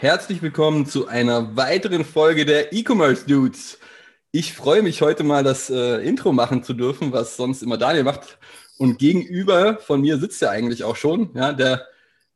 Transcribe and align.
Herzlich 0.00 0.40
willkommen 0.40 0.86
zu 0.86 1.08
einer 1.08 1.56
weiteren 1.56 2.06
Folge 2.06 2.46
der 2.46 2.72
E-Commerce 2.72 3.26
Dudes. 3.26 3.78
Ich 4.32 4.54
freue 4.54 4.80
mich 4.80 5.02
heute 5.02 5.24
mal, 5.24 5.44
das 5.44 5.68
äh, 5.68 5.96
Intro 5.96 6.32
machen 6.32 6.64
zu 6.64 6.72
dürfen, 6.72 7.12
was 7.12 7.36
sonst 7.36 7.62
immer 7.62 7.76
Daniel 7.76 8.04
macht. 8.04 8.38
Und 8.78 8.98
gegenüber 8.98 9.76
von 9.76 10.00
mir 10.00 10.16
sitzt 10.16 10.40
er 10.40 10.52
eigentlich 10.52 10.84
auch 10.84 10.96
schon, 10.96 11.28
ja, 11.34 11.52
der 11.52 11.86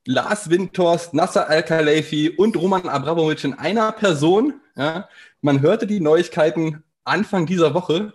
Lars 0.05 0.51
Windhorst, 0.51 1.15
Nasser 1.15 1.49
Al-Khalafi 1.49 2.35
und 2.37 2.55
Roman 2.55 2.87
Abramovic 2.87 3.43
in 3.45 3.55
einer 3.55 3.93
Person. 3.93 4.61
Ja. 4.77 5.09
Man 5.41 5.63
hörte 5.63 5.87
die 5.87 6.01
Neuigkeiten 6.01 6.83
Anfang 7.05 7.47
dieser 7.47 7.73
Woche 7.73 8.13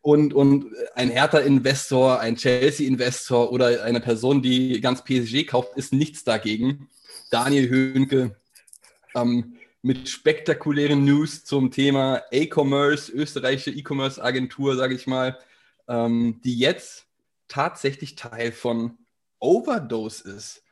und, 0.00 0.32
und 0.32 0.66
ein 0.94 1.10
Hertha-Investor, 1.10 2.20
ein 2.20 2.36
Chelsea-Investor 2.36 3.50
oder 3.50 3.82
eine 3.82 3.98
Person, 3.98 4.42
die 4.42 4.80
ganz 4.80 5.02
PSG 5.02 5.44
kauft, 5.48 5.76
ist 5.76 5.92
nichts 5.92 6.22
dagegen. 6.22 6.88
Daniel 7.32 7.68
Höhnke, 7.68 8.36
ähm, 9.14 9.56
mit 9.82 10.08
spektakulären 10.08 11.04
News 11.04 11.44
zum 11.44 11.70
Thema 11.70 12.22
E-Commerce, 12.30 13.10
österreichische 13.12 13.70
E-Commerce-Agentur, 13.70 14.76
sage 14.76 14.94
ich 14.94 15.06
mal, 15.06 15.38
ähm, 15.88 16.40
die 16.44 16.58
jetzt 16.58 17.06
tatsächlich 17.48 18.14
Teil 18.14 18.52
von 18.52 18.96
Overdose 19.40 20.30
ist. 20.30 20.62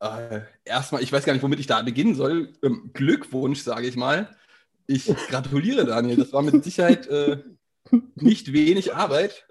Äh, 0.00 0.40
erstmal, 0.64 1.02
ich 1.02 1.12
weiß 1.12 1.24
gar 1.24 1.32
nicht, 1.32 1.42
womit 1.42 1.60
ich 1.60 1.66
da 1.66 1.80
beginnen 1.82 2.14
soll. 2.14 2.52
Ähm, 2.62 2.90
Glückwunsch, 2.92 3.62
sage 3.62 3.86
ich 3.86 3.96
mal. 3.96 4.36
Ich 4.86 5.06
gratuliere, 5.28 5.86
Daniel. 5.86 6.16
Das 6.16 6.32
war 6.32 6.42
mit 6.42 6.62
Sicherheit 6.64 7.06
äh, 7.06 7.42
nicht 8.16 8.52
wenig 8.52 8.94
Arbeit, 8.94 9.46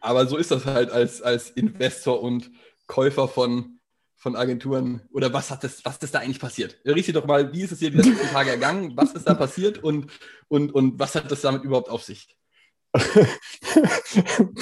aber 0.00 0.26
so 0.26 0.36
ist 0.36 0.50
das 0.50 0.64
halt 0.64 0.90
als, 0.90 1.22
als 1.22 1.50
Investor 1.50 2.22
und 2.22 2.50
Käufer 2.86 3.28
von, 3.28 3.73
von 4.24 4.36
Agenturen. 4.36 5.02
Oder 5.12 5.30
was 5.34 5.50
hat 5.50 5.62
das, 5.64 5.84
was 5.84 5.98
ist 5.98 6.14
da 6.14 6.20
eigentlich 6.20 6.40
passiert? 6.40 6.80
Riech 6.86 7.12
doch 7.12 7.26
mal, 7.26 7.52
wie 7.52 7.60
ist 7.60 7.72
es 7.72 7.80
hier 7.80 7.90
die 7.90 7.98
letzten 7.98 8.26
Tage 8.28 8.48
ergangen? 8.48 8.96
Was 8.96 9.12
ist 9.12 9.28
da 9.28 9.34
passiert 9.34 9.84
und, 9.84 10.10
und, 10.48 10.74
und 10.74 10.98
was 10.98 11.14
hat 11.14 11.30
das 11.30 11.42
damit 11.42 11.62
überhaupt 11.62 11.90
auf 11.90 12.02
sich? 12.02 12.34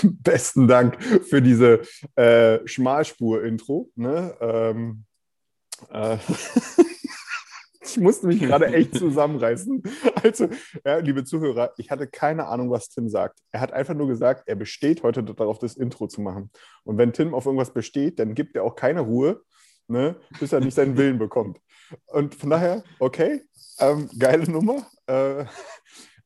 Besten 0.03 0.67
Dank 0.67 1.01
für 1.01 1.41
diese 1.41 1.83
äh, 2.17 2.59
Schmalspur-Intro. 2.67 3.93
Ne? 3.95 4.37
Ähm, 4.41 5.05
äh, 5.91 6.19
ich 7.85 7.99
musste 7.99 8.27
mich 8.27 8.41
gerade 8.41 8.67
echt 8.67 8.97
zusammenreißen. 8.97 9.83
Also, 10.23 10.49
ja, 10.85 10.99
liebe 10.99 11.25
Zuhörer, 11.25 11.73
ich 11.77 11.91
hatte 11.91 12.07
keine 12.07 12.47
Ahnung, 12.47 12.71
was 12.71 12.89
Tim 12.89 13.09
sagt. 13.09 13.41
Er 13.51 13.61
hat 13.61 13.73
einfach 13.73 13.95
nur 13.95 14.07
gesagt, 14.07 14.45
er 14.47 14.55
besteht 14.55 15.03
heute 15.03 15.25
darauf, 15.25 15.59
das 15.59 15.77
Intro 15.77 16.07
zu 16.07 16.21
machen. 16.21 16.51
Und 16.85 16.97
wenn 16.97 17.13
Tim 17.13 17.35
auf 17.35 17.47
irgendwas 17.47 17.73
besteht, 17.73 18.19
dann 18.19 18.35
gibt 18.35 18.55
er 18.55 18.63
auch 18.63 18.77
keine 18.77 19.01
Ruhe, 19.01 19.43
ne, 19.89 20.17
bis 20.39 20.53
er 20.53 20.61
nicht 20.61 20.75
seinen 20.75 20.97
Willen 20.97 21.19
bekommt. 21.19 21.59
Und 22.07 22.35
von 22.35 22.51
daher, 22.51 22.85
okay, 23.01 23.43
ähm, 23.79 24.09
geile 24.19 24.49
Nummer. 24.51 24.87
Äh, 25.07 25.45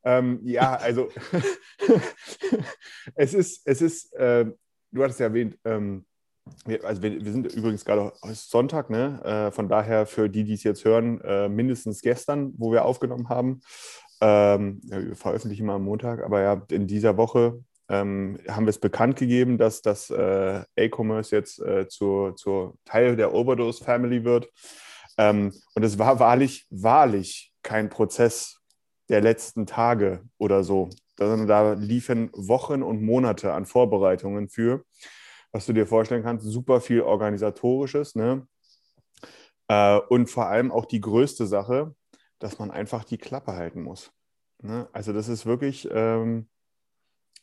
ähm, 0.05 0.41
ja, 0.44 0.77
also 0.77 1.09
es 3.15 3.34
ist, 3.34 3.62
es 3.67 3.81
ist, 3.81 4.15
äh, 4.15 4.47
du 4.93 5.03
hattest 5.03 5.21
ja 5.21 5.27
erwähnt, 5.27 5.59
ähm, 5.65 6.05
wir, 6.65 6.84
also 6.84 7.03
wir, 7.03 7.25
wir, 7.25 7.33
sind 7.33 7.53
übrigens 7.53 7.84
gerade 7.84 8.12
Sonntag, 8.33 8.91
ne? 8.91 9.21
Äh, 9.25 9.51
von 9.51 9.69
daher 9.69 10.07
für 10.07 10.29
die, 10.29 10.45
die 10.45 10.55
es 10.55 10.62
jetzt 10.62 10.84
hören, 10.84 11.21
äh, 11.23 11.49
mindestens 11.49 12.03
gestern, 12.03 12.53
wo 12.57 12.73
wir 12.73 12.84
aufgenommen 12.84 13.29
haben. 13.29 13.61
Ähm, 14.21 14.81
ja, 14.85 15.05
wir 15.05 15.17
veröffentlichen 15.17 15.65
immer 15.65 15.75
am 15.75 15.85
Montag, 15.85 16.23
aber 16.25 16.41
ja, 16.41 16.62
in 16.71 16.87
dieser 16.87 17.17
Woche 17.17 17.62
ähm, 17.89 18.39
haben 18.49 18.67
wir 18.67 18.71
es 18.71 18.79
bekannt 18.79 19.17
gegeben, 19.17 19.59
dass 19.59 19.83
das 19.83 20.11
äh, 20.11 20.62
E-Commerce 20.77 21.35
jetzt 21.35 21.61
äh, 21.61 21.87
zur, 21.89 22.35
zur 22.37 22.77
Teil 22.85 23.17
der 23.17 23.35
Overdose 23.35 23.85
Family 23.85 24.25
wird. 24.25 24.49
Ähm, 25.19 25.53
und 25.75 25.83
es 25.83 25.99
war 25.99 26.19
wahrlich, 26.19 26.67
wahrlich 26.71 27.53
kein 27.62 27.89
Prozess 27.89 28.59
der 29.09 29.21
letzten 29.21 29.67
Tage 29.67 30.23
oder 30.39 30.65
so, 30.65 30.91
sondern 31.19 31.47
da 31.47 31.73
liefen 31.75 32.31
Wochen 32.33 32.83
und 32.83 33.03
Monate 33.03 33.53
an 33.53 33.67
Vorbereitungen 33.67 34.49
für 34.49 34.85
was 35.56 35.65
du 35.65 35.72
dir 35.72 35.87
vorstellen 35.87 36.22
kannst, 36.22 36.44
super 36.44 36.83
viel 36.83 37.00
organisatorisches. 37.00 38.15
Ne? 38.15 38.47
Äh, 39.69 39.99
und 40.11 40.28
vor 40.28 40.49
allem 40.49 40.71
auch 40.71 40.84
die 40.84 41.00
größte 41.00 41.47
Sache, 41.47 41.94
dass 42.39 42.59
man 42.59 42.71
einfach 42.71 43.05
die 43.05 43.17
Klappe 43.17 43.55
halten 43.55 43.81
muss. 43.81 44.12
Ne? 44.61 44.87
Also 44.93 45.15
das 45.15 45.28
ist 45.28 45.47
wirklich, 45.47 45.89
ähm, 45.91 46.49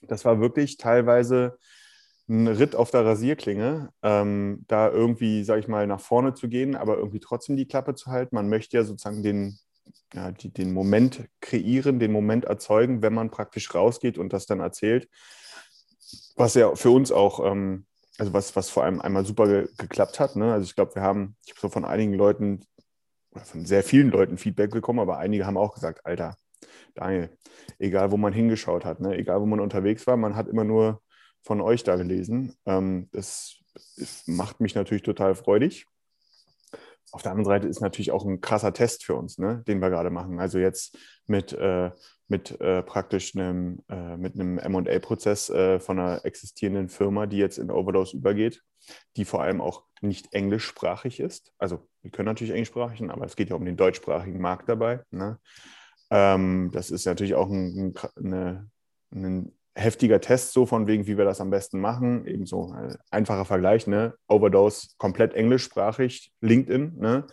das 0.04 0.26
war 0.26 0.40
wirklich 0.40 0.78
teilweise 0.78 1.58
ein 2.30 2.48
Ritt 2.48 2.76
auf 2.76 2.92
der 2.92 3.04
Rasierklinge, 3.04 3.90
ähm, 4.04 4.64
da 4.68 4.92
irgendwie, 4.92 5.44
sag 5.44 5.58
ich 5.58 5.68
mal, 5.68 5.88
nach 5.88 6.00
vorne 6.00 6.36
zu 6.36 6.48
gehen, 6.48 6.76
aber 6.76 6.98
irgendwie 6.98 7.20
trotzdem 7.20 7.58
die 7.58 7.68
Klappe 7.68 7.96
zu 7.96 8.12
halten. 8.12 8.36
Man 8.36 8.48
möchte 8.48 8.78
ja 8.78 8.84
sozusagen 8.84 9.24
den, 9.24 9.58
ja, 10.14 10.32
die, 10.32 10.54
den 10.54 10.72
Moment 10.72 11.28
kreieren, 11.42 11.98
den 11.98 12.12
Moment 12.12 12.46
erzeugen, 12.46 13.02
wenn 13.02 13.16
man 13.16 13.32
praktisch 13.32 13.74
rausgeht 13.74 14.20
und 14.20 14.34
das 14.34 14.46
dann 14.46 14.60
erzählt. 14.60 15.10
Was 16.36 16.54
ja 16.54 16.76
für 16.76 16.92
uns 16.92 17.12
auch 17.12 17.44
ähm, 17.52 17.88
also 18.18 18.34
was, 18.34 18.56
was 18.56 18.70
vor 18.70 18.84
allem 18.84 19.02
einmal 19.02 19.26
super 19.26 19.48
ge 19.48 19.68
geklappt 19.78 20.20
hat. 20.20 20.36
Ne? 20.36 20.54
Also 20.54 20.66
ich 20.66 20.76
glaube, 20.76 20.96
wir 20.96 21.02
haben, 21.02 21.36
ich 21.46 21.52
habe 21.52 21.62
so 21.62 21.70
von 21.70 21.86
einigen 21.86 22.14
Leuten, 22.14 22.66
oder 23.32 23.46
von 23.46 23.66
sehr 23.66 23.84
vielen 23.84 24.12
Leuten 24.12 24.38
Feedback 24.38 24.72
bekommen, 24.72 25.00
aber 25.00 25.18
einige 25.18 25.46
haben 25.46 25.58
auch 25.58 25.74
gesagt, 25.74 26.06
Alter, 26.06 26.38
Daniel, 26.94 27.36
egal 27.80 28.12
wo 28.12 28.18
man 28.18 28.34
hingeschaut 28.34 28.86
hat, 28.86 29.00
ne? 29.00 29.16
egal 29.18 29.42
wo 29.42 29.46
man 29.46 29.60
unterwegs 29.60 30.06
war, 30.06 30.18
man 30.18 30.36
hat 30.36 30.48
immer 30.48 30.64
nur 30.64 31.02
von 31.42 31.60
euch 31.62 31.84
da 31.84 31.96
gelesen. 31.96 32.56
Ähm, 32.66 33.10
das, 33.12 33.58
das 33.98 34.24
macht 34.28 34.60
mich 34.60 34.76
natürlich 34.76 35.04
total 35.04 35.36
freudig. 35.36 35.88
Auf 37.14 37.22
der 37.22 37.32
anderen 37.32 37.46
Seite 37.46 37.68
ist 37.68 37.80
natürlich 37.80 38.12
auch 38.12 38.26
ein 38.26 38.42
krasser 38.42 38.74
Test 38.74 39.06
für 39.06 39.16
uns, 39.16 39.38
ne? 39.38 39.64
den 39.68 39.80
wir 39.80 39.90
gerade 39.90 40.10
machen. 40.10 40.40
Also 40.40 40.58
jetzt 40.58 40.98
mit 41.28 41.54
äh, 41.54 41.92
mit 42.34 42.60
äh, 42.62 42.82
praktisch 42.82 43.36
einem, 43.36 43.84
äh, 43.90 44.18
mit 44.18 44.34
einem 44.34 44.56
MA-Prozess 44.56 45.52
äh, 45.52 45.80
von 45.80 46.00
einer 46.00 46.26
existierenden 46.26 46.90
Firma, 46.90 47.28
die 47.28 47.38
jetzt 47.38 47.60
in 47.60 47.70
Overdose 47.70 48.18
übergeht, 48.18 48.64
die 49.18 49.24
vor 49.24 49.44
allem 49.44 49.62
auch 49.62 49.84
nicht 50.02 50.34
englischsprachig 50.34 51.20
ist. 51.20 51.54
Also 51.60 51.88
wir 52.02 52.10
können 52.10 52.26
natürlich 52.26 52.54
englischsprachig, 52.54 53.08
aber 53.10 53.26
es 53.26 53.36
geht 53.36 53.52
ja 53.52 53.56
um 53.56 53.66
den 53.66 53.78
deutschsprachigen 53.78 54.42
Markt 54.42 54.68
dabei. 54.68 55.02
Ne? 55.12 55.40
Ähm, 56.10 56.72
das 56.74 56.90
ist 56.90 57.06
natürlich 57.06 57.36
auch 57.36 57.50
ein, 57.50 57.94
ein, 58.18 58.72
ein, 59.12 59.52
heftiger 59.76 60.22
Test, 60.22 60.54
so 60.54 60.66
von 60.66 60.88
wegen, 60.88 61.08
wie 61.08 61.18
wir 61.18 61.26
das 61.26 61.42
am 61.42 61.50
besten 61.50 61.80
machen. 61.80 62.26
Ebenso 62.28 62.72
ein 62.72 62.96
einfacher 63.12 63.46
Vergleich, 63.46 63.88
ne? 63.88 64.14
Overdose 64.28 64.90
komplett 64.98 65.34
englischsprachig, 65.34 66.32
LinkedIn. 66.42 66.98
Ne? 67.00 67.26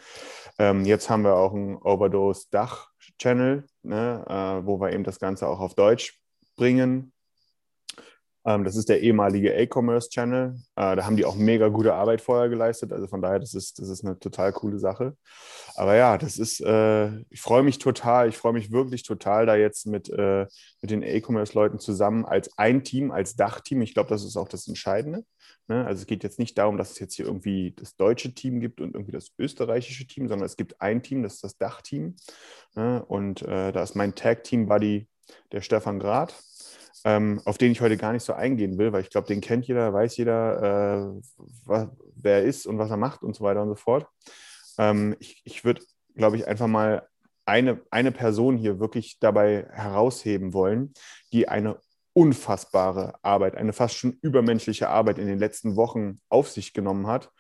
Ähm, 0.59 0.85
jetzt 0.85 1.11
haben 1.11 1.23
wir 1.23 1.35
auch 1.35 1.53
einen 1.53 1.77
Overdose-Dach-Channel, 1.77 3.65
ne? 3.83 4.25
äh, 4.29 4.67
wo 4.67 4.81
wir 4.81 4.93
eben 4.93 5.05
das 5.05 5.19
Ganze 5.19 5.49
auch 5.49 5.61
auf 5.61 5.75
Deutsch 5.75 6.19
bringen. 6.57 7.13
Ähm, 8.45 8.65
das 8.65 8.77
ist 8.77 8.89
der 8.89 9.01
ehemalige 9.03 9.53
E-Commerce-Channel. 9.53 10.55
Äh, 10.77 10.97
da 10.97 11.05
haben 11.05 11.17
die 11.17 11.25
auch 11.25 11.37
mega 11.37 11.69
gute 11.69 11.95
Arbeit 11.95 12.21
vorher 12.21 12.49
geleistet. 12.49 12.93
Also 12.93 13.07
von 13.07 13.21
daher, 13.21 13.39
das 13.39 13.55
ist, 13.55 13.79
das 13.79 13.89
ist 13.89 14.05
eine 14.05 14.19
total 14.19 14.53
coole 14.53 14.79
Sache. 14.79 15.17
Aber 15.75 15.95
ja, 15.95 16.17
das 16.17 16.39
ist, 16.39 16.61
äh, 16.61 17.19
ich 17.31 17.41
freue 17.41 17.63
mich 17.63 17.79
total, 17.79 18.29
ich 18.29 18.39
freue 18.39 18.53
mich 18.53 18.73
wirklich 18.73 19.03
total, 19.03 19.47
da 19.47 19.57
jetzt 19.57 19.87
mit, 19.87 20.09
äh, 20.11 20.47
mit 20.81 20.91
den 20.91 21.03
E-Commerce-Leuten 21.03 21.79
zusammen 21.79 22.25
als 22.25 22.57
ein 22.57 22.83
Team, 22.83 23.11
als 23.11 23.37
Dachteam. 23.37 23.83
Ich 23.83 23.95
glaube, 23.95 24.09
das 24.09 24.25
ist 24.25 24.37
auch 24.37 24.49
das 24.49 24.69
Entscheidende. 24.69 25.25
Ne? 25.69 25.85
Also 25.85 26.01
es 26.01 26.07
geht 26.07 26.25
jetzt 26.25 26.39
nicht 26.39 26.57
darum, 26.57 26.79
dass 26.79 26.93
es 26.93 26.99
jetzt 26.99 27.15
hier 27.15 27.27
irgendwie 27.27 27.75
das 27.77 27.97
deutsche 27.97 28.35
Team 28.35 28.61
gibt 28.61 28.81
und 28.81 28.95
irgendwie 28.95 29.13
das 29.13 29.33
österreichische 29.39 30.07
Team, 30.07 30.29
sondern 30.29 30.47
es 30.47 30.57
gibt 30.57 30.81
ein 30.81 31.03
Team, 31.03 31.23
das 31.23 31.35
ist 31.35 31.45
das 31.45 31.59
Dachteam. 31.59 32.17
Ne? 32.75 33.05
Und 33.05 33.43
da 33.43 33.83
ist 33.83 33.97
mein 33.97 34.15
Tag-Team-Buddy, 34.15 35.09
der 35.53 35.61
Stefan 35.61 35.99
Grad 35.99 36.35
ähm, 37.05 37.41
auf 37.45 37.59
den 37.59 37.73
ich 37.73 37.81
heute 37.81 37.97
gar 37.97 38.13
nicht 38.13 38.25
so 38.25 38.33
eingehen 38.33 38.79
will, 38.79 38.93
weil 38.93 39.03
ich 39.03 39.11
glaube, 39.11 39.29
den 39.29 39.41
kennt 39.41 39.67
jeder, 39.67 39.93
weiß 39.93 40.17
jeder, 40.17 41.13
äh, 41.17 41.21
wer 41.67 42.35
er 42.35 42.43
ist 42.43 42.67
und 42.67 42.79
was 42.79 42.91
er 42.91 42.97
macht 42.97 43.23
und 43.23 43.35
so 43.35 43.45
weiter 43.45 43.63
und 43.63 43.69
so 43.69 43.75
fort. 43.75 44.07
Ähm, 44.79 45.17
ich 45.19 45.41
ich 45.45 45.65
würde, 45.65 45.83
glaube 46.15 46.37
ich, 46.37 46.47
einfach 46.47 46.67
mal 46.67 47.07
eine, 47.47 47.81
eine 47.91 48.13
Person 48.13 48.57
hier 48.57 48.79
wirklich 48.81 49.19
dabei 49.19 49.67
herausheben 49.71 50.53
wollen, 50.53 50.95
die 51.33 51.49
eine 51.49 51.79
unfassbare 52.13 53.15
Arbeit, 53.23 53.57
eine 53.57 53.73
fast 53.73 53.95
schon 53.95 54.19
übermenschliche 54.21 54.89
Arbeit 54.89 55.19
in 55.19 55.27
den 55.27 55.39
letzten 55.39 55.77
Wochen 55.77 56.21
auf 56.29 56.51
sich 56.51 56.73
genommen 56.75 57.07
hat, 57.07 57.31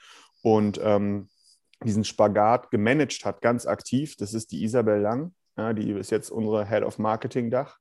und 0.42 0.80
ähm, 0.82 1.28
diesen 1.84 2.04
Spagat 2.04 2.70
gemanagt 2.70 3.24
hat, 3.24 3.40
ganz 3.42 3.66
aktiv. 3.66 4.16
Das 4.16 4.34
ist 4.34 4.52
die 4.52 4.62
Isabel 4.64 5.00
Lang, 5.00 5.34
ja, 5.56 5.72
die 5.72 5.90
ist 5.90 6.10
jetzt 6.10 6.30
unsere 6.30 6.68
Head 6.68 6.82
of 6.82 6.98
Marketing 6.98 7.50
Dach. 7.50 7.78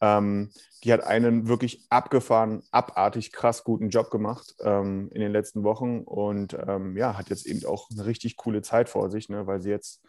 Ähm, 0.00 0.50
die 0.82 0.92
hat 0.92 1.04
einen 1.04 1.48
wirklich 1.48 1.86
abgefahren, 1.88 2.62
abartig 2.70 3.32
krass 3.32 3.64
guten 3.64 3.88
Job 3.88 4.10
gemacht 4.10 4.54
ähm, 4.60 5.08
in 5.12 5.20
den 5.20 5.32
letzten 5.32 5.62
Wochen 5.62 6.00
und 6.00 6.56
ähm, 6.66 6.96
ja, 6.96 7.16
hat 7.16 7.30
jetzt 7.30 7.46
eben 7.46 7.64
auch 7.64 7.88
eine 7.90 8.04
richtig 8.04 8.36
coole 8.36 8.62
Zeit 8.62 8.88
vor 8.88 9.10
sich, 9.10 9.28
ne, 9.28 9.46
weil 9.46 9.60
sie 9.60 9.70
jetzt 9.70 10.04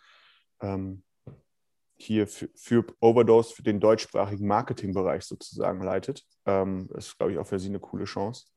ähm, 0.61 1.03
hier 1.97 2.27
für, 2.27 2.49
für, 2.55 2.85
Overdose 2.99 3.53
für 3.53 3.63
den 3.63 3.79
deutschsprachigen 3.79 4.47
Marketingbereich 4.47 5.23
sozusagen 5.23 5.81
leitet. 5.81 6.23
Ähm, 6.45 6.89
das 6.93 7.07
ist, 7.07 7.17
glaube 7.17 7.31
ich, 7.31 7.37
auch 7.37 7.47
für 7.47 7.59
sie 7.59 7.69
eine 7.69 7.79
coole 7.79 8.05
Chance. 8.05 8.47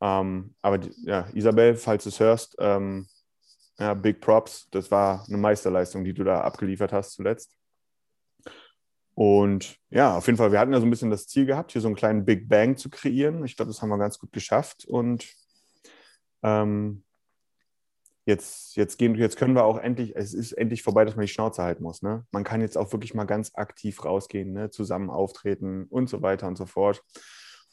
Ähm, 0.00 0.54
aber 0.62 0.78
ja, 1.04 1.28
Isabel, 1.32 1.74
falls 1.74 2.04
du 2.04 2.10
es 2.10 2.20
hörst, 2.20 2.56
ja, 3.78 3.94
Big 3.94 4.20
Props. 4.20 4.68
Das 4.70 4.90
war 4.90 5.24
eine 5.28 5.36
Meisterleistung, 5.36 6.04
die 6.04 6.14
du 6.14 6.24
da 6.24 6.40
abgeliefert 6.40 6.92
hast 6.92 7.12
zuletzt. 7.12 7.54
Und 9.18 9.80
ja, 9.90 10.16
auf 10.16 10.26
jeden 10.26 10.36
Fall, 10.36 10.52
wir 10.52 10.60
hatten 10.60 10.72
ja 10.72 10.78
so 10.78 10.86
ein 10.86 10.90
bisschen 10.90 11.10
das 11.10 11.26
Ziel 11.26 11.44
gehabt, 11.44 11.72
hier 11.72 11.80
so 11.80 11.88
einen 11.88 11.96
kleinen 11.96 12.24
Big 12.24 12.48
Bang 12.48 12.76
zu 12.76 12.88
kreieren. 12.88 13.44
Ich 13.44 13.56
glaube, 13.56 13.68
das 13.68 13.82
haben 13.82 13.88
wir 13.88 13.98
ganz 13.98 14.20
gut 14.20 14.30
geschafft. 14.30 14.84
Und 14.84 15.26
ähm, 16.44 17.02
jetzt, 18.26 18.76
jetzt, 18.76 18.96
gehen, 18.96 19.16
jetzt 19.16 19.36
können 19.36 19.56
wir 19.56 19.64
auch 19.64 19.76
endlich, 19.76 20.14
es 20.14 20.34
ist 20.34 20.52
endlich 20.52 20.84
vorbei, 20.84 21.04
dass 21.04 21.16
man 21.16 21.26
die 21.26 21.32
Schnauze 21.32 21.64
halten 21.64 21.82
muss. 21.82 22.00
Ne? 22.00 22.26
Man 22.30 22.44
kann 22.44 22.60
jetzt 22.60 22.78
auch 22.78 22.92
wirklich 22.92 23.12
mal 23.12 23.24
ganz 23.24 23.56
aktiv 23.56 24.04
rausgehen, 24.04 24.52
ne? 24.52 24.70
zusammen 24.70 25.10
auftreten 25.10 25.86
und 25.90 26.08
so 26.08 26.22
weiter 26.22 26.46
und 26.46 26.56
so 26.56 26.66
fort. 26.66 27.02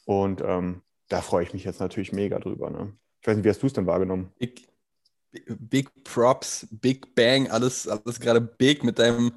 Und 0.04 0.42
ähm, 0.44 0.82
da 1.06 1.20
freue 1.20 1.44
ich 1.44 1.52
mich 1.52 1.62
jetzt 1.62 1.78
natürlich 1.78 2.12
mega 2.12 2.40
drüber. 2.40 2.70
Ne? 2.70 2.92
Ich 3.20 3.28
weiß 3.28 3.36
nicht, 3.36 3.44
wie 3.44 3.50
hast 3.50 3.62
du 3.62 3.68
es 3.68 3.72
denn 3.72 3.86
wahrgenommen? 3.86 4.32
Ich, 4.40 4.66
Big 5.46 5.92
Props, 6.02 6.66
Big 6.72 7.14
Bang, 7.14 7.48
alles, 7.52 7.86
alles 7.86 8.18
gerade 8.18 8.40
big 8.40 8.82
mit 8.82 8.98
deinem 8.98 9.30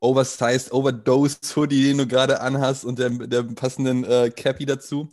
Oversized 0.00 0.72
Overdose 0.72 1.38
Hoodie, 1.54 1.84
den 1.84 1.98
du 1.98 2.06
gerade 2.06 2.40
anhast 2.40 2.84
und 2.84 2.98
der, 2.98 3.10
der 3.10 3.42
passenden 3.42 4.04
äh, 4.04 4.30
Cappy 4.34 4.66
dazu. 4.66 5.08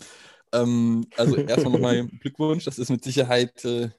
Ähm, 0.53 1.05
also 1.17 1.35
erstmal 1.35 1.73
nochmal 1.73 2.07
Glückwunsch. 2.07 2.65
Das 2.65 2.79
ist 2.79 2.89
mit 2.89 3.03
Sicherheit 3.03 3.63
äh, 3.65 3.89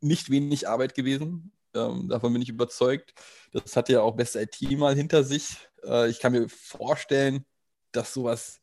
nicht 0.00 0.30
wenig 0.30 0.68
Arbeit 0.68 0.94
gewesen. 0.94 1.52
Ähm, 1.74 2.08
davon 2.08 2.32
bin 2.32 2.42
ich 2.42 2.50
überzeugt. 2.50 3.14
Das 3.52 3.76
hat 3.76 3.88
ja 3.88 4.02
auch 4.02 4.16
Best 4.16 4.36
IT 4.36 4.60
mal 4.78 4.94
hinter 4.94 5.24
sich. 5.24 5.56
Äh, 5.84 6.10
ich 6.10 6.20
kann 6.20 6.32
mir 6.32 6.48
vorstellen, 6.48 7.44
dass 7.92 8.12
sowas 8.12 8.60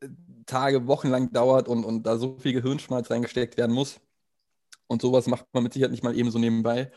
äh, 0.00 0.08
Tage, 0.46 0.86
Wochen 0.86 1.08
lang 1.08 1.32
dauert 1.32 1.68
und, 1.68 1.84
und 1.84 2.04
da 2.04 2.18
so 2.18 2.38
viel 2.38 2.52
Gehirnschmalz 2.52 3.10
reingesteckt 3.10 3.56
werden 3.56 3.72
muss. 3.72 4.00
Und 4.86 5.02
sowas 5.02 5.26
macht 5.26 5.46
man 5.52 5.64
mit 5.64 5.72
Sicherheit 5.72 5.90
nicht 5.90 6.04
mal 6.04 6.16
eben 6.16 6.30
so 6.30 6.38
nebenbei. 6.38 6.92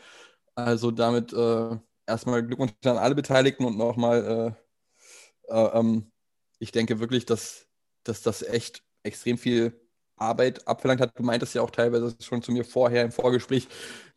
Also 0.54 0.90
damit 0.92 1.32
äh, 1.32 1.76
erstmal 2.10 2.44
Glückwunsch 2.44 2.72
an 2.84 2.98
alle 2.98 3.14
Beteiligten 3.14 3.64
und 3.64 3.76
nochmal, 3.76 4.56
äh, 5.48 5.54
äh, 5.54 5.78
ähm, 5.78 6.10
ich 6.58 6.72
denke 6.72 7.00
wirklich, 7.00 7.26
dass, 7.26 7.66
dass 8.04 8.22
das 8.22 8.42
echt 8.42 8.82
extrem 9.02 9.38
viel 9.38 9.80
Arbeit 10.16 10.68
abverlangt 10.68 11.00
hat. 11.00 11.18
Du 11.18 11.22
meintest 11.22 11.54
ja 11.54 11.62
auch 11.62 11.70
teilweise 11.70 12.14
schon 12.20 12.42
zu 12.42 12.52
mir 12.52 12.64
vorher 12.64 13.04
im 13.04 13.12
Vorgespräch, 13.12 13.66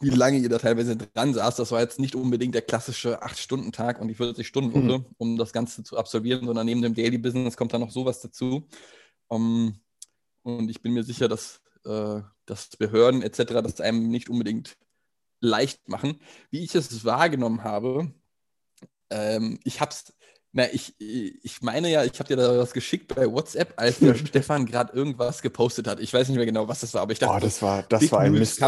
wie 0.01 0.09
lange 0.09 0.37
ihr 0.37 0.49
da 0.49 0.57
teilweise 0.57 0.97
dran 0.97 1.33
saß. 1.33 1.55
Das 1.55 1.71
war 1.71 1.79
jetzt 1.79 1.99
nicht 1.99 2.15
unbedingt 2.15 2.55
der 2.55 2.61
klassische 2.61 3.23
8-Stunden-Tag 3.23 4.01
und 4.01 4.09
die 4.09 4.15
40-Stunden-Woche, 4.15 4.99
mhm. 4.99 5.05
um 5.17 5.37
das 5.37 5.53
Ganze 5.53 5.83
zu 5.83 5.97
absolvieren, 5.97 6.45
sondern 6.45 6.65
neben 6.65 6.81
dem 6.81 6.93
Daily 6.93 7.17
Business 7.17 7.55
kommt 7.55 7.73
da 7.73 7.79
noch 7.79 7.91
sowas 7.91 8.19
dazu. 8.19 8.67
Um, 9.27 9.41
ähm, 9.41 9.79
und 10.43 10.69
ich 10.69 10.81
bin 10.81 10.91
mir 10.91 11.03
sicher, 11.03 11.29
dass 11.29 11.61
äh, 11.85 12.21
dass 12.45 12.75
Behörden 12.77 13.21
etc. 13.21 13.61
das 13.63 13.81
einem 13.81 14.09
nicht 14.09 14.29
unbedingt 14.29 14.77
leicht 15.43 15.89
machen. 15.89 16.19
Wie 16.49 16.63
ich 16.63 16.73
es 16.73 17.05
wahrgenommen 17.05 17.63
habe, 17.63 18.11
ähm, 19.09 19.59
ich 19.63 19.81
habe 19.81 19.91
es, 19.91 20.13
na, 20.53 20.71
ich, 20.71 20.95
ich 20.99 21.61
meine 21.61 21.89
ja, 21.89 22.03
ich 22.03 22.19
habe 22.19 22.27
dir 22.27 22.37
da 22.37 22.57
was 22.57 22.73
geschickt 22.73 23.13
bei 23.13 23.31
WhatsApp, 23.31 23.73
als 23.75 23.99
der 23.99 24.15
Stefan 24.25 24.65
gerade 24.65 24.93
irgendwas 24.93 25.41
gepostet 25.41 25.87
hat. 25.87 25.99
Ich 25.99 26.13
weiß 26.13 26.29
nicht 26.29 26.37
mehr 26.37 26.45
genau, 26.45 26.67
was 26.67 26.79
das 26.79 26.93
war, 26.93 27.01
aber 27.01 27.11
ich 27.11 27.19
dachte, 27.19 27.35
oh, 27.35 27.39
das 27.39 27.61
war, 27.61 27.83
das 27.83 28.11
war 28.11 28.21
ein 28.21 28.33
Mist. 28.33 28.61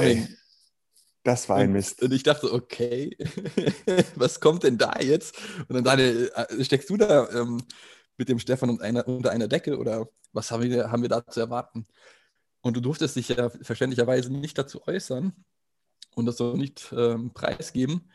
Das 1.23 1.49
war 1.49 1.57
ein 1.57 1.71
Mist. 1.71 2.01
Und, 2.01 2.09
und 2.09 2.15
ich 2.15 2.23
dachte, 2.23 2.53
okay, 2.53 3.17
was 4.15 4.39
kommt 4.39 4.63
denn 4.63 4.77
da 4.77 4.99
jetzt? 4.99 5.35
Und 5.67 5.75
dann 5.75 5.83
Daniel, 5.83 6.31
äh, 6.35 6.63
steckst 6.63 6.89
du 6.89 6.97
da 6.97 7.29
ähm, 7.31 7.63
mit 8.17 8.29
dem 8.29 8.37
Stefan 8.37 8.69
und 8.69 8.81
einer, 8.81 9.07
unter 9.07 9.31
einer 9.31 9.47
Decke 9.47 9.77
oder 9.77 10.07
was 10.33 10.51
haben 10.51 10.63
wir, 10.63 10.91
haben 10.91 11.01
wir 11.01 11.09
da 11.09 11.25
zu 11.25 11.39
erwarten? 11.39 11.87
Und 12.61 12.75
du 12.75 12.81
durftest 12.81 13.15
dich 13.15 13.29
ja 13.29 13.49
verständlicherweise 13.49 14.31
nicht 14.31 14.57
dazu 14.57 14.85
äußern 14.87 15.33
und 16.15 16.25
das 16.25 16.37
so 16.37 16.55
nicht 16.55 16.93
ähm, 16.97 17.31
preisgeben. 17.33 18.09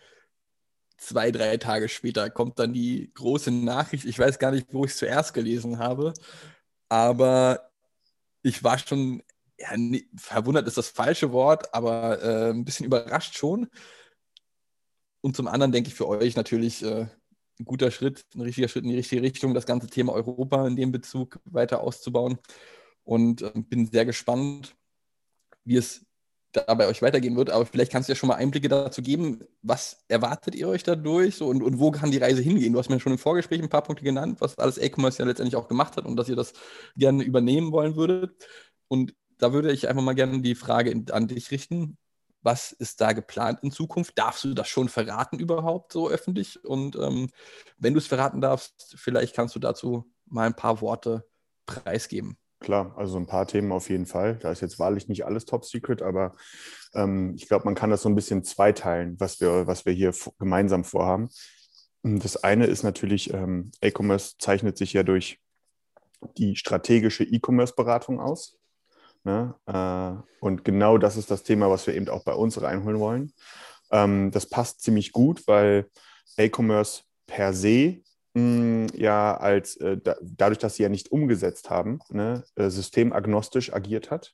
Zwei, 0.96 1.30
drei 1.30 1.56
Tage 1.56 1.88
später 1.88 2.28
kommt 2.30 2.58
dann 2.58 2.72
die 2.72 3.10
große 3.14 3.50
Nachricht. 3.50 4.04
Ich 4.04 4.18
weiß 4.18 4.38
gar 4.38 4.50
nicht, 4.50 4.72
wo 4.72 4.84
ich 4.84 4.90
es 4.90 4.98
zuerst 4.98 5.32
gelesen 5.32 5.78
habe, 5.78 6.12
aber 6.88 7.70
ich 8.42 8.64
war 8.64 8.78
schon, 8.78 9.22
ja, 9.58 9.70
verwundert 10.16 10.66
ist 10.66 10.76
das 10.76 10.88
falsche 10.88 11.32
Wort, 11.32 11.72
aber 11.74 12.22
äh, 12.22 12.50
ein 12.50 12.64
bisschen 12.64 12.86
überrascht 12.86 13.36
schon. 13.36 13.68
Und 15.22 15.36
zum 15.36 15.48
anderen 15.48 15.72
denke 15.72 15.88
ich 15.88 15.94
für 15.94 16.08
euch 16.08 16.36
natürlich 16.36 16.82
äh, 16.82 17.06
ein 17.60 17.64
guter 17.64 17.90
Schritt, 17.90 18.24
ein 18.34 18.40
richtiger 18.40 18.68
Schritt 18.68 18.84
in 18.84 18.90
die 18.90 18.96
richtige 18.96 19.22
Richtung, 19.22 19.54
das 19.54 19.66
ganze 19.66 19.86
Thema 19.88 20.12
Europa 20.12 20.66
in 20.66 20.76
dem 20.76 20.92
Bezug 20.92 21.40
weiter 21.44 21.80
auszubauen 21.80 22.38
und 23.04 23.42
äh, 23.42 23.52
bin 23.54 23.86
sehr 23.86 24.06
gespannt, 24.06 24.76
wie 25.64 25.76
es 25.76 26.06
da 26.52 26.74
bei 26.74 26.86
euch 26.88 27.02
weitergehen 27.02 27.36
wird. 27.36 27.50
Aber 27.50 27.66
vielleicht 27.66 27.92
kannst 27.92 28.08
du 28.08 28.12
ja 28.12 28.16
schon 28.16 28.28
mal 28.28 28.36
Einblicke 28.36 28.68
dazu 28.68 29.02
geben. 29.02 29.44
Was 29.62 30.04
erwartet 30.08 30.54
ihr 30.54 30.68
euch 30.68 30.82
dadurch 30.82 31.36
so, 31.36 31.46
und, 31.48 31.62
und 31.62 31.78
wo 31.78 31.90
kann 31.90 32.10
die 32.10 32.18
Reise 32.18 32.42
hingehen? 32.42 32.72
Du 32.72 32.78
hast 32.78 32.90
mir 32.90 33.00
schon 33.00 33.12
im 33.12 33.18
Vorgespräch 33.18 33.62
ein 33.62 33.68
paar 33.68 33.82
Punkte 33.82 34.04
genannt, 34.04 34.40
was 34.40 34.58
alles 34.58 34.78
E-Commerce 34.78 35.18
ja 35.18 35.26
letztendlich 35.26 35.56
auch 35.56 35.68
gemacht 35.68 35.96
hat 35.96 36.06
und 36.06 36.16
dass 36.16 36.28
ihr 36.28 36.36
das 36.36 36.52
gerne 36.96 37.22
übernehmen 37.22 37.72
wollen 37.72 37.96
würdet. 37.96 38.32
Und 38.88 39.14
da 39.38 39.52
würde 39.52 39.72
ich 39.72 39.88
einfach 39.88 40.02
mal 40.02 40.14
gerne 40.14 40.40
die 40.42 40.54
Frage 40.54 41.04
an 41.12 41.28
dich 41.28 41.50
richten. 41.50 41.96
Was 42.42 42.72
ist 42.72 43.00
da 43.00 43.12
geplant 43.12 43.60
in 43.62 43.70
Zukunft? 43.70 44.18
Darfst 44.18 44.44
du 44.44 44.54
das 44.54 44.68
schon 44.68 44.88
verraten 44.88 45.38
überhaupt 45.38 45.92
so 45.92 46.08
öffentlich? 46.08 46.64
Und 46.64 46.96
ähm, 46.96 47.30
wenn 47.78 47.94
du 47.94 47.98
es 47.98 48.06
verraten 48.06 48.40
darfst, 48.40 48.94
vielleicht 48.96 49.36
kannst 49.36 49.54
du 49.54 49.58
dazu 49.58 50.10
mal 50.26 50.46
ein 50.46 50.56
paar 50.56 50.80
Worte 50.80 51.26
preisgeben. 51.66 52.38
Klar, 52.60 52.94
also 52.96 53.16
ein 53.16 53.26
paar 53.26 53.46
Themen 53.46 53.72
auf 53.72 53.88
jeden 53.88 54.04
Fall. 54.04 54.36
Da 54.36 54.52
ist 54.52 54.60
jetzt 54.60 54.78
wahrlich 54.78 55.08
nicht 55.08 55.24
alles 55.24 55.46
top 55.46 55.64
secret, 55.64 56.02
aber 56.02 56.34
ähm, 56.94 57.34
ich 57.36 57.48
glaube, 57.48 57.64
man 57.64 57.74
kann 57.74 57.88
das 57.88 58.02
so 58.02 58.08
ein 58.10 58.14
bisschen 58.14 58.44
zweiteilen, 58.44 59.18
was 59.18 59.40
wir, 59.40 59.66
was 59.66 59.86
wir 59.86 59.94
hier 59.94 60.12
gemeinsam 60.38 60.84
vorhaben. 60.84 61.30
Das 62.02 62.36
eine 62.36 62.66
ist 62.66 62.82
natürlich, 62.82 63.32
ähm, 63.32 63.70
E-Commerce 63.80 64.36
zeichnet 64.38 64.76
sich 64.76 64.92
ja 64.92 65.02
durch 65.02 65.40
die 66.36 66.54
strategische 66.54 67.24
E-Commerce-Beratung 67.24 68.20
aus. 68.20 68.58
Ne? 69.24 69.54
Äh, 69.66 70.22
und 70.44 70.62
genau 70.62 70.98
das 70.98 71.16
ist 71.16 71.30
das 71.30 71.42
Thema, 71.42 71.70
was 71.70 71.86
wir 71.86 71.94
eben 71.94 72.08
auch 72.10 72.24
bei 72.24 72.34
uns 72.34 72.60
reinholen 72.60 73.00
wollen. 73.00 73.32
Ähm, 73.90 74.30
das 74.32 74.46
passt 74.46 74.82
ziemlich 74.82 75.12
gut, 75.12 75.46
weil 75.46 75.88
E-Commerce 76.36 77.04
per 77.26 77.54
se 77.54 78.02
ja 78.34 79.36
als 79.36 79.76
äh, 79.76 79.96
da, 79.98 80.16
dadurch, 80.20 80.58
dass 80.58 80.76
sie 80.76 80.84
ja 80.84 80.88
nicht 80.88 81.10
umgesetzt 81.10 81.70
haben, 81.70 81.98
ne, 82.10 82.44
äh, 82.54 82.70
systemagnostisch 82.70 83.72
agiert 83.72 84.10
hat. 84.10 84.32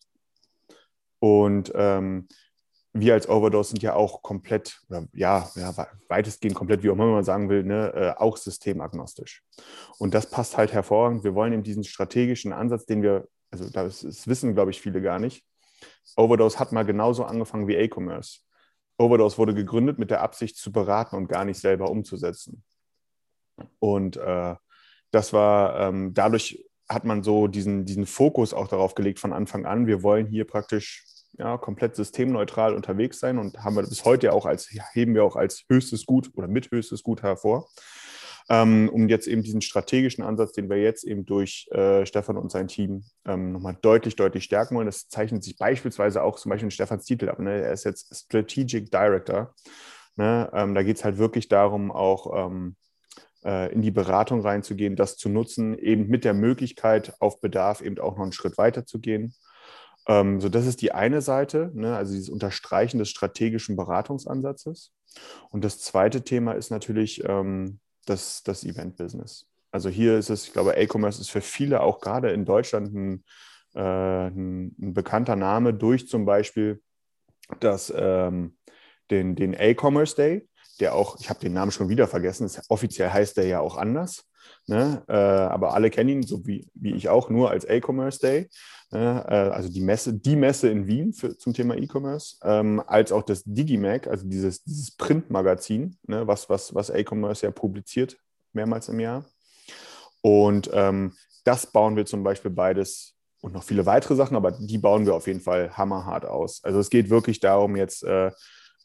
Und 1.19 1.73
ähm, 1.75 2.29
wir 2.93 3.15
als 3.15 3.29
Overdose 3.29 3.71
sind 3.71 3.83
ja 3.83 3.95
auch 3.95 4.23
komplett, 4.23 4.81
ja, 5.13 5.49
ja, 5.55 5.75
weitestgehend 6.09 6.55
komplett, 6.55 6.83
wie 6.83 6.91
auch 6.91 6.95
immer 6.95 7.07
man 7.07 7.25
sagen 7.25 7.49
will, 7.49 7.63
ne, 7.63 7.93
äh, 7.95 8.21
auch 8.21 8.37
systemagnostisch. 8.37 9.43
Und 9.99 10.15
das 10.15 10.31
passt 10.31 10.57
halt 10.57 10.73
hervorragend. 10.73 11.25
Wir 11.25 11.35
wollen 11.35 11.53
eben 11.53 11.63
diesen 11.63 11.85
strategischen 11.85 12.53
Ansatz, 12.53 12.87
den 12.87 13.03
wir, 13.03 13.29
also 13.51 13.71
das, 13.71 14.01
das 14.01 14.27
wissen, 14.27 14.55
glaube 14.55 14.71
ich, 14.71 14.81
viele 14.81 15.01
gar 15.01 15.19
nicht. 15.19 15.45
Overdose 16.17 16.59
hat 16.59 16.73
mal 16.73 16.85
genauso 16.85 17.25
angefangen 17.25 17.69
wie 17.69 17.77
E-Commerce. 17.77 18.41
Overdose 18.99 19.37
wurde 19.37 19.55
gegründet 19.55 19.99
mit 19.99 20.11
der 20.11 20.23
Absicht 20.23 20.57
zu 20.57 20.73
beraten 20.73 21.17
und 21.17 21.29
gar 21.29 21.45
nicht 21.45 21.61
selber 21.61 21.91
umzusetzen. 21.91 22.63
Und 23.79 24.17
äh, 24.17 24.55
das 25.11 25.33
war, 25.33 25.81
ähm, 25.81 26.15
dadurch 26.15 26.65
hat 26.89 27.05
man 27.05 27.23
so 27.23 27.47
diesen, 27.49 27.85
diesen 27.85 28.07
Fokus 28.07 28.55
auch 28.55 28.69
darauf 28.69 28.95
gelegt 28.95 29.19
von 29.19 29.33
Anfang 29.33 29.67
an. 29.67 29.87
Wir 29.87 30.03
wollen 30.03 30.27
hier 30.27 30.45
praktisch 30.45 31.05
ja, 31.39 31.59
komplett 31.59 31.97
systemneutral 31.97 32.75
unterwegs 32.75 33.19
sein 33.19 33.39
und 33.39 33.63
haben 33.63 33.77
wir 33.77 33.83
bis 33.83 34.05
heute 34.05 34.33
auch 34.33 34.47
als, 34.47 34.69
heben 34.93 35.15
wir 35.15 35.25
auch 35.25 35.37
als 35.37 35.65
höchstes 35.69 36.07
Gut 36.07 36.31
oder 36.35 36.49
mit 36.49 36.71
höchstes 36.71 37.03
Gut 37.03 37.23
hervor. 37.23 37.69
Ähm, 38.49 38.89
um 38.93 39.09
jetzt 39.09 39.27
eben 39.27 39.43
diesen 39.43 39.61
strategischen 39.61 40.23
Ansatz, 40.23 40.53
den 40.53 40.71
wir 40.71 40.77
jetzt 40.77 41.03
eben 41.03 41.27
durch 41.27 41.69
äh, 41.73 42.07
Stefan 42.07 42.37
und 42.37 42.53
sein 42.53 42.69
Team 42.69 43.03
ähm, 43.27 43.51
nochmal 43.51 43.77
deutlich, 43.83 44.15
deutlich 44.15 44.45
stärken 44.45 44.77
wollen. 44.77 44.87
Das 44.87 45.09
zeichnet 45.09 45.43
sich 45.43 45.59
beispielsweise 45.59 46.23
auch 46.23 46.39
zum 46.39 46.51
Beispiel 46.51 46.69
in 46.69 46.71
Stefans 46.71 47.05
Titel 47.05 47.29
ab. 47.29 47.41
Ne? 47.41 47.61
Er 47.61 47.73
ist 47.73 47.85
jetzt 47.85 48.15
Strategic 48.15 48.89
Director. 48.93 49.53
Ne? 50.15 50.49
Ähm, 50.55 50.77
da 50.77 50.85
geht 50.85 50.97
es 50.97 51.05
halt 51.05 51.19
wirklich 51.19 51.49
darum, 51.49 51.91
auch 51.91 52.47
ähm, 52.47 52.77
äh, 52.77 52.86
in 53.47 53.81
die 53.81 53.93
Beratung 53.93 54.41
reinzugehen, 54.41 54.97
das 54.97 55.17
zu 55.17 55.29
nutzen, 55.29 55.79
eben 55.79 56.09
mit 56.09 56.25
der 56.25 56.35
Möglichkeit, 56.35 57.15
auf 57.21 57.41
Bedarf 57.41 57.81
eben 57.81 57.99
auch 57.99 58.17
noch 58.17 58.25
einen 58.25 58.33
Schritt 58.33 58.59
weiter 58.59 58.87
zu 58.87 58.99
gehen. 58.99 59.35
Ähm, 60.09 60.41
so, 60.41 60.49
das 60.49 60.67
ist 60.67 60.83
die 60.83 60.93
eine 60.93 61.21
Seite, 61.21 61.71
ne, 61.75 61.97
also 61.97 62.13
dieses 62.13 62.29
Unterstreichen 62.29 62.99
des 62.99 63.11
strategischen 63.11 63.77
Beratungsansatzes. 63.77 64.93
Und 65.51 65.65
das 65.65 65.81
zweite 65.81 66.23
Thema 66.23 66.53
ist 66.53 66.71
natürlich 66.71 67.25
ähm, 67.25 67.81
das, 68.07 68.43
das 68.43 68.65
Event-Business. 68.65 69.47
Also 69.73 69.89
hier 69.89 70.17
ist 70.17 70.31
es, 70.31 70.47
ich 70.47 70.53
glaube, 70.53 70.77
E-Commerce 70.77 71.21
ist 71.21 71.31
für 71.31 71.41
viele 71.41 71.81
auch 71.81 72.01
gerade 72.01 72.31
in 72.31 72.45
Deutschland 72.45 72.95
ein, 72.95 73.25
äh, 73.75 73.81
ein, 73.81 74.77
ein, 74.81 74.95
bekannter 74.95 75.37
Name 75.37 75.75
durch 75.75 76.09
zum 76.09 76.25
Beispiel 76.25 76.81
das, 77.61 77.93
ähm, 77.95 78.57
den, 79.11 79.35
den 79.35 79.55
E-Commerce 79.55 80.15
Day, 80.17 80.49
der 80.81 80.95
auch, 80.95 81.19
ich 81.21 81.31
habe 81.31 81.41
den 81.41 81.53
Namen 81.53 81.73
schon 81.73 81.89
wieder 81.89 82.07
vergessen, 82.07 82.51
offiziell 82.69 83.11
heißt 83.11 83.37
der 83.37 83.47
ja 83.47 83.61
auch 83.61 83.77
anders. 83.77 84.25
Ne? 84.67 85.03
Äh, 85.09 85.15
aber 85.15 85.75
alle 85.75 85.91
kennen 85.91 86.09
ihn, 86.09 86.23
so 86.23 86.47
wie, 86.47 86.69
wie 86.75 86.95
ich 86.95 87.09
auch, 87.09 87.31
nur 87.31 87.51
als 87.51 87.65
E-Commerce 87.65 88.21
Day. 88.21 88.49
Ne? 88.91 89.25
Äh, 89.29 89.35
also 89.35 89.69
die 89.69 89.81
Messe, 89.81 90.15
die 90.15 90.37
Messe 90.37 90.69
in 90.69 90.87
Wien 90.87 91.13
für, 91.13 91.37
zum 91.37 91.55
Thema 91.55 91.77
E-Commerce, 91.77 92.37
ähm, 92.43 92.83
als 92.87 93.13
auch 93.13 93.23
das 93.23 93.43
Digimac, 93.45 94.07
also 94.07 94.27
dieses, 94.29 94.63
dieses 94.63 94.91
Printmagazin, 94.93 95.97
ne? 96.07 96.27
was, 96.27 96.49
was, 96.49 96.75
was 96.75 96.91
E-Commerce 96.91 97.45
ja 97.45 97.53
publiziert, 97.53 98.17
mehrmals 98.53 98.89
im 98.89 99.01
Jahr. 99.01 99.25
Und 100.23 100.71
ähm, 100.73 101.13
das 101.45 101.67
bauen 101.67 101.97
wir 101.97 102.07
zum 102.07 102.25
Beispiel 102.25 102.51
beides 102.51 103.15
und 103.41 103.53
noch 103.53 103.63
viele 103.63 103.87
weitere 103.87 104.17
Sachen, 104.17 104.37
aber 104.37 104.51
die 104.51 104.79
bauen 104.79 105.07
wir 105.07 105.15
auf 105.15 105.29
jeden 105.29 105.41
Fall 105.41 105.77
hammerhart 105.77 106.25
aus. 106.25 106.65
Also 106.65 106.81
es 106.81 106.91
geht 106.91 107.11
wirklich 107.11 107.39
darum, 107.39 107.77
jetzt 107.77 108.03
äh, 108.03 108.33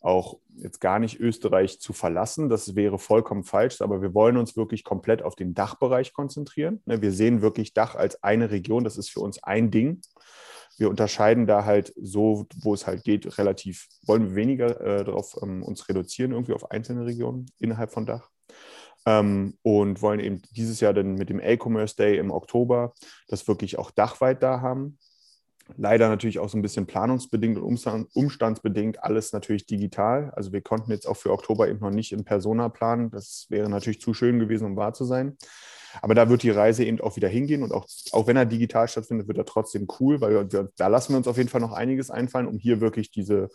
auch 0.01 0.39
jetzt 0.58 0.81
gar 0.81 1.00
nicht 1.00 1.20
Österreich 1.20 1.79
zu 1.79 1.93
verlassen. 1.93 2.50
Das 2.50 2.75
wäre 2.75 2.98
vollkommen 2.98 3.43
falsch, 3.43 3.81
aber 3.81 4.01
wir 4.01 4.13
wollen 4.13 4.38
uns 4.38 4.58
wirklich 4.58 4.84
komplett 4.84 5.22
auf 5.22 5.36
den 5.36 5.53
Dachbereich 5.53 6.13
konzentrieren. 6.13 6.81
Ne, 6.86 7.01
wir 7.01 7.12
sehen 7.12 7.41
wirklich 7.41 7.74
Dach 7.74 7.96
als 7.96 8.22
eine 8.24 8.51
Region, 8.51 8.84
das 8.84 8.98
ist 8.98 9.10
für 9.10 9.20
uns 9.22 9.41
ein 9.43 9.72
Ding. 9.72 10.01
Wir 10.77 10.89
unterscheiden 10.89 11.46
da 11.46 11.65
halt 11.65 11.93
so, 12.01 12.48
wo 12.58 12.74
es 12.74 12.88
halt 12.88 13.03
geht, 13.03 13.38
relativ, 13.38 13.88
wollen 14.08 14.29
wir 14.29 14.36
weniger 14.36 14.81
äh, 14.81 15.03
darauf 15.03 15.38
ähm, 15.41 15.62
uns 15.62 15.88
reduzieren, 15.88 16.31
irgendwie 16.31 16.53
auf 16.53 16.72
einzelne 16.72 17.05
Regionen 17.05 17.46
innerhalb 17.60 17.91
von 17.91 18.08
Dach. 18.08 18.29
Ähm, 19.05 19.58
und 19.62 20.01
wollen 20.01 20.20
eben 20.20 20.41
dieses 20.51 20.79
Jahr 20.79 20.93
dann 20.93 21.15
mit 21.15 21.29
dem 21.29 21.39
E-Commerce 21.39 21.96
Day 21.96 22.17
im 22.17 22.31
Oktober 22.31 22.93
das 23.27 23.48
wirklich 23.48 23.77
auch 23.77 23.91
dachweit 23.91 24.41
da 24.41 24.62
haben. 24.62 24.98
Leider 25.78 26.10
natürlich 26.10 26.40
auch 26.40 26.50
so 26.50 26.58
ein 26.58 26.62
bisschen 26.62 26.86
planungsbedingt 26.86 27.58
und 27.58 27.63
umstandsbedingt 28.13 29.04
alles 29.04 29.34
natürlich 29.34 29.66
digital. 29.66 30.32
Also 30.36 30.51
wir 30.51 30.62
konnten 30.62 30.92
jetzt 30.92 31.08
auch 31.08 31.18
für 31.18 31.32
Oktober 31.32 31.68
eben 31.68 31.80
noch 31.80 31.92
nicht 31.92 32.12
in 32.12 32.24
Persona 32.24 32.70
planen. 32.70 33.10
Das 33.12 33.46
wäre 33.50 33.70
natürlich 33.70 34.01
zu 34.01 34.13
schön 34.13 34.40
gewesen, 34.40 34.66
um 34.66 34.75
wahr 34.75 34.94
zu 34.94 35.06
sein. 35.06 35.38
Aber 36.01 36.16
da 36.16 36.30
wird 36.30 36.44
die 36.44 36.50
Reise 36.50 36.86
eben 36.86 37.01
auch 37.01 37.16
wieder 37.16 37.28
hingehen 37.28 37.63
und 37.63 37.74
auch, 37.74 37.86
auch 38.12 38.28
wenn 38.28 38.38
er 38.38 38.46
digital 38.46 38.88
stattfindet, 38.88 39.28
wird 39.28 39.38
er 39.38 39.46
trotzdem 39.46 39.88
cool, 40.00 40.22
weil 40.22 40.51
wir, 40.51 40.70
da 40.78 40.88
lassen 40.88 41.13
wir 41.13 41.18
uns 41.18 41.28
auf 41.28 41.38
jeden 41.38 41.50
Fall 41.50 41.62
noch 41.62 41.74
einiges 41.74 42.10
einfallen, 42.10 42.48
um 42.48 42.58
hier 42.58 42.80
wirklich 42.80 43.12
diese 43.12 43.50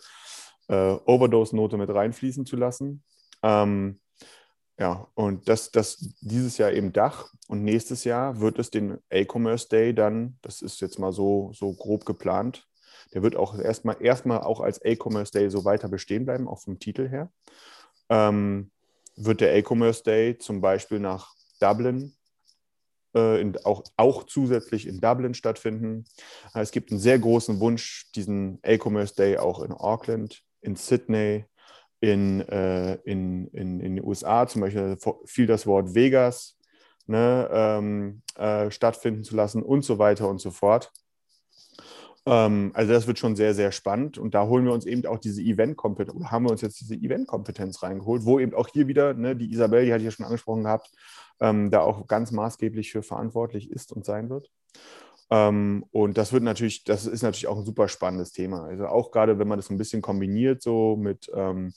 äh, 0.67 0.95
Overdose-Note 1.05 1.77
mit 1.77 1.89
reinfließen 1.89 2.45
zu 2.45 2.55
lassen. 2.55 3.03
Ähm, 3.41 3.99
ja, 4.79 5.07
und 5.15 5.47
das, 5.49 5.71
das 5.71 5.97
dieses 6.21 6.57
Jahr 6.57 6.71
eben 6.71 6.93
Dach 6.93 7.33
und 7.47 7.63
nächstes 7.63 8.03
Jahr 8.03 8.39
wird 8.39 8.59
es 8.59 8.69
den 8.69 8.99
E-Commerce 9.09 9.67
Day 9.69 9.93
dann, 9.93 10.37
das 10.41 10.61
ist 10.61 10.81
jetzt 10.81 10.99
mal 10.99 11.11
so, 11.11 11.51
so 11.53 11.73
grob 11.73 12.05
geplant, 12.05 12.67
der 13.13 13.23
wird 13.23 13.35
auch 13.35 13.57
erstmal 13.57 13.97
erstmal 14.01 14.41
auch 14.41 14.59
als 14.61 14.83
E-Commerce 14.83 15.31
Day 15.31 15.49
so 15.49 15.65
weiter 15.65 15.87
bestehen 15.87 16.25
bleiben, 16.25 16.47
auch 16.47 16.59
vom 16.59 16.79
Titel 16.79 17.07
her. 17.07 17.31
Ähm, 18.09 18.71
wird 19.15 19.41
der 19.41 19.55
E-Commerce 19.55 20.03
Day 20.03 20.37
zum 20.37 20.61
Beispiel 20.61 20.99
nach 20.99 21.33
Dublin, 21.59 22.13
äh, 23.15 23.41
in, 23.41 23.57
auch, 23.65 23.83
auch 23.97 24.23
zusätzlich 24.23 24.87
in 24.87 24.99
Dublin 24.99 25.33
stattfinden. 25.33 26.05
Es 26.53 26.71
gibt 26.71 26.91
einen 26.91 26.99
sehr 26.99 27.17
großen 27.17 27.59
Wunsch, 27.59 28.11
diesen 28.13 28.59
E-Commerce 28.63 29.15
Day 29.15 29.37
auch 29.37 29.63
in 29.63 29.71
Auckland, 29.71 30.43
in 30.61 30.75
Sydney, 30.75 31.45
in, 31.99 32.41
äh, 32.41 32.95
in, 33.05 33.47
in, 33.47 33.79
in 33.79 33.95
den 33.95 34.05
USA 34.05 34.47
zum 34.47 34.61
Beispiel 34.61 34.97
fiel 35.25 35.47
das 35.47 35.65
Wort 35.65 35.95
Vegas 35.95 36.57
ne, 37.07 37.49
ähm, 37.51 38.21
äh, 38.35 38.69
stattfinden 38.69 39.23
zu 39.23 39.35
lassen 39.35 39.63
und 39.63 39.83
so 39.83 39.97
weiter 39.97 40.27
und 40.27 40.39
so 40.39 40.51
fort. 40.51 40.91
Ähm, 42.25 42.71
also 42.73 42.93
das 42.93 43.07
wird 43.07 43.17
schon 43.17 43.35
sehr, 43.35 43.53
sehr 43.53 43.71
spannend 43.71 44.17
und 44.17 44.35
da 44.35 44.45
holen 44.45 44.65
wir 44.65 44.73
uns 44.73 44.85
eben 44.85 45.05
auch 45.05 45.17
diese 45.17 45.41
Event-Kompetenz, 45.41 46.15
oder 46.15 46.31
haben 46.31 46.45
wir 46.45 46.51
uns 46.51 46.61
jetzt 46.61 46.79
diese 46.81 46.95
Event-Kompetenz 46.95 47.81
reingeholt, 47.81 48.25
wo 48.25 48.39
eben 48.39 48.53
auch 48.53 48.67
hier 48.67 48.87
wieder, 48.87 49.13
ne, 49.13 49.35
die 49.35 49.51
Isabel, 49.51 49.85
die 49.85 49.93
hatte 49.93 50.01
ich 50.01 50.05
ja 50.05 50.11
schon 50.11 50.25
angesprochen 50.25 50.63
gehabt, 50.63 50.91
ähm, 51.39 51.71
da 51.71 51.81
auch 51.81 52.05
ganz 52.07 52.31
maßgeblich 52.31 52.91
für 52.91 53.01
verantwortlich 53.01 53.71
ist 53.71 53.91
und 53.91 54.05
sein 54.05 54.29
wird. 54.29 54.51
Ähm, 55.29 55.85
und 55.91 56.17
das 56.17 56.31
wird 56.31 56.43
natürlich, 56.43 56.83
das 56.83 57.05
ist 57.05 57.21
natürlich 57.21 57.47
auch 57.47 57.57
ein 57.57 57.65
super 57.65 57.87
spannendes 57.87 58.31
Thema. 58.31 58.63
Also 58.65 58.87
auch 58.87 59.11
gerade, 59.11 59.39
wenn 59.39 59.47
man 59.47 59.59
das 59.59 59.69
ein 59.69 59.77
bisschen 59.77 60.01
kombiniert, 60.01 60.61
so 60.61 60.95
mit 60.95 61.29
ähm, 61.33 61.73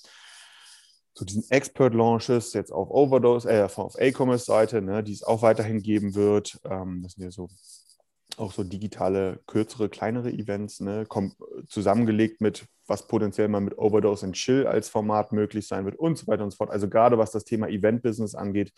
so 1.14 1.24
diesen 1.24 1.50
Expert-Launches 1.50 2.52
jetzt 2.52 2.72
auf 2.72 2.90
Overdose, 2.90 3.50
äh, 3.50 3.62
auf 3.62 3.96
E-Commerce-Seite, 3.98 4.82
ne, 4.82 5.02
die 5.02 5.12
es 5.12 5.22
auch 5.22 5.42
weiterhin 5.42 5.82
geben 5.82 6.14
wird. 6.14 6.60
Ähm, 6.64 7.02
das 7.02 7.12
sind 7.12 7.24
ja 7.24 7.30
so 7.30 7.48
auch 8.36 8.52
so 8.52 8.64
digitale, 8.64 9.40
kürzere, 9.46 9.88
kleinere 9.88 10.30
Events, 10.30 10.80
ne, 10.80 11.06
zusammengelegt 11.68 12.40
mit, 12.40 12.64
was 12.86 13.06
potenziell 13.06 13.48
mal 13.48 13.60
mit 13.60 13.76
Overdose 13.76 14.24
and 14.24 14.34
Chill 14.34 14.66
als 14.66 14.88
Format 14.88 15.32
möglich 15.32 15.66
sein 15.66 15.84
wird 15.84 15.96
und 15.96 16.16
so 16.16 16.26
weiter 16.26 16.44
und 16.44 16.50
so 16.50 16.56
fort. 16.56 16.70
Also 16.70 16.88
gerade 16.88 17.18
was 17.18 17.32
das 17.32 17.44
Thema 17.44 17.68
Event-Business 17.68 18.34
angeht, 18.34 18.72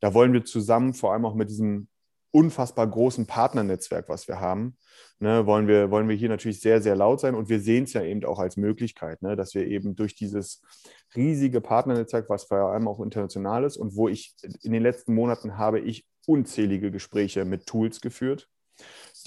da 0.00 0.14
wollen 0.14 0.32
wir 0.32 0.44
zusammen 0.44 0.94
vor 0.94 1.12
allem 1.12 1.24
auch 1.26 1.34
mit 1.34 1.48
diesem 1.48 1.88
unfassbar 2.34 2.88
großen 2.88 3.26
Partnernetzwerk, 3.26 4.08
was 4.08 4.26
wir 4.26 4.40
haben, 4.40 4.76
ne, 5.20 5.46
wollen, 5.46 5.68
wir, 5.68 5.92
wollen 5.92 6.08
wir 6.08 6.16
hier 6.16 6.28
natürlich 6.28 6.60
sehr, 6.60 6.82
sehr 6.82 6.96
laut 6.96 7.20
sein. 7.20 7.36
Und 7.36 7.48
wir 7.48 7.60
sehen 7.60 7.84
es 7.84 7.92
ja 7.92 8.02
eben 8.02 8.24
auch 8.24 8.40
als 8.40 8.56
Möglichkeit, 8.56 9.22
ne, 9.22 9.36
dass 9.36 9.54
wir 9.54 9.68
eben 9.68 9.94
durch 9.94 10.16
dieses 10.16 10.60
riesige 11.14 11.60
Partnernetzwerk, 11.60 12.28
was 12.28 12.44
vor 12.44 12.72
allem 12.72 12.88
auch 12.88 13.00
international 13.00 13.62
ist 13.62 13.76
und 13.76 13.94
wo 13.94 14.08
ich 14.08 14.34
in 14.62 14.72
den 14.72 14.82
letzten 14.82 15.14
Monaten 15.14 15.58
habe 15.58 15.78
ich 15.78 16.06
unzählige 16.26 16.90
Gespräche 16.90 17.44
mit 17.44 17.66
Tools 17.66 18.00
geführt, 18.00 18.48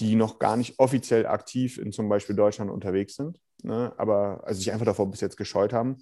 die 0.00 0.14
noch 0.14 0.38
gar 0.38 0.58
nicht 0.58 0.78
offiziell 0.78 1.26
aktiv 1.26 1.78
in 1.78 1.92
zum 1.92 2.10
Beispiel 2.10 2.36
Deutschland 2.36 2.70
unterwegs 2.70 3.16
sind, 3.16 3.40
ne, 3.62 3.94
aber 3.96 4.42
also 4.44 4.58
sich 4.58 4.70
einfach 4.70 4.84
davor 4.84 5.10
bis 5.10 5.22
jetzt 5.22 5.38
gescheut 5.38 5.72
haben. 5.72 5.96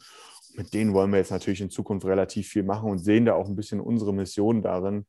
Mit 0.56 0.75
denen 0.75 0.92
wollen 0.92 1.12
wir 1.12 1.18
jetzt 1.18 1.30
natürlich 1.30 1.60
in 1.60 1.70
Zukunft 1.70 2.04
relativ 2.04 2.48
viel 2.48 2.64
machen 2.64 2.90
und 2.90 2.98
sehen 2.98 3.26
da 3.26 3.34
auch 3.34 3.46
ein 3.46 3.56
bisschen 3.56 3.80
unsere 3.80 4.12
Mission 4.12 4.62
darin, 4.62 5.06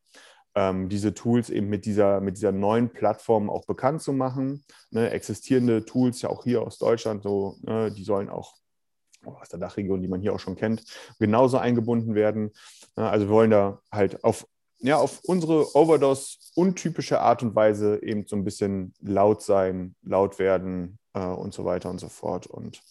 ähm, 0.57 0.89
diese 0.89 1.13
Tools 1.13 1.51
eben 1.51 1.69
mit 1.69 1.85
dieser, 1.85 2.19
mit 2.19 2.35
dieser 2.35 2.51
neuen 2.51 2.89
Plattform 2.89 3.47
auch 3.47 3.65
bekannt 3.65 4.01
zu 4.01 4.11
machen. 4.11 4.63
Ne, 4.89 5.11
existierende 5.11 5.85
Tools, 5.85 6.23
ja 6.23 6.29
auch 6.29 6.43
hier 6.43 6.63
aus 6.63 6.79
Deutschland, 6.79 7.21
so, 7.21 7.57
ne, 7.61 7.91
die 7.91 8.03
sollen 8.03 8.27
auch 8.27 8.55
oh, 9.23 9.33
aus 9.39 9.49
der 9.49 9.59
Dachregion, 9.59 10.01
die 10.01 10.07
man 10.07 10.19
hier 10.19 10.33
auch 10.33 10.39
schon 10.39 10.55
kennt, 10.55 10.83
genauso 11.19 11.59
eingebunden 11.59 12.15
werden. 12.15 12.53
Ne, 12.95 13.07
also 13.07 13.27
wir 13.27 13.33
wollen 13.33 13.51
da 13.51 13.81
halt 13.91 14.23
auf, 14.23 14.47
ja, 14.79 14.97
auf 14.97 15.19
unsere 15.25 15.75
Overdose-untypische 15.75 17.19
Art 17.19 17.43
und 17.43 17.55
Weise 17.55 18.01
eben 18.01 18.25
so 18.25 18.35
ein 18.35 18.43
bisschen 18.43 18.95
laut 18.99 19.43
sein, 19.43 19.95
laut 20.01 20.39
werden 20.39 20.97
äh, 21.13 21.19
und 21.19 21.53
so 21.53 21.65
weiter 21.65 21.91
und 21.91 21.99
so 21.99 22.09
fort. 22.09 22.47
Und 22.47 22.81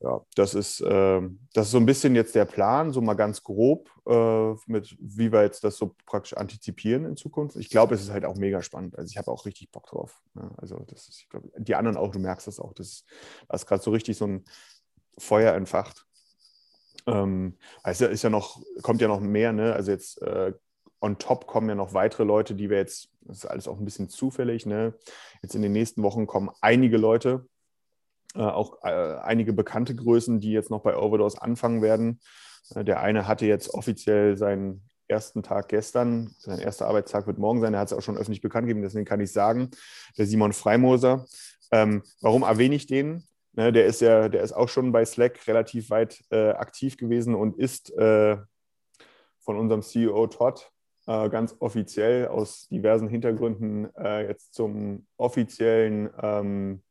ja, 0.00 0.20
das 0.34 0.54
ist, 0.54 0.80
äh, 0.82 1.20
das 1.54 1.66
ist 1.66 1.72
so 1.72 1.78
ein 1.78 1.86
bisschen 1.86 2.14
jetzt 2.14 2.34
der 2.34 2.44
Plan, 2.44 2.92
so 2.92 3.00
mal 3.00 3.14
ganz 3.14 3.42
grob, 3.42 3.90
äh, 4.06 4.52
mit 4.66 4.96
wie 5.00 5.32
wir 5.32 5.42
jetzt 5.42 5.64
das 5.64 5.78
so 5.78 5.94
praktisch 6.04 6.34
antizipieren 6.34 7.06
in 7.06 7.16
Zukunft. 7.16 7.56
Ich 7.56 7.70
glaube, 7.70 7.94
es 7.94 8.02
ist 8.02 8.10
halt 8.10 8.26
auch 8.26 8.36
mega 8.36 8.62
spannend. 8.62 8.96
Also 8.98 9.10
ich 9.10 9.16
habe 9.16 9.30
auch 9.30 9.46
richtig 9.46 9.70
Bock 9.70 9.86
drauf. 9.86 10.20
Ne? 10.34 10.50
Also 10.58 10.84
das 10.88 11.08
ist, 11.08 11.20
ich 11.20 11.28
glaube, 11.28 11.50
die 11.56 11.74
anderen 11.74 11.96
auch, 11.96 12.10
du 12.10 12.18
merkst 12.18 12.46
das 12.46 12.60
auch, 12.60 12.74
das, 12.74 13.04
das 13.48 13.62
ist 13.62 13.66
gerade 13.66 13.82
so 13.82 13.90
richtig 13.90 14.18
so 14.18 14.26
ein 14.26 14.44
Feuer 15.18 15.54
entfacht. 15.54 16.04
Ähm, 17.06 17.56
es 17.82 18.00
ist 18.00 18.22
ja 18.22 18.30
noch, 18.30 18.60
kommt 18.82 19.00
ja 19.00 19.08
noch 19.08 19.20
mehr, 19.20 19.52
ne? 19.52 19.72
Also 19.72 19.92
jetzt 19.92 20.20
äh, 20.22 20.52
on 21.00 21.18
top 21.18 21.46
kommen 21.46 21.68
ja 21.68 21.74
noch 21.74 21.94
weitere 21.94 22.24
Leute, 22.24 22.54
die 22.54 22.68
wir 22.68 22.78
jetzt, 22.78 23.10
das 23.20 23.38
ist 23.38 23.46
alles 23.46 23.68
auch 23.68 23.78
ein 23.78 23.84
bisschen 23.84 24.08
zufällig, 24.08 24.66
ne? 24.66 24.94
Jetzt 25.42 25.54
in 25.54 25.62
den 25.62 25.72
nächsten 25.72 26.02
Wochen 26.02 26.26
kommen 26.26 26.50
einige 26.60 26.96
Leute, 26.96 27.46
auch 28.42 28.82
äh, 28.82 29.16
einige 29.22 29.52
bekannte 29.52 29.94
Größen, 29.94 30.40
die 30.40 30.52
jetzt 30.52 30.70
noch 30.70 30.82
bei 30.82 30.96
Overdose 30.96 31.40
anfangen 31.40 31.82
werden. 31.82 32.20
Äh, 32.74 32.84
der 32.84 33.00
eine 33.00 33.26
hatte 33.26 33.46
jetzt 33.46 33.72
offiziell 33.74 34.36
seinen 34.36 34.82
ersten 35.08 35.42
Tag 35.42 35.68
gestern, 35.68 36.34
sein 36.38 36.58
erster 36.58 36.88
Arbeitstag 36.88 37.26
wird 37.26 37.38
morgen 37.38 37.60
sein, 37.60 37.74
er 37.74 37.80
hat 37.80 37.92
es 37.92 37.96
auch 37.96 38.02
schon 38.02 38.16
öffentlich 38.16 38.40
bekannt 38.40 38.66
gegeben, 38.66 38.82
deswegen 38.82 39.04
kann 39.04 39.20
ich 39.20 39.32
sagen, 39.32 39.70
der 40.18 40.26
Simon 40.26 40.52
Freimoser. 40.52 41.26
Ähm, 41.70 42.02
warum 42.20 42.42
erwähne 42.42 42.74
ich 42.74 42.86
den? 42.86 43.22
Ne, 43.52 43.72
der 43.72 43.86
ist 43.86 44.00
ja, 44.00 44.28
der 44.28 44.42
ist 44.42 44.52
auch 44.52 44.68
schon 44.68 44.92
bei 44.92 45.04
Slack 45.04 45.46
relativ 45.46 45.90
weit 45.90 46.22
äh, 46.30 46.50
aktiv 46.50 46.96
gewesen 46.96 47.34
und 47.34 47.56
ist 47.56 47.90
äh, 47.96 48.36
von 49.38 49.56
unserem 49.56 49.82
CEO 49.82 50.26
Todd 50.26 50.70
äh, 51.06 51.30
ganz 51.30 51.56
offiziell 51.60 52.28
aus 52.28 52.68
diversen 52.68 53.08
Hintergründen 53.08 53.88
jetzt 53.96 54.54
zum 54.54 55.06
offiziellen 55.16 56.10
ähm, 56.20 56.82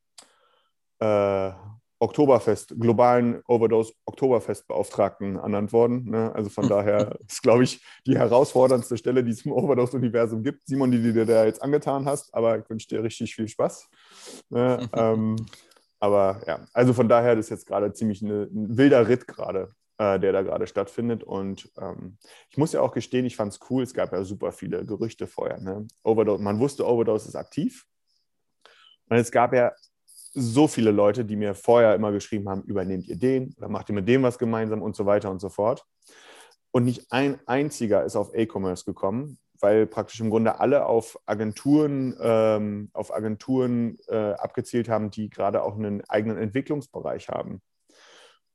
äh, 0.99 1.51
Oktoberfest, 1.99 2.75
globalen 2.77 3.41
Overdose 3.47 3.93
Oktoberfest-Beauftragten 4.05 5.37
ernannt 5.37 5.71
worden. 5.71 6.09
Ne? 6.09 6.31
Also 6.35 6.49
von 6.49 6.67
daher 6.67 7.17
ist, 7.27 7.41
glaube 7.41 7.63
ich, 7.63 7.83
die 8.05 8.17
herausforderndste 8.17 8.97
Stelle, 8.97 9.23
die 9.23 9.31
es 9.31 9.45
im 9.45 9.53
Overdose-Universum 9.53 10.43
gibt. 10.43 10.67
Simon, 10.67 10.91
die, 10.91 10.97
die 10.97 11.13
du 11.13 11.13
dir 11.13 11.25
da 11.25 11.45
jetzt 11.45 11.61
angetan 11.61 12.05
hast, 12.05 12.33
aber 12.33 12.59
ich 12.59 12.69
wünsche 12.69 12.87
dir 12.89 13.01
richtig 13.01 13.33
viel 13.33 13.47
Spaß. 13.47 13.89
Ne? 14.49 14.89
ähm, 14.93 15.37
aber 15.99 16.41
ja, 16.45 16.65
also 16.73 16.93
von 16.93 17.07
daher 17.07 17.35
das 17.35 17.45
ist 17.45 17.51
jetzt 17.51 17.65
gerade 17.65 17.93
ziemlich 17.93 18.21
eine, 18.21 18.43
ein 18.43 18.77
wilder 18.77 19.07
Ritt 19.07 19.25
gerade, 19.25 19.71
äh, 19.97 20.19
der 20.19 20.33
da 20.33 20.41
gerade 20.41 20.67
stattfindet. 20.67 21.23
Und 21.23 21.71
ähm, 21.79 22.17
ich 22.49 22.57
muss 22.57 22.73
ja 22.73 22.81
auch 22.81 22.91
gestehen, 22.91 23.25
ich 23.25 23.37
fand 23.37 23.53
es 23.53 23.59
cool. 23.69 23.83
Es 23.83 23.93
gab 23.93 24.11
ja 24.11 24.23
super 24.25 24.51
viele 24.51 24.85
Gerüchte 24.85 25.27
vorher. 25.27 25.59
Ne? 25.61 25.87
Overdose, 26.03 26.43
man 26.43 26.59
wusste, 26.59 26.85
Overdose 26.85 27.29
ist 27.29 27.35
aktiv. 27.35 27.85
Und 29.07 29.17
es 29.17 29.31
gab 29.31 29.53
ja 29.53 29.71
so 30.35 30.67
viele 30.67 30.91
Leute, 30.91 31.25
die 31.25 31.37
mir 31.37 31.55
vorher 31.55 31.95
immer 31.95 32.11
geschrieben 32.11 32.49
haben, 32.49 32.61
übernehmt 32.63 33.07
ihr 33.07 33.17
den 33.17 33.55
oder 33.57 33.69
macht 33.69 33.89
ihr 33.89 33.95
mit 33.95 34.07
dem 34.07 34.21
was 34.23 34.37
gemeinsam 34.37 34.81
und 34.81 34.95
so 34.95 35.05
weiter 35.05 35.31
und 35.31 35.39
so 35.39 35.49
fort. 35.49 35.85
Und 36.71 36.83
nicht 36.83 37.11
ein 37.11 37.39
einziger 37.45 38.03
ist 38.03 38.17
auf 38.17 38.35
E-Commerce 38.35 38.83
gekommen, 38.83 39.39
weil 39.61 39.87
praktisch 39.87 40.19
im 40.19 40.29
Grunde 40.29 40.59
alle 40.59 40.85
auf 40.85 41.17
Agenturen, 41.25 42.15
ähm, 42.19 42.89
auf 42.91 43.13
Agenturen 43.13 43.97
äh, 44.09 44.33
abgezielt 44.33 44.89
haben, 44.89 45.09
die 45.09 45.29
gerade 45.29 45.63
auch 45.63 45.75
einen 45.75 46.03
eigenen 46.09 46.37
Entwicklungsbereich 46.37 47.29
haben. 47.29 47.61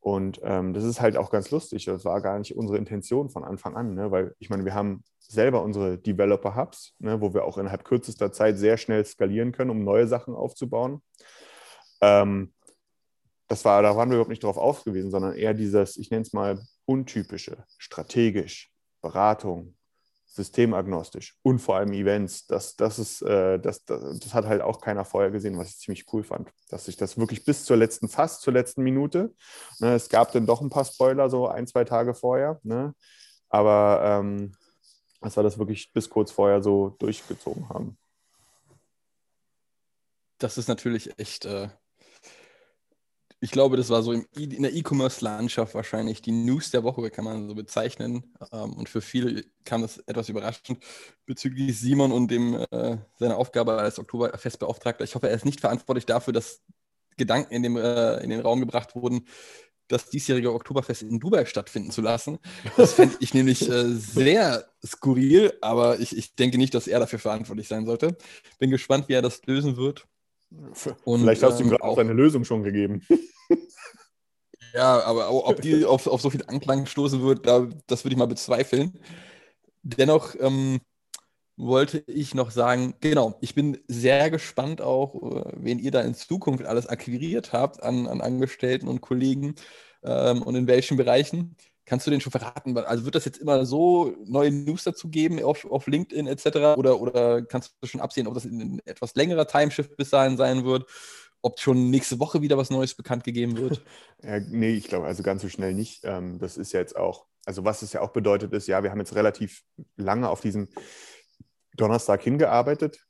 Und 0.00 0.40
ähm, 0.42 0.72
das 0.72 0.84
ist 0.84 1.00
halt 1.00 1.16
auch 1.16 1.30
ganz 1.30 1.50
lustig. 1.50 1.84
Das 1.84 2.04
war 2.04 2.20
gar 2.20 2.38
nicht 2.38 2.56
unsere 2.56 2.78
Intention 2.78 3.28
von 3.30 3.44
Anfang 3.44 3.76
an, 3.76 3.94
ne? 3.94 4.10
weil 4.10 4.34
ich 4.38 4.50
meine, 4.50 4.64
wir 4.64 4.74
haben 4.74 5.04
selber 5.18 5.62
unsere 5.62 5.98
Developer-Hubs, 5.98 6.96
ne? 6.98 7.20
wo 7.20 7.34
wir 7.34 7.44
auch 7.44 7.58
innerhalb 7.58 7.84
kürzester 7.84 8.32
Zeit 8.32 8.58
sehr 8.58 8.76
schnell 8.78 9.04
skalieren 9.04 9.52
können, 9.52 9.70
um 9.70 9.84
neue 9.84 10.06
Sachen 10.06 10.34
aufzubauen. 10.34 11.02
Ähm, 12.00 12.52
das 13.48 13.64
war, 13.64 13.82
da 13.82 13.96
waren 13.96 14.08
wir 14.10 14.16
überhaupt 14.16 14.30
nicht 14.30 14.44
drauf 14.44 14.56
ausgewiesen, 14.56 15.10
sondern 15.10 15.34
eher 15.34 15.54
dieses, 15.54 15.96
ich 15.96 16.10
nenne 16.10 16.22
es 16.22 16.32
mal 16.32 16.60
untypische, 16.84 17.64
strategisch, 17.78 18.70
Beratung, 19.00 19.76
systemagnostisch 20.26 21.36
und 21.42 21.58
vor 21.58 21.76
allem 21.76 21.92
Events. 21.92 22.46
Das, 22.46 22.76
das, 22.76 23.00
ist, 23.00 23.22
äh, 23.22 23.58
das, 23.58 23.84
das, 23.84 24.20
das, 24.20 24.34
hat 24.34 24.46
halt 24.46 24.62
auch 24.62 24.80
keiner 24.80 25.04
vorher 25.04 25.32
gesehen, 25.32 25.58
was 25.58 25.70
ich 25.70 25.78
ziemlich 25.78 26.06
cool 26.12 26.22
fand. 26.22 26.48
Dass 26.68 26.84
sich 26.84 26.96
das 26.96 27.18
wirklich 27.18 27.44
bis 27.44 27.64
zur 27.64 27.76
letzten, 27.76 28.08
fast 28.08 28.42
zur 28.42 28.52
letzten 28.52 28.82
Minute, 28.82 29.34
ne, 29.80 29.94
es 29.94 30.08
gab 30.08 30.30
dann 30.32 30.46
doch 30.46 30.60
ein 30.60 30.70
paar 30.70 30.84
Spoiler 30.84 31.28
so 31.28 31.48
ein, 31.48 31.66
zwei 31.66 31.84
Tage 31.84 32.14
vorher, 32.14 32.60
ne, 32.62 32.94
aber 33.48 34.00
ähm, 34.04 34.52
dass 35.20 35.36
wir 35.36 35.42
das 35.42 35.58
wirklich 35.58 35.92
bis 35.92 36.08
kurz 36.08 36.30
vorher 36.30 36.62
so 36.62 36.90
durchgezogen 37.00 37.68
haben. 37.68 37.98
Das 40.38 40.56
ist 40.56 40.68
natürlich 40.68 41.18
echt 41.18 41.44
äh, 41.44 41.68
ich 43.42 43.50
glaube, 43.50 43.78
das 43.78 43.88
war 43.88 44.02
so 44.02 44.12
in 44.12 44.26
der 44.62 44.74
E-Commerce-Landschaft 44.74 45.74
wahrscheinlich 45.74 46.20
die 46.20 46.32
News 46.32 46.70
der 46.70 46.84
Woche, 46.84 47.10
kann 47.10 47.24
man 47.24 47.48
so 47.48 47.54
bezeichnen. 47.54 48.34
Ähm, 48.52 48.74
und 48.74 48.88
für 48.88 49.00
viele 49.00 49.44
kam 49.64 49.80
das 49.80 49.98
etwas 49.98 50.28
überraschend 50.28 50.78
bezüglich 51.24 51.78
Simon 51.78 52.12
und 52.12 52.30
dem, 52.30 52.54
äh, 52.54 52.98
seiner 53.18 53.38
Aufgabe 53.38 53.78
als 53.78 53.98
Oktoberfestbeauftragter. 53.98 55.04
Ich 55.04 55.14
hoffe, 55.14 55.28
er 55.28 55.34
ist 55.34 55.46
nicht 55.46 55.60
verantwortlich 55.60 56.04
dafür, 56.04 56.34
dass 56.34 56.60
Gedanken 57.16 57.54
in, 57.54 57.62
dem, 57.62 57.76
äh, 57.76 58.18
in 58.22 58.30
den 58.30 58.40
Raum 58.40 58.60
gebracht 58.60 58.94
wurden, 58.94 59.26
das 59.88 60.10
diesjährige 60.10 60.52
Oktoberfest 60.52 61.02
in 61.02 61.18
Dubai 61.18 61.46
stattfinden 61.46 61.90
zu 61.90 62.02
lassen. 62.02 62.38
Das 62.76 62.92
fände 62.92 63.16
ich 63.20 63.34
nämlich 63.34 63.68
äh, 63.68 63.88
sehr 63.94 64.66
skurril, 64.86 65.54
aber 65.62 65.98
ich, 65.98 66.16
ich 66.16 66.36
denke 66.36 66.58
nicht, 66.58 66.74
dass 66.74 66.86
er 66.86 67.00
dafür 67.00 67.18
verantwortlich 67.18 67.68
sein 67.68 67.86
sollte. 67.86 68.16
Bin 68.58 68.70
gespannt, 68.70 69.08
wie 69.08 69.14
er 69.14 69.22
das 69.22 69.44
lösen 69.46 69.76
wird. 69.76 70.06
Und, 71.04 71.20
Vielleicht 71.20 71.42
hast 71.42 71.58
du 71.58 71.64
ihm 71.64 71.68
ähm, 71.68 71.70
gerade 71.70 71.84
auch 71.84 71.96
seine 71.96 72.12
Lösung 72.12 72.44
schon 72.44 72.62
gegeben. 72.62 73.02
Ja, 74.72 75.02
aber 75.02 75.32
ob 75.32 75.60
die 75.60 75.84
auf, 75.84 76.06
auf 76.06 76.20
so 76.20 76.30
viel 76.30 76.44
Anklang 76.46 76.86
stoßen 76.86 77.22
wird, 77.22 77.46
da, 77.46 77.68
das 77.86 78.04
würde 78.04 78.14
ich 78.14 78.18
mal 78.18 78.26
bezweifeln. 78.26 79.00
Dennoch 79.82 80.34
ähm, 80.38 80.80
wollte 81.56 82.04
ich 82.06 82.34
noch 82.34 82.50
sagen, 82.50 82.94
genau, 83.00 83.36
ich 83.40 83.54
bin 83.54 83.78
sehr 83.88 84.30
gespannt 84.30 84.80
auch, 84.80 85.14
äh, 85.14 85.52
wen 85.56 85.78
ihr 85.78 85.90
da 85.90 86.00
in 86.02 86.14
Zukunft 86.14 86.64
alles 86.64 86.86
akquiriert 86.86 87.52
habt 87.52 87.82
an, 87.82 88.06
an 88.06 88.20
Angestellten 88.20 88.88
und 88.88 89.00
Kollegen 89.00 89.54
ähm, 90.02 90.42
und 90.42 90.54
in 90.54 90.66
welchen 90.66 90.96
Bereichen. 90.96 91.56
Kannst 91.90 92.06
du 92.06 92.12
den 92.12 92.20
schon 92.20 92.30
verraten? 92.30 92.78
Also 92.78 93.04
wird 93.04 93.16
das 93.16 93.24
jetzt 93.24 93.38
immer 93.38 93.66
so 93.66 94.14
neue 94.24 94.52
News 94.52 94.84
dazu 94.84 95.08
geben 95.08 95.42
auf, 95.42 95.64
auf 95.68 95.88
LinkedIn 95.88 96.28
etc. 96.28 96.76
Oder, 96.76 97.00
oder 97.00 97.42
kannst 97.42 97.74
du 97.80 97.86
schon 97.88 98.00
absehen, 98.00 98.28
ob 98.28 98.34
das 98.34 98.44
ein 98.44 98.80
etwas 98.84 99.16
längerer 99.16 99.48
Timeshift 99.48 99.96
bis 99.96 100.10
dahin 100.10 100.36
sein 100.36 100.64
wird? 100.64 100.88
Ob 101.42 101.58
schon 101.58 101.90
nächste 101.90 102.20
Woche 102.20 102.42
wieder 102.42 102.56
was 102.56 102.70
Neues 102.70 102.94
bekannt 102.94 103.24
gegeben 103.24 103.56
wird? 103.56 103.84
ja, 104.22 104.38
nee, 104.38 104.70
ich 104.70 104.86
glaube, 104.86 105.06
also 105.06 105.24
ganz 105.24 105.42
so 105.42 105.48
schnell 105.48 105.74
nicht. 105.74 106.04
Ähm, 106.04 106.38
das 106.38 106.58
ist 106.58 106.70
ja 106.70 106.78
jetzt 106.78 106.94
auch, 106.94 107.26
also 107.44 107.64
was 107.64 107.82
es 107.82 107.92
ja 107.92 108.02
auch 108.02 108.12
bedeutet 108.12 108.52
ist, 108.52 108.68
ja, 108.68 108.84
wir 108.84 108.92
haben 108.92 109.00
jetzt 109.00 109.16
relativ 109.16 109.64
lange 109.96 110.28
auf 110.28 110.40
diesen 110.40 110.68
Donnerstag 111.76 112.22
hingearbeitet. 112.22 113.04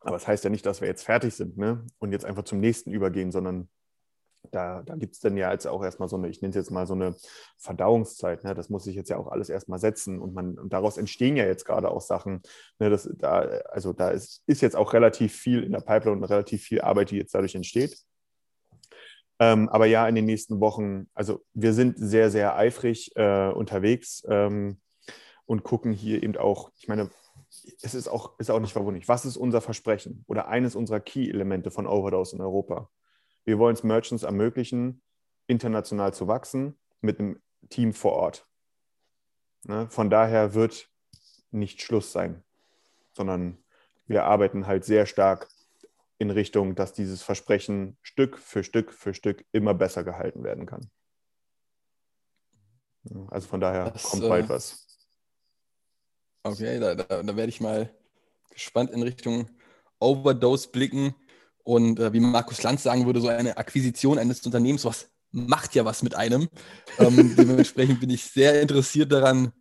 Aber 0.00 0.16
das 0.16 0.26
heißt 0.26 0.42
ja 0.42 0.50
nicht, 0.50 0.66
dass 0.66 0.80
wir 0.80 0.88
jetzt 0.88 1.04
fertig 1.04 1.32
sind 1.32 1.56
ne? 1.56 1.86
und 2.00 2.10
jetzt 2.10 2.24
einfach 2.24 2.42
zum 2.42 2.58
nächsten 2.58 2.90
übergehen, 2.90 3.30
sondern 3.30 3.68
da, 4.50 4.82
da 4.82 4.96
gibt 4.96 5.14
es 5.14 5.20
dann 5.20 5.36
ja 5.36 5.52
jetzt 5.52 5.66
auch 5.66 5.82
erstmal 5.82 6.08
so 6.08 6.16
eine, 6.16 6.28
ich 6.28 6.40
nenne 6.40 6.50
es 6.50 6.56
jetzt 6.56 6.70
mal 6.70 6.86
so 6.86 6.94
eine 6.94 7.14
Verdauungszeit. 7.56 8.44
Ne? 8.44 8.54
Das 8.54 8.68
muss 8.68 8.84
sich 8.84 8.96
jetzt 8.96 9.10
ja 9.10 9.16
auch 9.16 9.28
alles 9.28 9.48
erstmal 9.48 9.78
setzen 9.78 10.20
und, 10.20 10.34
man, 10.34 10.58
und 10.58 10.72
daraus 10.72 10.96
entstehen 10.98 11.36
ja 11.36 11.44
jetzt 11.44 11.64
gerade 11.64 11.90
auch 11.90 12.00
Sachen. 12.00 12.42
Ne? 12.78 12.90
Das, 12.90 13.08
da, 13.16 13.40
also 13.70 13.92
da 13.92 14.10
ist, 14.10 14.42
ist 14.46 14.62
jetzt 14.62 14.76
auch 14.76 14.92
relativ 14.92 15.34
viel 15.34 15.62
in 15.62 15.72
der 15.72 15.80
Pipeline 15.80 16.18
und 16.18 16.24
relativ 16.24 16.62
viel 16.62 16.80
Arbeit, 16.80 17.10
die 17.10 17.16
jetzt 17.16 17.34
dadurch 17.34 17.54
entsteht. 17.54 17.98
Ähm, 19.40 19.68
aber 19.68 19.86
ja, 19.86 20.08
in 20.08 20.14
den 20.14 20.24
nächsten 20.24 20.60
Wochen, 20.60 21.08
also 21.14 21.44
wir 21.54 21.72
sind 21.72 21.96
sehr, 21.98 22.30
sehr 22.30 22.56
eifrig 22.56 23.12
äh, 23.16 23.50
unterwegs 23.50 24.24
ähm, 24.28 24.80
und 25.46 25.62
gucken 25.62 25.92
hier 25.92 26.22
eben 26.22 26.36
auch, 26.36 26.72
ich 26.76 26.88
meine, 26.88 27.10
es 27.82 27.94
ist 27.94 28.08
auch, 28.08 28.38
ist 28.38 28.50
auch 28.50 28.60
nicht 28.60 28.72
verwunderlich. 28.72 29.08
Was 29.08 29.24
ist 29.24 29.36
unser 29.36 29.60
Versprechen 29.60 30.24
oder 30.26 30.48
eines 30.48 30.74
unserer 30.74 31.00
Key-Elemente 31.00 31.70
von 31.70 31.86
Overdose 31.86 32.36
in 32.36 32.42
Europa? 32.42 32.90
Wir 33.48 33.58
wollen 33.58 33.72
es 33.72 33.82
Merchants 33.82 34.24
ermöglichen, 34.24 35.00
international 35.46 36.12
zu 36.12 36.28
wachsen 36.28 36.78
mit 37.00 37.18
einem 37.18 37.40
Team 37.70 37.94
vor 37.94 38.12
Ort. 38.12 38.46
Ne? 39.62 39.88
Von 39.88 40.10
daher 40.10 40.52
wird 40.52 40.90
nicht 41.50 41.80
Schluss 41.80 42.12
sein, 42.12 42.44
sondern 43.14 43.56
wir 44.06 44.24
arbeiten 44.24 44.66
halt 44.66 44.84
sehr 44.84 45.06
stark 45.06 45.48
in 46.18 46.30
Richtung, 46.30 46.74
dass 46.74 46.92
dieses 46.92 47.22
Versprechen 47.22 47.96
Stück 48.02 48.36
für 48.36 48.62
Stück 48.62 48.92
für 48.92 49.14
Stück 49.14 49.46
immer 49.50 49.72
besser 49.72 50.04
gehalten 50.04 50.44
werden 50.44 50.66
kann. 50.66 50.90
Also 53.28 53.48
von 53.48 53.62
daher 53.62 53.92
das, 53.92 54.02
kommt 54.02 54.28
bald 54.28 54.44
äh, 54.44 54.48
was. 54.50 54.86
Okay, 56.42 56.78
da, 56.78 56.94
da, 56.94 57.22
da 57.22 57.34
werde 57.34 57.48
ich 57.48 57.62
mal 57.62 57.88
gespannt 58.50 58.90
in 58.90 59.02
Richtung 59.02 59.48
Overdose 60.00 60.68
blicken. 60.68 61.14
Und 61.68 62.00
äh, 62.00 62.14
wie 62.14 62.20
Markus 62.20 62.62
Lanz 62.62 62.82
sagen 62.82 63.04
würde, 63.04 63.20
so 63.20 63.28
eine 63.28 63.58
Akquisition 63.58 64.18
eines 64.18 64.40
Unternehmens, 64.46 64.86
was 64.86 65.10
macht 65.32 65.74
ja 65.74 65.84
was 65.84 66.02
mit 66.02 66.14
einem. 66.14 66.48
Ähm, 66.98 67.34
dementsprechend 67.36 68.00
bin 68.00 68.08
ich 68.08 68.24
sehr 68.24 68.62
interessiert 68.62 69.12
daran, 69.12 69.52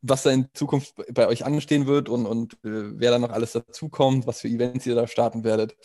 was 0.00 0.22
da 0.22 0.30
in 0.30 0.46
Zukunft 0.54 0.94
bei 1.12 1.26
euch 1.26 1.44
anstehen 1.44 1.88
wird 1.88 2.08
und, 2.08 2.24
und 2.24 2.52
äh, 2.64 2.96
wer 3.00 3.10
da 3.10 3.18
noch 3.18 3.30
alles 3.30 3.50
dazukommt, 3.50 4.28
was 4.28 4.42
für 4.42 4.46
Events 4.46 4.86
ihr 4.86 4.94
da 4.94 5.08
starten 5.08 5.42
werdet. 5.42 5.76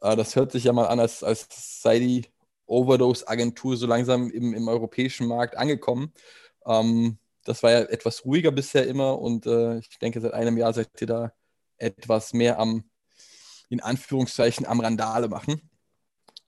Äh, 0.00 0.16
das 0.16 0.34
hört 0.34 0.50
sich 0.50 0.64
ja 0.64 0.72
mal 0.72 0.86
an, 0.86 0.98
als, 0.98 1.22
als 1.22 1.46
sei 1.82 1.98
die 1.98 2.24
Overdose-Agentur 2.64 3.76
so 3.76 3.86
langsam 3.86 4.30
im, 4.30 4.54
im 4.54 4.66
europäischen 4.66 5.26
Markt 5.26 5.58
angekommen. 5.58 6.14
Ähm, 6.64 7.18
das 7.44 7.62
war 7.62 7.70
ja 7.70 7.80
etwas 7.80 8.24
ruhiger 8.24 8.50
bisher 8.50 8.86
immer 8.86 9.18
und 9.18 9.44
äh, 9.44 9.76
ich 9.76 9.98
denke, 9.98 10.22
seit 10.22 10.32
einem 10.32 10.56
Jahr 10.56 10.72
seid 10.72 10.88
ihr 11.02 11.06
da 11.06 11.32
etwas 11.76 12.32
mehr 12.32 12.58
am 12.58 12.84
in 13.72 13.80
Anführungszeichen 13.80 14.66
am 14.66 14.80
Randale 14.80 15.28
machen. 15.28 15.62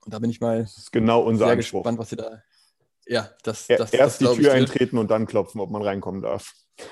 Und 0.05 0.13
da 0.13 0.19
bin 0.19 0.29
ich 0.29 0.39
mal 0.39 0.61
das 0.61 0.77
ist 0.77 0.91
genau 0.91 1.23
unser 1.23 1.45
sehr 1.45 1.55
Anspruch. 1.55 1.79
gespannt, 1.79 1.97
was 1.97 2.09
sie 2.11 2.17
da. 2.17 2.43
Ja, 3.07 3.31
das, 3.43 3.65
das 3.67 3.93
Erst 3.93 4.21
das, 4.21 4.35
die 4.35 4.41
Tür 4.41 4.53
eintreten 4.53 4.99
und 4.99 5.09
dann 5.09 5.25
klopfen, 5.25 5.59
ob 5.59 5.71
man 5.71 5.81
reinkommen 5.81 6.21
darf. 6.21 6.53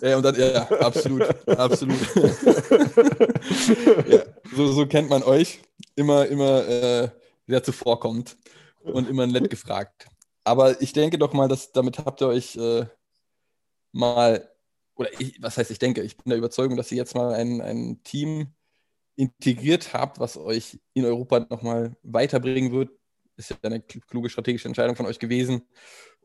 Ja, 0.00 0.16
und 0.16 0.22
dann, 0.22 0.36
ja, 0.38 0.62
absolut, 0.80 1.22
absolut. 1.48 1.98
ja, 4.06 4.22
so, 4.54 4.70
so, 4.70 4.86
kennt 4.86 5.10
man 5.10 5.24
euch. 5.24 5.60
Immer, 5.96 6.26
immer 6.28 6.68
äh, 6.68 7.08
sehr 7.48 7.64
zuvorkommt 7.64 8.36
und 8.84 9.08
immer 9.08 9.26
nett 9.26 9.50
gefragt. 9.50 10.06
Aber 10.44 10.80
ich 10.80 10.92
denke 10.92 11.18
doch 11.18 11.32
mal, 11.32 11.48
dass 11.48 11.72
damit 11.72 11.98
habt 11.98 12.20
ihr 12.20 12.28
euch 12.28 12.54
äh, 12.54 12.86
mal, 13.90 14.48
oder 14.94 15.10
ich, 15.18 15.42
was 15.42 15.58
heißt 15.58 15.72
ich 15.72 15.80
denke, 15.80 16.02
ich 16.02 16.16
bin 16.16 16.30
der 16.30 16.38
Überzeugung, 16.38 16.76
dass 16.76 16.92
ihr 16.92 16.98
jetzt 16.98 17.16
mal 17.16 17.34
ein, 17.34 17.60
ein 17.60 18.00
Team 18.04 18.54
integriert 19.18 19.92
habt, 19.92 20.20
was 20.20 20.36
euch 20.36 20.78
in 20.94 21.04
Europa 21.04 21.40
nochmal 21.50 21.96
weiterbringen 22.02 22.70
wird. 22.70 22.90
Ist 23.36 23.50
ja 23.50 23.56
eine 23.62 23.80
kluge 23.80 24.30
strategische 24.30 24.68
Entscheidung 24.68 24.94
von 24.94 25.06
euch 25.06 25.18
gewesen. 25.18 25.62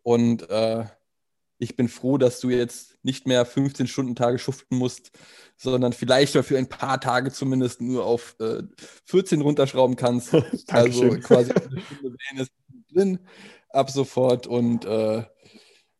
Und 0.03 0.47
äh, 0.49 0.85
ich 1.57 1.75
bin 1.75 1.87
froh, 1.87 2.19
dass 2.19 2.39
du 2.39 2.51
jetzt 2.51 2.97
nicht 3.03 3.25
mehr 3.25 3.45
15 3.45 3.87
Stunden 3.87 4.15
Tage 4.15 4.37
schuften 4.37 4.77
musst, 4.77 5.11
sondern 5.57 5.93
vielleicht 5.93 6.35
mal 6.35 6.43
für 6.43 6.57
ein 6.57 6.69
paar 6.69 7.01
Tage 7.01 7.31
zumindest 7.31 7.81
nur 7.81 8.05
auf 8.05 8.35
äh, 8.39 8.61
14 9.05 9.41
runterschrauben 9.41 9.95
kannst. 9.95 10.33
also 10.67 11.09
quasi 11.17 11.51
eine 11.51 11.81
Stunde 11.81 12.41
ist 12.43 12.51
drin 12.93 13.19
ab 13.69 13.89
sofort. 13.89 14.45
Und 14.45 14.85
äh, 14.85 15.23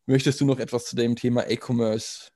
möchtest 0.06 0.40
du 0.40 0.44
noch 0.44 0.60
etwas 0.60 0.84
zu 0.84 0.94
dem 0.94 1.16
Thema 1.16 1.48
E-Commerce 1.50 2.30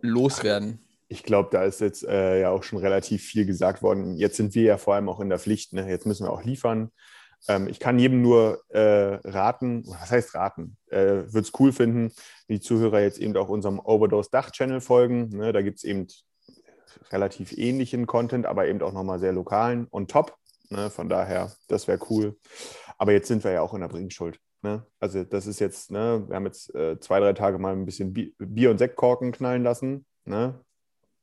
loswerden? 0.00 0.86
Ich 1.12 1.24
glaube, 1.24 1.48
da 1.50 1.64
ist 1.64 1.80
jetzt 1.80 2.04
äh, 2.04 2.40
ja 2.40 2.50
auch 2.50 2.62
schon 2.62 2.78
relativ 2.78 3.24
viel 3.24 3.44
gesagt 3.44 3.82
worden. 3.82 4.16
Jetzt 4.16 4.36
sind 4.36 4.54
wir 4.54 4.62
ja 4.62 4.78
vor 4.78 4.94
allem 4.94 5.08
auch 5.08 5.18
in 5.18 5.28
der 5.28 5.40
Pflicht. 5.40 5.72
Ne? 5.72 5.88
Jetzt 5.88 6.06
müssen 6.06 6.24
wir 6.24 6.32
auch 6.32 6.44
liefern. 6.44 6.92
Ähm, 7.48 7.66
ich 7.66 7.80
kann 7.80 7.98
jedem 7.98 8.22
nur 8.22 8.62
äh, 8.68 9.18
raten, 9.24 9.82
was 9.86 10.12
heißt 10.12 10.36
raten? 10.36 10.76
Äh, 10.86 11.24
Würde 11.32 11.40
es 11.40 11.52
cool 11.58 11.72
finden, 11.72 12.12
die 12.48 12.60
Zuhörer 12.60 13.00
jetzt 13.00 13.18
eben 13.18 13.36
auch 13.36 13.48
unserem 13.48 13.80
Overdose-Dach-Channel 13.80 14.80
folgen. 14.80 15.30
Ne? 15.30 15.52
Da 15.52 15.62
gibt 15.62 15.78
es 15.78 15.84
eben 15.84 16.06
relativ 17.10 17.58
ähnlichen 17.58 18.06
Content, 18.06 18.46
aber 18.46 18.68
eben 18.68 18.80
auch 18.80 18.92
nochmal 18.92 19.18
sehr 19.18 19.32
lokalen 19.32 19.86
und 19.86 20.12
top. 20.12 20.36
Ne? 20.68 20.90
Von 20.90 21.08
daher, 21.08 21.52
das 21.66 21.88
wäre 21.88 21.98
cool. 22.08 22.38
Aber 22.98 23.10
jetzt 23.12 23.26
sind 23.26 23.42
wir 23.42 23.50
ja 23.50 23.62
auch 23.62 23.74
in 23.74 23.80
der 23.80 23.88
Bringschuld. 23.88 24.38
Ne? 24.62 24.86
Also 24.98 25.24
das 25.24 25.46
ist 25.46 25.58
jetzt, 25.58 25.90
ne? 25.90 26.24
wir 26.28 26.36
haben 26.36 26.46
jetzt 26.46 26.74
äh, 26.74 27.00
zwei, 27.00 27.18
drei 27.18 27.32
Tage 27.32 27.58
mal 27.58 27.72
ein 27.72 27.86
bisschen 27.86 28.12
Bier- 28.12 28.70
und 28.70 28.78
Sektkorken 28.78 29.32
knallen 29.32 29.64
lassen. 29.64 30.06
Ne? 30.24 30.60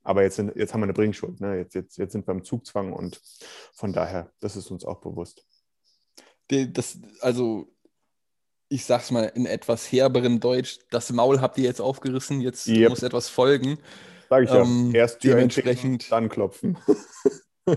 Aber 0.02 0.22
jetzt, 0.22 0.36
sind, 0.36 0.56
jetzt 0.56 0.72
haben 0.72 0.80
wir 0.80 0.84
eine 0.84 0.94
Bringschuld. 0.94 1.40
Ne? 1.40 1.58
Jetzt, 1.58 1.74
jetzt, 1.74 1.98
jetzt 1.98 2.12
sind 2.12 2.26
wir 2.26 2.32
im 2.32 2.44
Zugzwang 2.44 2.92
und 2.92 3.20
von 3.72 3.92
daher, 3.92 4.32
das 4.40 4.56
ist 4.56 4.70
uns 4.70 4.84
auch 4.84 5.00
bewusst 5.00 5.44
das, 6.48 6.98
also 7.20 7.68
ich 8.68 8.84
sag's 8.84 9.10
mal 9.10 9.24
in 9.34 9.46
etwas 9.46 9.90
herberem 9.90 10.40
Deutsch, 10.40 10.78
das 10.90 11.10
Maul 11.12 11.40
habt 11.40 11.58
ihr 11.58 11.64
jetzt 11.64 11.80
aufgerissen, 11.80 12.40
jetzt 12.40 12.66
yep. 12.66 12.90
muss 12.90 13.02
etwas 13.02 13.28
folgen. 13.28 13.78
Sag 14.28 14.44
ich 14.44 14.50
ähm, 14.50 14.90
ja. 14.92 15.00
Erst 15.00 15.24
dementsprechend 15.24 16.12
dann 16.12 16.28
klopfen. 16.28 16.76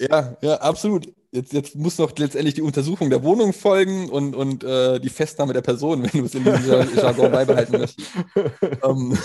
ja, 0.00 0.36
ja, 0.42 0.54
absolut. 0.56 1.10
Jetzt, 1.32 1.52
jetzt 1.52 1.74
muss 1.76 1.98
noch 1.98 2.16
letztendlich 2.16 2.54
die 2.54 2.62
Untersuchung 2.62 3.10
der 3.10 3.24
Wohnung 3.24 3.52
folgen 3.54 4.08
und, 4.10 4.36
und 4.36 4.62
äh, 4.62 5.00
die 5.00 5.08
Festnahme 5.08 5.54
der 5.54 5.62
Person, 5.62 6.02
wenn 6.12 6.20
du 6.20 6.26
es 6.26 6.34
in 6.34 6.44
diesem 6.44 6.96
Jargon 6.96 7.32
beibehalten 7.32 7.78
möchtest. 7.78 8.10
ähm, 8.84 9.18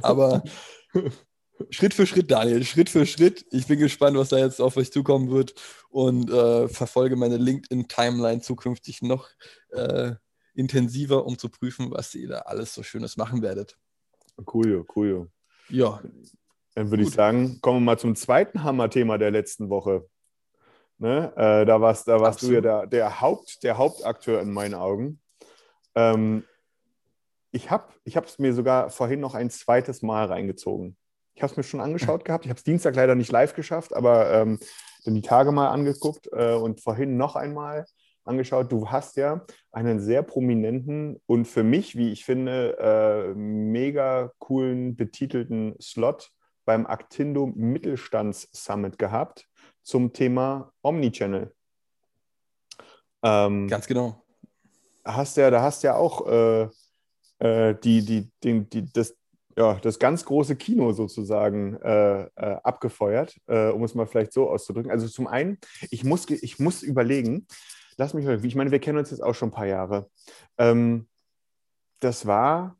aber 0.00 0.42
Schritt 1.70 1.94
für 1.94 2.06
Schritt, 2.06 2.30
Daniel, 2.30 2.64
Schritt 2.64 2.90
für 2.90 3.06
Schritt. 3.06 3.46
Ich 3.50 3.66
bin 3.66 3.78
gespannt, 3.78 4.16
was 4.16 4.30
da 4.30 4.38
jetzt 4.38 4.60
auf 4.60 4.76
euch 4.76 4.90
zukommen 4.92 5.30
wird 5.30 5.54
und 5.88 6.30
äh, 6.30 6.68
verfolge 6.68 7.16
meine 7.16 7.36
LinkedIn-Timeline 7.36 8.40
zukünftig 8.40 9.02
noch 9.02 9.28
äh, 9.70 10.12
intensiver, 10.54 11.26
um 11.26 11.38
zu 11.38 11.48
prüfen, 11.48 11.90
was 11.90 12.14
ihr 12.14 12.28
da 12.28 12.38
alles 12.40 12.74
so 12.74 12.82
Schönes 12.82 13.16
machen 13.16 13.42
werdet. 13.42 13.76
Cool, 14.52 14.84
cool. 14.96 15.30
Ja. 15.68 16.00
Dann 16.74 16.90
würde 16.90 17.04
ich 17.04 17.10
sagen, 17.10 17.60
kommen 17.60 17.80
wir 17.80 17.92
mal 17.92 17.98
zum 17.98 18.16
zweiten 18.16 18.64
Hammer-Thema 18.64 19.16
der 19.18 19.30
letzten 19.30 19.70
Woche. 19.70 20.08
Ne? 20.98 21.32
Äh, 21.36 21.64
da 21.66 21.80
warst, 21.80 22.08
da 22.08 22.20
warst 22.20 22.42
du 22.42 22.52
ja 22.52 22.60
der, 22.60 22.86
der, 22.86 23.20
Haupt, 23.20 23.62
der 23.62 23.78
Hauptakteur 23.78 24.40
in 24.40 24.52
meinen 24.52 24.74
Augen. 24.74 25.20
Ähm, 25.94 26.44
ich 27.54 27.70
habe 27.70 27.86
es 28.04 28.38
mir 28.38 28.52
sogar 28.52 28.90
vorhin 28.90 29.20
noch 29.20 29.34
ein 29.34 29.48
zweites 29.48 30.02
Mal 30.02 30.26
reingezogen. 30.26 30.96
Ich 31.34 31.42
habe 31.42 31.50
es 31.50 31.56
mir 31.56 31.62
schon 31.62 31.80
angeschaut 31.80 32.24
gehabt. 32.24 32.44
Ich 32.44 32.50
habe 32.50 32.58
es 32.58 32.64
Dienstag 32.64 32.96
leider 32.96 33.14
nicht 33.14 33.30
live 33.30 33.54
geschafft, 33.54 33.94
aber 33.94 34.30
ähm, 34.32 34.58
dann 35.04 35.14
die 35.14 35.22
Tage 35.22 35.52
mal 35.52 35.68
angeguckt 35.68 36.28
äh, 36.32 36.54
und 36.54 36.80
vorhin 36.80 37.16
noch 37.16 37.36
einmal 37.36 37.86
angeschaut. 38.24 38.72
Du 38.72 38.90
hast 38.90 39.16
ja 39.16 39.44
einen 39.70 40.00
sehr 40.00 40.22
prominenten 40.22 41.20
und 41.26 41.46
für 41.46 41.62
mich, 41.62 41.96
wie 41.96 42.10
ich 42.10 42.24
finde, 42.24 42.76
äh, 42.78 43.34
mega 43.34 44.32
coolen 44.38 44.96
betitelten 44.96 45.76
Slot 45.80 46.30
beim 46.64 46.86
Actindo 46.86 47.46
Mittelstands 47.46 48.48
Summit 48.52 48.98
gehabt 48.98 49.46
zum 49.82 50.12
Thema 50.12 50.72
Omnichannel. 50.82 51.54
Ähm, 53.22 53.68
Ganz 53.68 53.86
genau. 53.86 54.22
Hast 55.04 55.36
ja, 55.36 55.50
da 55.50 55.60
hast 55.60 55.82
ja 55.82 55.96
auch 55.96 56.26
äh, 56.26 56.68
äh 57.44 57.74
die, 57.74 58.04
die, 58.04 58.30
die, 58.42 58.68
die, 58.68 58.92
das, 58.92 59.16
ja, 59.56 59.74
das 59.74 59.98
ganz 59.98 60.24
große 60.24 60.56
Kino 60.56 60.92
sozusagen 60.92 61.76
äh, 61.76 62.22
äh, 62.22 62.28
abgefeuert, 62.36 63.36
äh, 63.46 63.68
um 63.68 63.84
es 63.84 63.94
mal 63.94 64.06
vielleicht 64.06 64.32
so 64.32 64.50
auszudrücken. 64.50 64.90
Also 64.90 65.06
zum 65.08 65.26
einen, 65.26 65.58
ich 65.90 66.04
muss, 66.04 66.28
ich 66.28 66.58
muss 66.58 66.82
überlegen, 66.82 67.46
lass 67.96 68.14
mich 68.14 68.24
mal, 68.24 68.44
ich 68.44 68.54
meine, 68.56 68.70
wir 68.70 68.80
kennen 68.80 68.98
uns 68.98 69.10
jetzt 69.10 69.22
auch 69.22 69.34
schon 69.34 69.50
ein 69.50 69.54
paar 69.54 69.66
Jahre. 69.66 70.10
Ähm, 70.58 71.06
das 72.00 72.26
war, 72.26 72.76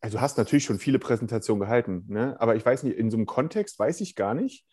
also 0.00 0.16
du 0.18 0.20
hast 0.22 0.38
natürlich 0.38 0.64
schon 0.64 0.78
viele 0.78 0.98
Präsentationen 0.98 1.60
gehalten, 1.60 2.04
ne? 2.08 2.36
aber 2.40 2.56
ich 2.56 2.64
weiß 2.64 2.84
nicht, 2.84 2.96
in 2.96 3.10
so 3.10 3.16
einem 3.16 3.26
Kontext 3.26 3.78
weiß 3.78 4.00
ich 4.00 4.14
gar 4.14 4.34
nicht, 4.34 4.64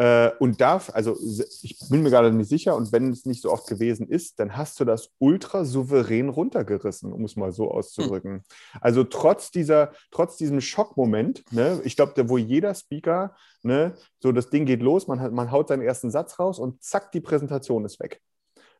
äh, 0.00 0.32
und 0.38 0.62
darf, 0.62 0.90
also 0.94 1.14
ich 1.20 1.76
bin 1.90 2.02
mir 2.02 2.08
gerade 2.08 2.32
nicht 2.32 2.48
sicher, 2.48 2.74
und 2.74 2.90
wenn 2.90 3.10
es 3.10 3.26
nicht 3.26 3.42
so 3.42 3.52
oft 3.52 3.66
gewesen 3.66 4.08
ist, 4.08 4.40
dann 4.40 4.56
hast 4.56 4.80
du 4.80 4.86
das 4.86 5.10
ultra 5.18 5.66
souverän 5.66 6.30
runtergerissen, 6.30 7.12
um 7.12 7.22
es 7.26 7.36
mal 7.36 7.52
so 7.52 7.70
auszudrücken. 7.70 8.36
Hm. 8.36 8.42
Also 8.80 9.04
trotz 9.04 9.50
dieser, 9.50 9.92
trotz 10.10 10.38
diesem 10.38 10.62
Schockmoment, 10.62 11.44
ne, 11.52 11.82
ich 11.84 11.96
glaube, 11.96 12.30
wo 12.30 12.38
jeder 12.38 12.74
Speaker, 12.74 13.36
ne, 13.62 13.92
so 14.20 14.32
das 14.32 14.48
Ding 14.48 14.64
geht 14.64 14.80
los, 14.80 15.06
man, 15.06 15.20
hat, 15.20 15.32
man 15.32 15.50
haut 15.50 15.68
seinen 15.68 15.82
ersten 15.82 16.10
Satz 16.10 16.38
raus 16.38 16.58
und 16.58 16.82
zack, 16.82 17.12
die 17.12 17.20
Präsentation 17.20 17.84
ist 17.84 18.00
weg. 18.00 18.22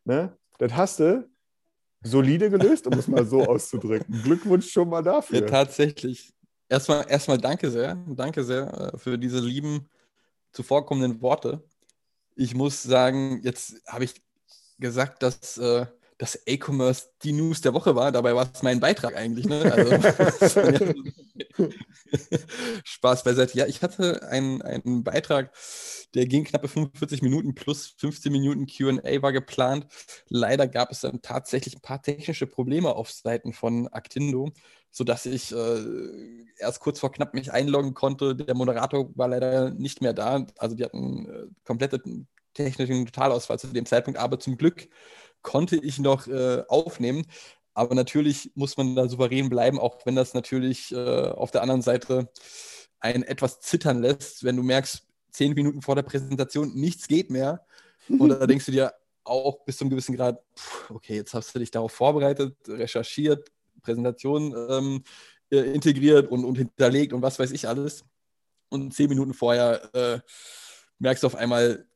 Ne? 0.06 0.34
Das 0.56 0.74
hast 0.74 1.00
du 1.00 1.28
solide 2.02 2.48
gelöst, 2.48 2.86
um 2.86 2.94
es 2.94 3.08
mal 3.08 3.26
so 3.26 3.44
auszudrücken. 3.46 4.22
Glückwunsch 4.22 4.70
schon 4.72 4.88
mal 4.88 5.02
dafür. 5.02 5.40
Ja, 5.40 5.46
tatsächlich. 5.46 6.32
Erstmal, 6.66 7.04
erstmal 7.10 7.36
danke 7.36 7.70
sehr. 7.70 8.02
Danke 8.08 8.42
sehr 8.42 8.94
äh, 8.94 8.96
für 8.96 9.18
diese 9.18 9.40
lieben 9.40 9.86
zuvorkommenden 10.52 11.20
Worte. 11.22 11.62
Ich 12.36 12.54
muss 12.54 12.82
sagen, 12.82 13.40
jetzt 13.42 13.76
habe 13.86 14.04
ich 14.04 14.14
gesagt, 14.78 15.22
dass 15.22 15.58
äh, 15.58 15.86
das 16.18 16.38
E-Commerce 16.46 17.08
die 17.22 17.32
News 17.32 17.62
der 17.62 17.72
Woche 17.72 17.96
war. 17.96 18.12
Dabei 18.12 18.34
war 18.34 18.50
es 18.52 18.62
mein 18.62 18.78
Beitrag 18.78 19.16
eigentlich. 19.16 19.46
Ne? 19.46 19.72
Also, 19.72 19.90
Spaß 22.84 23.24
beiseite. 23.24 23.56
Ja, 23.56 23.66
ich 23.66 23.82
hatte 23.82 24.22
einen, 24.28 24.62
einen 24.62 25.02
Beitrag, 25.02 25.50
der 26.14 26.26
ging 26.26 26.44
knappe 26.44 26.68
45 26.68 27.22
Minuten 27.22 27.54
plus 27.54 27.94
15 27.98 28.32
Minuten 28.32 28.66
QA 28.66 29.22
war 29.22 29.32
geplant. 29.32 29.86
Leider 30.28 30.66
gab 30.66 30.90
es 30.90 31.00
dann 31.00 31.22
tatsächlich 31.22 31.76
ein 31.76 31.82
paar 31.82 32.02
technische 32.02 32.46
Probleme 32.46 32.94
auf 32.94 33.10
Seiten 33.10 33.52
von 33.52 33.88
Actindo, 33.88 34.50
sodass 34.90 35.26
ich 35.26 35.52
äh, 35.52 36.44
erst 36.58 36.80
kurz 36.80 36.98
vor 37.00 37.12
knapp 37.12 37.34
mich 37.34 37.52
einloggen 37.52 37.94
konnte. 37.94 38.34
Der 38.34 38.54
Moderator 38.54 39.10
war 39.16 39.28
leider 39.28 39.70
nicht 39.70 40.02
mehr 40.02 40.12
da. 40.12 40.46
Also 40.58 40.76
die 40.76 40.84
hatten 40.84 41.26
äh, 41.26 41.46
komplette 41.64 42.02
technischen 42.54 43.06
Totalausfall 43.06 43.58
zu 43.58 43.68
dem 43.68 43.86
Zeitpunkt, 43.86 44.18
aber 44.18 44.40
zum 44.40 44.56
Glück 44.56 44.88
konnte 45.42 45.76
ich 45.76 45.98
noch 45.98 46.26
äh, 46.26 46.62
aufnehmen. 46.68 47.26
Aber 47.74 47.94
natürlich 47.94 48.50
muss 48.54 48.76
man 48.76 48.96
da 48.96 49.08
souverän 49.08 49.48
bleiben, 49.48 49.78
auch 49.78 50.04
wenn 50.04 50.16
das 50.16 50.34
natürlich 50.34 50.92
äh, 50.92 51.28
auf 51.28 51.52
der 51.52 51.62
anderen 51.62 51.82
Seite 51.82 52.30
einen 52.98 53.22
etwas 53.22 53.60
zittern 53.60 54.02
lässt, 54.02 54.44
wenn 54.44 54.56
du 54.56 54.62
merkst, 54.62 55.09
zehn 55.30 55.54
Minuten 55.54 55.82
vor 55.82 55.94
der 55.94 56.02
Präsentation 56.02 56.74
nichts 56.74 57.08
geht 57.08 57.30
mehr. 57.30 57.64
Und 58.08 58.30
da 58.30 58.46
denkst 58.46 58.66
du 58.66 58.72
dir 58.72 58.94
auch 59.24 59.64
bis 59.64 59.76
zu 59.76 59.84
einem 59.84 59.90
gewissen 59.90 60.16
Grad, 60.16 60.42
okay, 60.88 61.16
jetzt 61.16 61.34
hast 61.34 61.54
du 61.54 61.58
dich 61.58 61.70
darauf 61.70 61.92
vorbereitet, 61.92 62.56
recherchiert, 62.66 63.50
Präsentation 63.82 64.54
ähm, 64.68 65.04
äh, 65.50 65.72
integriert 65.72 66.30
und, 66.30 66.44
und 66.44 66.56
hinterlegt 66.56 67.12
und 67.12 67.22
was 67.22 67.38
weiß 67.38 67.52
ich 67.52 67.68
alles. 67.68 68.04
Und 68.68 68.94
zehn 68.94 69.08
Minuten 69.08 69.34
vorher 69.34 69.94
äh, 69.94 70.20
merkst 70.98 71.22
du 71.22 71.26
auf 71.26 71.34
einmal, 71.34 71.86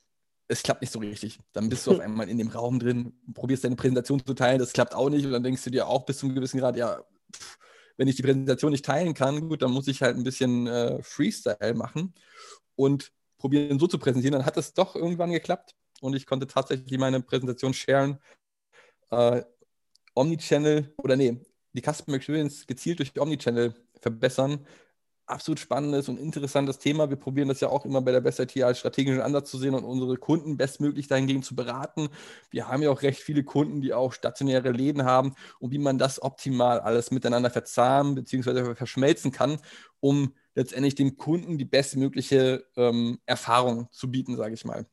es 0.49 0.63
klappt 0.63 0.83
nicht 0.83 0.93
so 0.93 0.99
richtig. 0.99 1.39
Dann 1.53 1.69
bist 1.69 1.87
du 1.87 1.93
auf 1.93 2.01
einmal 2.01 2.29
in 2.29 2.39
dem 2.39 2.49
Raum 2.49 2.79
drin, 2.79 3.13
probierst 3.33 3.65
deine 3.65 3.77
Präsentation 3.77 4.25
zu 4.25 4.35
teilen, 4.35 4.59
das 4.59 4.73
klappt 4.73 4.95
auch 4.95 5.09
nicht. 5.09 5.25
Und 5.25 5.33
dann 5.33 5.43
denkst 5.43 5.65
du 5.65 5.71
dir 5.71 5.87
auch 5.87 6.05
bis 6.05 6.19
zu 6.19 6.27
einem 6.27 6.35
gewissen 6.35 6.61
Grad, 6.61 6.77
ja, 6.77 7.03
pff, 7.35 7.59
wenn 7.97 8.09
ich 8.09 8.17
die 8.17 8.23
Präsentation 8.23 8.73
nicht 8.73 8.85
teilen 8.85 9.15
kann, 9.15 9.49
gut, 9.49 9.63
dann 9.63 9.71
muss 9.71 9.89
ich 9.89 10.03
halt 10.03 10.17
ein 10.17 10.25
bisschen 10.25 10.67
äh, 10.67 11.03
Freestyle 11.03 11.75
machen 11.75 12.15
und 12.75 13.13
probieren 13.45 13.79
so 13.79 13.87
zu 13.87 13.99
präsentieren. 13.99 14.33
Dann 14.33 14.47
hat 14.47 14.57
es 14.57 14.73
doch 14.73 14.97
irgendwann 14.97 15.31
geklappt 15.31 15.75
und 16.01 16.17
ich 16.17 16.25
konnte 16.25 16.47
tatsächlich 16.47 16.99
meine 16.99 17.21
Präsentation 17.21 17.75
sharen. 17.75 18.19
Äh, 19.11 19.43
Omnichannel 20.15 20.95
oder 20.97 21.15
nee, 21.15 21.45
die 21.75 21.83
Customer 21.83 22.17
Experience 22.17 22.67
gezielt 22.67 23.01
durch 23.01 23.21
Omnichannel 23.21 23.75
verbessern 24.01 24.67
absolut 25.27 25.59
spannendes 25.59 26.09
und 26.09 26.19
interessantes 26.19 26.79
Thema. 26.79 27.09
Wir 27.11 27.17
probieren 27.17 27.49
das 27.49 27.61
ja 27.61 27.69
auch 27.69 27.85
immer 27.85 28.03
bei 28.03 28.13
der 28.13 28.21
Best 28.21 28.41
IT 28.41 28.63
als 28.63 28.79
strategischen 28.79 29.21
Ansatz 29.21 29.51
zu 29.51 29.59
sehen 29.59 29.75
und 29.75 29.85
unsere 29.85 30.17
Kunden 30.17 30.57
bestmöglich 30.57 31.09
dahingegen 31.09 31.43
zu 31.43 31.55
beraten. 31.55 32.09
Wir 32.51 32.69
haben 32.69 32.83
ja 32.83 32.91
auch 32.91 33.03
recht 33.03 33.21
viele 33.21 33.45
Kunden, 33.45 33.81
die 33.81 33.95
auch 33.95 34.13
stationäre 34.13 34.71
Läden 34.71 35.05
haben 35.05 35.35
und 35.59 35.73
wie 35.73 35.79
man 35.79 35.99
das 35.99 36.23
optimal 36.23 36.81
alles 36.81 37.11
miteinander 37.11 37.51
verzahnen 37.51 38.15
bzw. 38.15 38.75
verschmelzen 38.75 39.33
kann, 39.33 39.59
um 40.01 40.35
letztendlich 40.55 40.95
dem 40.95 41.17
Kunden 41.17 41.59
die 41.59 41.65
bestmögliche 41.65 42.65
ähm, 42.77 43.19
Erfahrung 43.27 43.89
zu 43.91 44.11
bieten, 44.11 44.37
sage 44.37 44.55
ich 44.55 44.65
mal. 44.65 44.87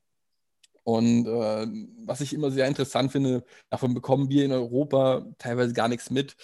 Und 0.83 1.27
äh, 1.27 1.67
was 2.05 2.21
ich 2.21 2.33
immer 2.33 2.49
sehr 2.49 2.67
interessant 2.67 3.11
finde, 3.11 3.43
davon 3.69 3.93
bekommen 3.93 4.29
wir 4.29 4.45
in 4.45 4.51
Europa 4.51 5.27
teilweise 5.37 5.73
gar 5.73 5.87
nichts 5.87 6.09
mit. 6.09 6.35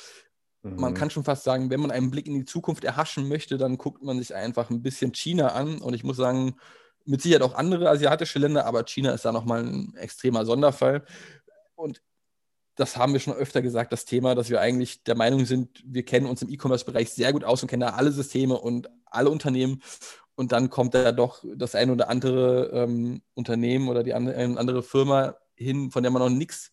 Man 0.76 0.92
Mhm. 0.92 0.96
kann 0.96 1.10
schon 1.10 1.24
fast 1.24 1.44
sagen, 1.44 1.70
wenn 1.70 1.80
man 1.80 1.92
einen 1.92 2.12
Blick 2.12 2.28
in 2.28 2.34
die 2.34 2.46
Zukunft 2.46 2.84
erhaschen 2.84 3.28
möchte, 3.28 3.58
dann 3.58 3.78
guckt 3.78 4.04
man 4.04 4.20
sich 4.20 4.34
einfach 4.36 4.70
ein 4.70 4.82
bisschen 4.82 5.14
China 5.14 5.50
an. 5.50 5.80
Und 5.80 5.94
ich 5.94 6.04
muss 6.04 6.18
sagen, 6.18 6.56
mit 7.06 7.22
Sicherheit 7.22 7.44
auch 7.44 7.56
andere 7.56 7.90
asiatische 7.90 8.40
Länder, 8.40 8.66
aber 8.66 8.84
China 8.86 9.12
ist 9.12 9.26
da 9.26 9.32
nochmal 9.32 9.64
ein 9.66 9.96
extremer 9.96 10.46
Sonderfall. 10.46 11.06
Und 11.76 12.02
das 12.76 12.98
haben 12.98 13.14
wir 13.14 13.20
schon 13.20 13.34
öfter 13.34 13.62
gesagt, 13.62 13.92
das 13.94 14.06
Thema, 14.06 14.36
dass 14.36 14.50
wir 14.50 14.62
eigentlich 14.62 15.04
der 15.04 15.16
Meinung 15.16 15.46
sind, 15.46 15.82
wir 15.86 16.04
kennen 16.06 16.28
uns 16.28 16.42
im 16.44 16.50
E-Commerce-Bereich 16.50 17.12
sehr 17.12 17.34
gut 17.34 17.44
aus 17.44 17.62
und 17.64 17.70
kennen 17.70 17.82
da 17.82 17.90
alle 17.90 18.12
Systeme 18.12 18.56
und 18.60 18.90
alle 19.06 19.30
Unternehmen. 19.30 19.82
Und 20.36 20.52
dann 20.52 20.70
kommt 20.70 20.94
da 20.94 21.12
doch 21.12 21.44
das 21.56 21.74
ein 21.74 21.90
oder 21.90 22.10
andere 22.10 22.70
ähm, 22.72 23.24
Unternehmen 23.34 23.88
oder 23.90 24.04
die 24.04 24.14
andere, 24.14 24.36
andere 24.60 24.84
Firma 24.84 25.36
hin, 25.56 25.90
von 25.92 26.04
der 26.04 26.12
man 26.12 26.22
noch 26.22 26.30
nichts, 26.30 26.72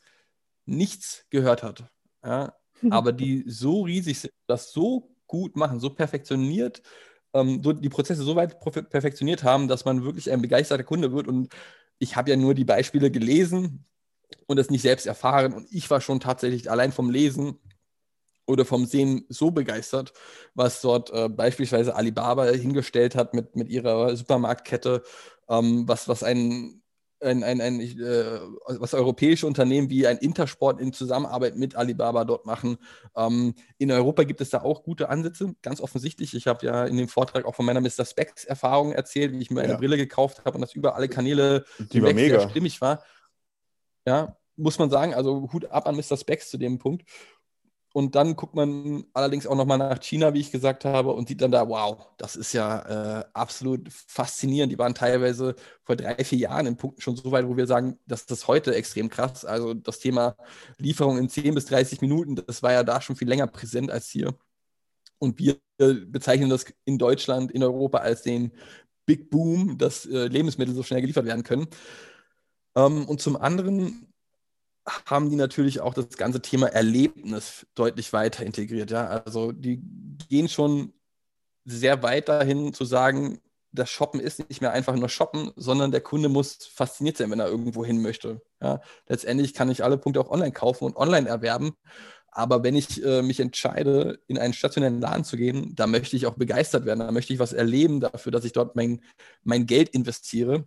nichts 0.66 1.24
gehört 1.30 1.62
hat. 1.62 1.84
Ja? 2.22 2.54
Aber 2.92 3.12
die 3.12 3.44
so 3.46 3.82
riesig 3.82 4.20
sind, 4.20 4.32
das 4.46 4.72
so 4.72 5.14
gut 5.26 5.56
machen, 5.56 5.80
so 5.80 5.90
perfektioniert, 5.90 6.82
ähm, 7.32 7.62
so 7.62 7.72
die 7.72 7.88
Prozesse 7.88 8.22
so 8.22 8.36
weit 8.36 8.60
perfektioniert 8.90 9.42
haben, 9.44 9.68
dass 9.68 9.84
man 9.84 10.04
wirklich 10.04 10.30
ein 10.30 10.42
begeisterter 10.42 10.84
Kunde 10.84 11.12
wird. 11.12 11.28
Und 11.28 11.52
ich 11.98 12.16
habe 12.16 12.30
ja 12.30 12.36
nur 12.36 12.54
die 12.54 12.64
Beispiele 12.64 13.10
gelesen 13.10 13.84
und 14.46 14.58
es 14.58 14.70
nicht 14.70 14.82
selbst 14.82 15.06
erfahren. 15.06 15.52
Und 15.52 15.66
ich 15.70 15.90
war 15.90 16.00
schon 16.00 16.20
tatsächlich 16.20 16.70
allein 16.70 16.92
vom 16.92 17.10
Lesen 17.10 17.58
oder 18.46 18.64
vom 18.64 18.86
Sehen 18.86 19.24
so 19.28 19.50
begeistert, 19.50 20.12
was 20.54 20.80
dort 20.80 21.10
äh, 21.10 21.28
beispielsweise 21.28 21.96
Alibaba 21.96 22.46
hingestellt 22.46 23.14
hat 23.14 23.34
mit, 23.34 23.56
mit 23.56 23.68
ihrer 23.68 24.16
Supermarktkette, 24.16 25.02
ähm, 25.48 25.88
was, 25.88 26.08
was 26.08 26.22
ein, 26.22 26.82
ein, 27.20 27.42
ein, 27.42 27.60
ein 27.60 27.80
äh, 27.80 28.40
was 28.78 28.94
europäische 28.94 29.46
Unternehmen 29.46 29.88
wie 29.90 30.06
ein 30.06 30.18
Intersport 30.18 30.80
in 30.80 30.92
Zusammenarbeit 30.92 31.56
mit 31.56 31.74
Alibaba 31.74 32.24
dort 32.24 32.44
machen. 32.46 32.76
Ähm, 33.16 33.54
in 33.78 33.90
Europa 33.90 34.24
gibt 34.24 34.40
es 34.40 34.50
da 34.50 34.62
auch 34.62 34.82
gute 34.82 35.08
Ansätze, 35.08 35.54
ganz 35.62 35.80
offensichtlich. 35.80 36.34
Ich 36.34 36.46
habe 36.46 36.66
ja 36.66 36.84
in 36.84 36.96
dem 36.96 37.08
Vortrag 37.08 37.44
auch 37.44 37.54
von 37.54 37.64
meiner 37.66 37.80
Mr. 37.80 38.04
Specs 38.04 38.44
Erfahrung 38.44 38.92
erzählt, 38.92 39.32
wie 39.32 39.40
ich 39.40 39.50
mir 39.50 39.62
eine 39.62 39.72
Ja. 39.72 39.78
Brille 39.78 39.96
gekauft 39.96 40.44
habe 40.44 40.56
und 40.56 40.60
das 40.60 40.74
über 40.74 40.96
alle 40.96 41.08
Kanäle 41.08 41.64
Die 41.78 42.02
war 42.02 42.12
mega. 42.12 42.48
stimmig 42.50 42.80
war. 42.80 43.02
Ja, 44.06 44.36
muss 44.56 44.78
man 44.78 44.90
sagen, 44.90 45.14
also 45.14 45.48
Hut 45.52 45.66
ab 45.70 45.86
an 45.88 45.96
Mr. 45.96 46.16
Specs 46.16 46.50
zu 46.50 46.58
dem 46.58 46.78
Punkt. 46.78 47.08
Und 47.96 48.16
dann 48.16 48.34
guckt 48.34 48.56
man 48.56 49.04
allerdings 49.12 49.46
auch 49.46 49.54
nochmal 49.54 49.78
nach 49.78 50.00
China, 50.00 50.34
wie 50.34 50.40
ich 50.40 50.50
gesagt 50.50 50.84
habe, 50.84 51.12
und 51.12 51.28
sieht 51.28 51.40
dann 51.40 51.52
da, 51.52 51.68
wow, 51.68 52.08
das 52.16 52.34
ist 52.34 52.52
ja 52.52 53.20
äh, 53.20 53.24
absolut 53.34 53.88
faszinierend. 53.88 54.72
Die 54.72 54.78
waren 54.78 54.96
teilweise 54.96 55.54
vor 55.84 55.94
drei, 55.94 56.24
vier 56.24 56.38
Jahren 56.38 56.66
in 56.66 56.76
Punkten 56.76 57.00
schon 57.00 57.14
so 57.14 57.30
weit, 57.30 57.46
wo 57.46 57.56
wir 57.56 57.68
sagen, 57.68 57.96
das 58.04 58.24
ist 58.24 58.48
heute 58.48 58.74
extrem 58.74 59.08
krass. 59.10 59.44
Also 59.44 59.74
das 59.74 60.00
Thema 60.00 60.34
Lieferung 60.76 61.18
in 61.18 61.28
10 61.28 61.54
bis 61.54 61.66
30 61.66 62.00
Minuten, 62.00 62.34
das 62.34 62.64
war 62.64 62.72
ja 62.72 62.82
da 62.82 63.00
schon 63.00 63.14
viel 63.14 63.28
länger 63.28 63.46
präsent 63.46 63.92
als 63.92 64.08
hier. 64.08 64.34
Und 65.18 65.38
wir 65.38 65.58
bezeichnen 65.78 66.50
das 66.50 66.66
in 66.84 66.98
Deutschland, 66.98 67.52
in 67.52 67.62
Europa 67.62 67.98
als 67.98 68.22
den 68.22 68.50
Big 69.06 69.30
Boom, 69.30 69.78
dass 69.78 70.04
äh, 70.04 70.26
Lebensmittel 70.26 70.74
so 70.74 70.82
schnell 70.82 71.00
geliefert 71.00 71.26
werden 71.26 71.44
können. 71.44 71.68
Ähm, 72.74 73.06
und 73.06 73.20
zum 73.20 73.36
anderen 73.36 74.12
haben 75.06 75.30
die 75.30 75.36
natürlich 75.36 75.80
auch 75.80 75.94
das 75.94 76.10
ganze 76.16 76.42
Thema 76.42 76.68
Erlebnis 76.68 77.66
deutlich 77.74 78.12
weiter 78.12 78.44
integriert. 78.44 78.90
Ja? 78.90 79.06
Also 79.06 79.52
die 79.52 79.82
gehen 80.28 80.48
schon 80.48 80.92
sehr 81.64 82.02
weit 82.02 82.28
dahin 82.28 82.74
zu 82.74 82.84
sagen, 82.84 83.40
das 83.72 83.90
Shoppen 83.90 84.20
ist 84.20 84.48
nicht 84.48 84.60
mehr 84.60 84.72
einfach 84.72 84.94
nur 84.94 85.08
Shoppen, 85.08 85.50
sondern 85.56 85.90
der 85.90 86.00
Kunde 86.00 86.28
muss 86.28 86.66
fasziniert 86.66 87.16
sein, 87.16 87.30
wenn 87.30 87.40
er 87.40 87.48
irgendwo 87.48 87.84
hin 87.84 88.02
möchte. 88.02 88.42
Ja? 88.60 88.80
Letztendlich 89.08 89.54
kann 89.54 89.70
ich 89.70 89.82
alle 89.82 89.98
Punkte 89.98 90.20
auch 90.20 90.30
online 90.30 90.52
kaufen 90.52 90.84
und 90.84 90.96
online 90.96 91.28
erwerben. 91.28 91.72
Aber 92.30 92.62
wenn 92.62 92.74
ich 92.74 93.02
äh, 93.04 93.22
mich 93.22 93.40
entscheide, 93.40 94.20
in 94.26 94.38
einen 94.38 94.54
stationären 94.54 95.00
Laden 95.00 95.24
zu 95.24 95.36
gehen, 95.36 95.74
da 95.76 95.86
möchte 95.86 96.16
ich 96.16 96.26
auch 96.26 96.34
begeistert 96.34 96.84
werden. 96.84 97.00
Da 97.00 97.12
möchte 97.12 97.32
ich 97.32 97.38
was 97.38 97.52
erleben 97.52 98.00
dafür, 98.00 98.32
dass 98.32 98.44
ich 98.44 98.52
dort 98.52 98.76
mein, 98.76 99.00
mein 99.44 99.66
Geld 99.66 99.90
investiere 99.90 100.66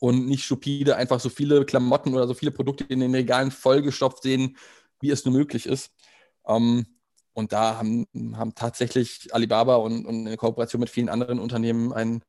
und 0.00 0.26
nicht 0.26 0.44
stupide 0.44 0.96
einfach 0.96 1.20
so 1.20 1.28
viele 1.28 1.64
Klamotten 1.64 2.14
oder 2.14 2.26
so 2.26 2.34
viele 2.34 2.50
Produkte 2.50 2.84
in 2.84 3.00
den 3.00 3.14
Regalen 3.14 3.50
vollgestopft 3.50 4.22
sehen, 4.22 4.56
wie 5.00 5.10
es 5.10 5.24
nur 5.24 5.34
möglich 5.34 5.66
ist. 5.66 5.92
Ähm, 6.46 6.86
und 7.34 7.52
da 7.52 7.78
haben, 7.78 8.06
haben 8.34 8.54
tatsächlich 8.54 9.34
Alibaba 9.34 9.76
und, 9.76 10.04
und 10.06 10.26
in 10.26 10.36
Kooperation 10.36 10.80
mit 10.80 10.90
vielen 10.90 11.08
anderen 11.08 11.38
Unternehmen 11.38 11.92
ein, 11.92 12.22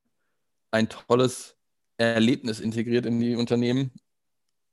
ein 0.71 0.88
tolles 0.89 1.56
Erlebnis 1.97 2.60
integriert 2.60 3.06
in 3.06 3.19
die 3.19 3.36
Unternehmen. 3.36 3.91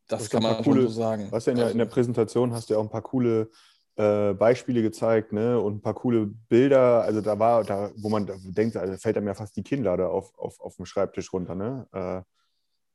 Das, 0.07 0.23
Das 0.23 0.31
kann 0.31 0.43
man 0.43 0.63
coole- 0.65 0.83
so 0.83 0.89
sagen. 0.89 1.29
Was 1.31 1.47
ja 1.47 1.53
in 1.53 1.59
der, 1.59 1.71
in 1.71 1.79
der 1.79 1.87
Präsentation 1.87 2.53
hast 2.53 2.69
du 2.69 2.75
ja 2.75 2.81
auch 2.81 2.85
ein 2.85 2.91
paar 2.91 3.03
coole 3.03 3.51
äh, 3.97 4.35
Beispiele 4.35 4.83
gezeigt, 4.83 5.33
ne? 5.33 5.61
Und 5.61 5.77
ein 5.77 5.81
paar 5.83 5.95
coole 5.95 6.27
Bilder. 6.27 7.03
Also 7.03 7.21
da 7.21 7.39
war, 7.39 7.65
da, 7.65 7.91
wo 7.97 8.09
man 8.09 8.31
denkt, 8.45 8.77
also 8.77 8.97
fällt 8.97 9.17
einem 9.17 9.27
ja 9.27 9.35
fast 9.35 9.57
die 9.57 9.63
Kinnlade 9.63 10.09
auf, 10.09 10.37
auf, 10.39 10.61
auf 10.61 10.77
dem 10.77 10.87
Schreibtisch 10.87 11.33
runter, 11.33 11.55
ne? 11.55 11.87
Äh, 11.93 12.23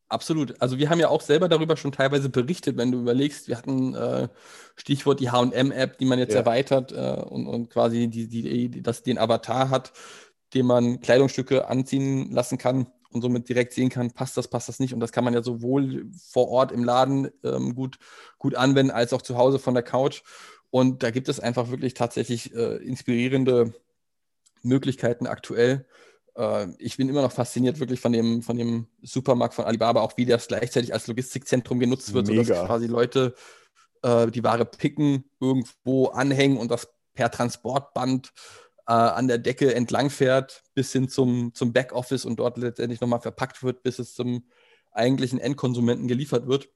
Absolut. 0.07 0.61
Also 0.61 0.77
wir 0.77 0.89
haben 0.89 0.99
ja 0.99 1.09
auch 1.09 1.21
selber 1.21 1.49
darüber 1.49 1.77
schon 1.77 1.91
teilweise 1.91 2.29
berichtet, 2.29 2.77
wenn 2.77 2.91
du 2.91 2.99
überlegst, 2.99 3.47
wir 3.47 3.57
hatten 3.57 3.95
äh, 3.95 4.27
Stichwort 4.75 5.19
die 5.19 5.31
HM-App, 5.31 5.97
die 5.97 6.05
man 6.05 6.19
jetzt 6.19 6.33
Ja. 6.33 6.41
erweitert 6.41 6.91
äh, 6.91 7.23
und, 7.27 7.47
und 7.47 7.69
quasi 7.71 8.07
die, 8.07 8.27
die, 8.27 8.69
die, 8.69 8.81
das, 8.83 9.01
den 9.01 9.17
Avatar 9.17 9.69
hat, 9.69 9.93
dem 10.53 10.67
man 10.67 11.01
Kleidungsstücke 11.01 11.67
anziehen 11.67 12.31
lassen 12.31 12.59
kann 12.59 12.87
und 13.09 13.21
somit 13.21 13.49
direkt 13.49 13.73
sehen 13.73 13.89
kann, 13.89 14.11
passt 14.11 14.37
das, 14.37 14.47
passt 14.47 14.69
das 14.69 14.79
nicht. 14.79 14.93
Und 14.93 14.99
das 14.99 15.11
kann 15.11 15.23
man 15.23 15.33
ja 15.33 15.41
sowohl 15.41 16.05
vor 16.29 16.49
Ort 16.49 16.71
im 16.71 16.83
Laden 16.83 17.29
ähm, 17.43 17.73
gut, 17.73 17.97
gut 18.37 18.55
anwenden, 18.55 18.91
als 18.91 19.11
auch 19.11 19.23
zu 19.23 19.37
Hause 19.37 19.57
von 19.57 19.73
der 19.73 19.83
Couch. 19.83 20.21
Und 20.69 21.01
da 21.01 21.09
gibt 21.09 21.29
es 21.29 21.39
einfach 21.39 21.71
wirklich 21.71 21.93
tatsächlich 21.95 22.53
äh, 22.53 22.75
inspirierende 22.77 23.73
Möglichkeiten 24.61 25.25
aktuell. 25.25 25.85
Äh, 26.35 26.67
ich 26.77 26.97
bin 26.97 27.09
immer 27.09 27.21
noch 27.21 27.31
fasziniert 27.31 27.79
wirklich 27.79 27.99
von 27.99 28.11
dem, 28.11 28.41
von 28.41 28.57
dem 28.57 28.87
Supermarkt 29.01 29.53
von 29.53 29.65
Alibaba, 29.65 30.01
auch 30.01 30.17
wie 30.17 30.25
das 30.25 30.47
gleichzeitig 30.47 30.93
als 30.93 31.07
Logistikzentrum 31.07 31.79
genutzt 31.79 32.13
wird, 32.13 32.27
sodass 32.27 32.47
Mega. 32.47 32.65
quasi 32.65 32.87
Leute 32.87 33.35
äh, 34.03 34.27
die 34.27 34.43
Ware 34.43 34.65
picken, 34.65 35.25
irgendwo 35.39 36.07
anhängen 36.07 36.57
und 36.57 36.69
das 36.71 36.87
per 37.13 37.31
Transportband 37.31 38.33
äh, 38.87 38.93
an 38.93 39.27
der 39.27 39.37
Decke 39.37 39.73
entlang 39.73 40.09
fährt, 40.09 40.63
bis 40.73 40.91
hin 40.91 41.09
zum, 41.09 41.53
zum 41.53 41.73
Backoffice 41.73 42.25
und 42.25 42.37
dort 42.37 42.57
letztendlich 42.57 43.01
nochmal 43.01 43.21
verpackt 43.21 43.63
wird, 43.63 43.83
bis 43.83 43.99
es 43.99 44.13
zum 44.13 44.45
eigentlichen 44.91 45.39
Endkonsumenten 45.39 46.07
geliefert 46.07 46.47
wird. 46.47 46.69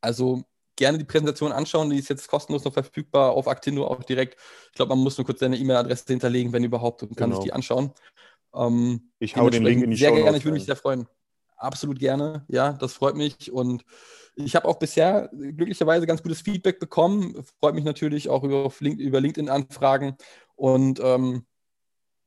Also 0.00 0.44
gerne 0.76 0.98
die 0.98 1.04
Präsentation 1.04 1.52
anschauen, 1.52 1.90
die 1.90 1.98
ist 1.98 2.08
jetzt 2.08 2.28
kostenlos 2.28 2.64
noch 2.64 2.72
verfügbar 2.72 3.32
auf 3.32 3.46
Actindo 3.46 3.86
auch 3.86 4.02
direkt. 4.02 4.38
Ich 4.70 4.74
glaube, 4.74 4.90
man 4.94 5.02
muss 5.02 5.16
nur 5.16 5.24
kurz 5.24 5.40
seine 5.40 5.56
E-Mail-Adresse 5.56 6.04
hinterlegen, 6.08 6.52
wenn 6.52 6.64
überhaupt, 6.64 7.02
und 7.02 7.16
kann 7.16 7.30
Genau. 7.30 7.40
sich 7.40 7.44
die 7.44 7.52
anschauen. 7.52 7.92
Ähm, 8.54 9.10
ich 9.18 9.36
hau 9.36 9.50
den 9.50 9.64
Link 9.64 9.82
in 9.82 9.90
die 9.90 9.96
sehr 9.96 10.10
Show 10.10 10.16
gerne, 10.16 10.36
ich 10.36 10.44
würde 10.44 10.54
mich 10.54 10.64
sehr 10.64 10.76
freuen. 10.76 11.06
Absolut 11.56 11.98
gerne, 11.98 12.44
ja, 12.48 12.72
das 12.72 12.94
freut 12.94 13.16
mich. 13.16 13.52
Und 13.52 13.84
ich 14.36 14.56
habe 14.56 14.68
auch 14.68 14.78
bisher 14.78 15.30
glücklicherweise 15.32 16.06
ganz 16.06 16.22
gutes 16.22 16.42
Feedback 16.42 16.80
bekommen. 16.80 17.44
Freut 17.60 17.74
mich 17.74 17.84
natürlich 17.84 18.28
auch 18.28 18.42
über, 18.42 18.70
über 18.80 19.20
LinkedIn-Anfragen. 19.20 20.16
Und 20.56 21.00
ähm, 21.02 21.46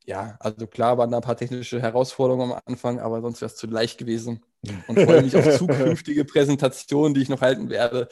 ja, 0.05 0.37
also 0.39 0.67
klar 0.67 0.97
waren 0.97 1.11
da 1.11 1.17
ein 1.17 1.23
paar 1.23 1.35
technische 1.35 1.81
Herausforderungen 1.81 2.53
am 2.53 2.61
Anfang, 2.65 2.99
aber 2.99 3.21
sonst 3.21 3.41
wäre 3.41 3.51
es 3.51 3.57
zu 3.57 3.67
leicht 3.67 3.97
gewesen. 3.97 4.41
Und 4.87 4.99
freue 4.99 5.21
mich 5.21 5.35
auf 5.35 5.57
zukünftige 5.57 6.23
Präsentationen, 6.23 7.13
die 7.13 7.21
ich 7.21 7.29
noch 7.29 7.41
halten 7.41 7.69
werde. 7.69 8.07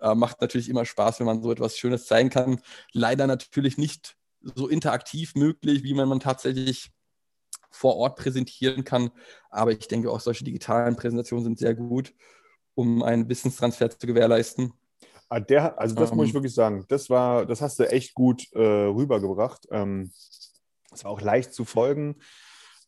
Äh, 0.00 0.14
macht 0.14 0.40
natürlich 0.42 0.68
immer 0.68 0.84
Spaß, 0.84 1.20
wenn 1.20 1.26
man 1.26 1.42
so 1.42 1.50
etwas 1.50 1.78
Schönes 1.78 2.06
zeigen 2.06 2.28
kann. 2.28 2.60
Leider 2.92 3.26
natürlich 3.26 3.78
nicht 3.78 4.16
so 4.40 4.68
interaktiv 4.68 5.34
möglich, 5.34 5.82
wie 5.82 5.94
man, 5.94 6.08
man 6.08 6.20
tatsächlich 6.20 6.90
vor 7.70 7.96
Ort 7.96 8.16
präsentieren 8.16 8.84
kann. 8.84 9.10
Aber 9.50 9.72
ich 9.72 9.88
denke, 9.88 10.10
auch 10.10 10.20
solche 10.20 10.44
digitalen 10.44 10.96
Präsentationen 10.96 11.44
sind 11.44 11.58
sehr 11.58 11.74
gut, 11.74 12.14
um 12.74 13.02
einen 13.02 13.28
Wissenstransfer 13.28 13.90
zu 13.90 14.06
gewährleisten. 14.06 14.72
Ah, 15.28 15.40
der, 15.40 15.78
also 15.78 15.94
das 15.94 16.12
muss 16.12 16.26
ich 16.26 16.30
Ähm. 16.30 16.34
wirklich 16.34 16.54
sagen, 16.54 16.84
das 16.88 17.10
war, 17.10 17.44
das 17.44 17.60
hast 17.60 17.78
du 17.78 17.90
echt 17.90 18.14
gut 18.14 18.50
äh, 18.52 18.60
rübergebracht. 18.60 19.66
Ähm, 19.70 20.10
es 20.92 21.04
war 21.04 21.10
auch 21.10 21.20
leicht 21.20 21.52
zu 21.52 21.64
folgen. 21.64 22.16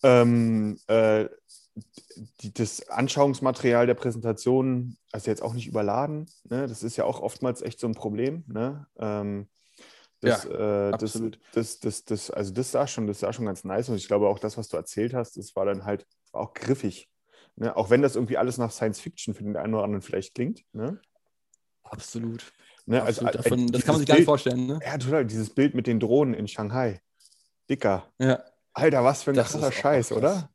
Ähm, 0.03 0.79
äh, 0.87 1.27
die, 2.41 2.53
das 2.53 2.89
Anschauungsmaterial 2.89 3.87
der 3.87 3.95
Präsentation 3.95 4.97
ist 5.13 5.27
jetzt 5.27 5.43
auch 5.43 5.55
nicht 5.55 5.67
überladen. 5.67 6.27
Ne? 6.49 6.67
Das 6.67 6.83
ist 6.83 6.97
ja 6.97 7.05
auch 7.05 7.21
oftmals 7.21 7.63
echt 7.63 7.79
so 7.79 7.87
ein 7.87 7.95
Problem. 7.95 8.45
Ne? 8.47 8.87
Ähm, 8.99 9.49
das, 10.21 10.45
äh, 10.45 10.91
das, 10.91 11.03
absolut. 11.03 11.39
das, 11.53 11.81
das, 11.81 12.05
das, 12.05 12.31
also 12.31 12.53
das 12.53 12.71
sah 12.73 12.87
schon, 12.87 13.07
das 13.07 13.21
sah 13.21 13.33
schon 13.33 13.47
ganz 13.47 13.65
nice 13.65 13.89
und 13.89 13.97
ich 13.97 14.07
glaube 14.07 14.29
auch 14.29 14.39
das, 14.39 14.57
was 14.59 14.69
du 14.69 14.77
erzählt 14.77 15.15
hast, 15.15 15.37
das 15.37 15.55
war 15.57 15.65
dann 15.65 15.85
halt 15.85 16.07
auch 16.33 16.53
griffig. 16.55 17.09
Ne? 17.57 17.75
Auch 17.77 17.91
wenn 17.91 18.03
das 18.03 18.17
irgendwie 18.17 18.37
alles 18.37 18.59
nach 18.59 18.71
Science 18.71 19.01
Fiction 19.01 19.35
für 19.35 19.43
den 19.43 19.57
einen 19.57 19.75
oder 19.75 19.85
anderen 19.85 20.03
vielleicht 20.03 20.35
klingt. 20.35 20.63
Ne? 20.73 21.01
Absolut. 21.83 22.53
Ne? 22.87 23.03
Absolut. 23.03 23.35
äh, 23.35 23.37
Davon, 23.39 23.67
das 23.73 23.83
kann 23.85 23.95
man 23.95 23.99
sich 24.01 24.07
gar 24.09 24.15
nicht 24.15 24.19
Bild- 24.21 24.27
vorstellen. 24.27 24.67
Ne? 24.67 24.79
Ja, 24.85 24.99
total. 24.99 25.25
Dieses 25.27 25.51
Bild 25.51 25.75
mit 25.75 25.87
den 25.87 26.01
Drohnen 26.01 26.35
in 26.35 26.49
Shanghai. 26.49 27.01
Dicker. 27.69 28.07
Ja, 28.19 28.43
Alter, 28.73 29.05
was 29.05 29.23
für 29.23 29.31
ein 29.31 29.37
Das 29.37 29.51
krasser 29.53 29.73
Scheiß, 29.73 30.09
krass. 30.09 30.19
oder? 30.19 30.51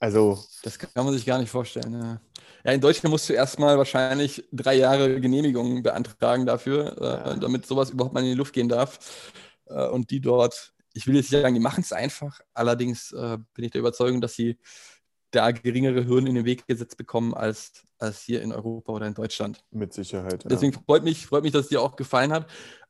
Also, 0.00 0.38
das 0.62 0.78
kann 0.78 1.04
man 1.04 1.12
sich 1.14 1.24
gar 1.24 1.38
nicht 1.38 1.50
vorstellen. 1.50 1.92
Ja. 1.92 2.20
Ja, 2.64 2.72
in 2.72 2.80
Deutschland 2.80 3.10
musst 3.10 3.28
du 3.28 3.32
erstmal 3.32 3.76
wahrscheinlich 3.78 4.44
drei 4.52 4.74
Jahre 4.74 5.20
Genehmigung 5.20 5.82
beantragen 5.82 6.46
dafür, 6.46 7.34
äh, 7.36 7.38
damit 7.38 7.66
sowas 7.66 7.90
überhaupt 7.90 8.14
mal 8.14 8.20
in 8.20 8.30
die 8.30 8.34
Luft 8.34 8.54
gehen 8.54 8.68
darf. 8.68 8.98
Äh, 9.66 9.88
und 9.88 10.10
die 10.10 10.20
dort, 10.20 10.72
ich 10.92 11.06
will 11.06 11.16
jetzt 11.16 11.30
nicht 11.30 11.42
sagen, 11.42 11.54
die 11.54 11.60
machen 11.60 11.82
es 11.82 11.92
einfach, 11.92 12.40
allerdings 12.54 13.12
äh, 13.12 13.38
bin 13.54 13.64
ich 13.64 13.70
der 13.70 13.80
Überzeugung, 13.80 14.20
dass 14.20 14.34
sie 14.34 14.58
da 15.30 15.50
geringere 15.50 16.06
Hürden 16.06 16.28
in 16.28 16.36
den 16.36 16.44
Weg 16.44 16.66
gesetzt 16.66 16.96
bekommen 16.96 17.34
als, 17.34 17.72
als 17.98 18.22
hier 18.22 18.40
in 18.40 18.52
Europa 18.52 18.92
oder 18.92 19.06
in 19.06 19.14
Deutschland. 19.14 19.64
Mit 19.70 19.92
Sicherheit. 19.92 20.44
Ja. 20.44 20.48
Deswegen 20.48 20.72
freut 20.72 21.02
mich, 21.02 21.26
freut 21.26 21.42
mich, 21.42 21.52
dass 21.52 21.64
es 21.64 21.68
dir 21.68 21.82
auch 21.82 21.96
gefallen 21.96 22.32
hat. 22.32 22.46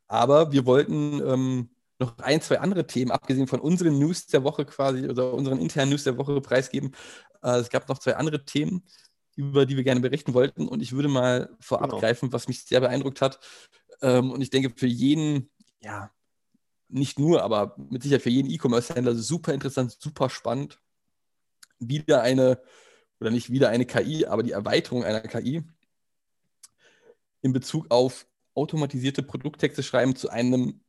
Aber 0.06 0.52
wir 0.52 0.66
wollten 0.66 1.22
ähm, 1.26 1.70
noch 1.98 2.18
ein, 2.18 2.40
zwei 2.40 2.60
andere 2.60 2.86
Themen, 2.86 3.10
abgesehen 3.10 3.46
von 3.46 3.60
unseren 3.60 3.98
News 3.98 4.26
der 4.26 4.44
Woche 4.44 4.64
quasi 4.64 5.08
oder 5.08 5.32
unseren 5.32 5.58
internen 5.58 5.90
News 5.90 6.04
der 6.04 6.18
Woche 6.18 6.40
preisgeben. 6.40 6.94
Äh, 7.42 7.58
es 7.58 7.70
gab 7.70 7.88
noch 7.88 7.98
zwei 7.98 8.16
andere 8.16 8.44
Themen, 8.44 8.84
über 9.36 9.66
die 9.66 9.76
wir 9.76 9.84
gerne 9.84 10.00
berichten 10.00 10.34
wollten. 10.34 10.68
Und 10.68 10.80
ich 10.80 10.92
würde 10.92 11.08
mal 11.08 11.56
vorab 11.60 11.90
Genau. 11.90 12.00
greifen, 12.00 12.32
was 12.32 12.48
mich 12.48 12.64
sehr 12.64 12.80
beeindruckt 12.80 13.20
hat. 13.20 13.40
Ähm, 14.02 14.30
und 14.30 14.40
ich 14.40 14.50
denke, 14.50 14.72
für 14.76 14.86
jeden, 14.86 15.50
ja, 15.80 16.10
nicht 16.88 17.18
nur, 17.18 17.42
aber 17.42 17.74
mit 17.90 18.02
Sicherheit 18.02 18.22
für 18.22 18.30
jeden 18.30 18.50
E-Commerce-Händler 18.50 19.14
super 19.14 19.52
interessant, 19.52 19.96
super 19.98 20.30
spannend. 20.30 20.80
Wieder 21.78 22.22
eine, 22.22 22.60
oder 23.20 23.30
nicht 23.30 23.50
wieder 23.50 23.70
eine 23.70 23.86
KI, 23.86 24.26
aber 24.26 24.42
die 24.42 24.52
Erweiterung 24.52 25.04
einer 25.04 25.20
KI 25.20 25.62
in 27.42 27.52
Bezug 27.52 27.86
auf 27.90 28.26
automatisierte 28.54 29.22
Produkttexte 29.22 29.82
schreiben 29.82 30.14
zu 30.14 30.30
einem, 30.30 30.83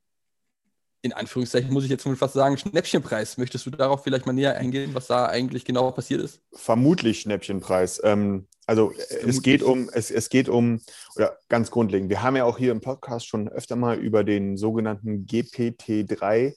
in 1.06 1.14
Anführungszeichen 1.14 1.72
muss 1.72 1.84
ich 1.84 1.92
jetzt 1.92 2.04
mal 2.08 2.16
fast 2.16 2.34
sagen, 2.34 2.58
Schnäppchenpreis. 2.58 3.38
Möchtest 3.38 3.68
du 3.68 3.70
darauf 3.70 4.04
vielleicht 4.04 4.26
mal 4.26 4.34
näher 4.34 4.58
eingehen, 4.58 4.96
was 4.96 5.06
da 5.06 5.28
eigentlich 5.28 5.64
genau 5.64 5.92
passiert 5.92 6.20
ist? 6.20 6.42
Vermutlich 6.52 7.20
Schnäppchenpreis. 7.22 8.02
Ähm, 8.04 8.48
also 8.66 8.92
äh, 8.92 8.96
es 8.96 9.08
Vermutlich. 9.08 9.44
geht 9.44 9.62
um, 9.62 9.90
es, 9.94 10.10
es 10.10 10.30
geht 10.30 10.50
um, 10.50 10.82
oder 11.16 11.38
ganz 11.48 11.70
grundlegend, 11.70 12.10
wir 12.10 12.24
haben 12.24 12.36
ja 12.36 12.46
auch 12.46 12.58
hier 12.58 12.72
im 12.72 12.82
Podcast 12.82 13.28
schon 13.28 13.48
öfter 13.48 13.76
mal 13.76 13.98
über 14.00 14.24
den 14.24 14.58
sogenannten 14.58 15.28
GPT-3 15.28 16.56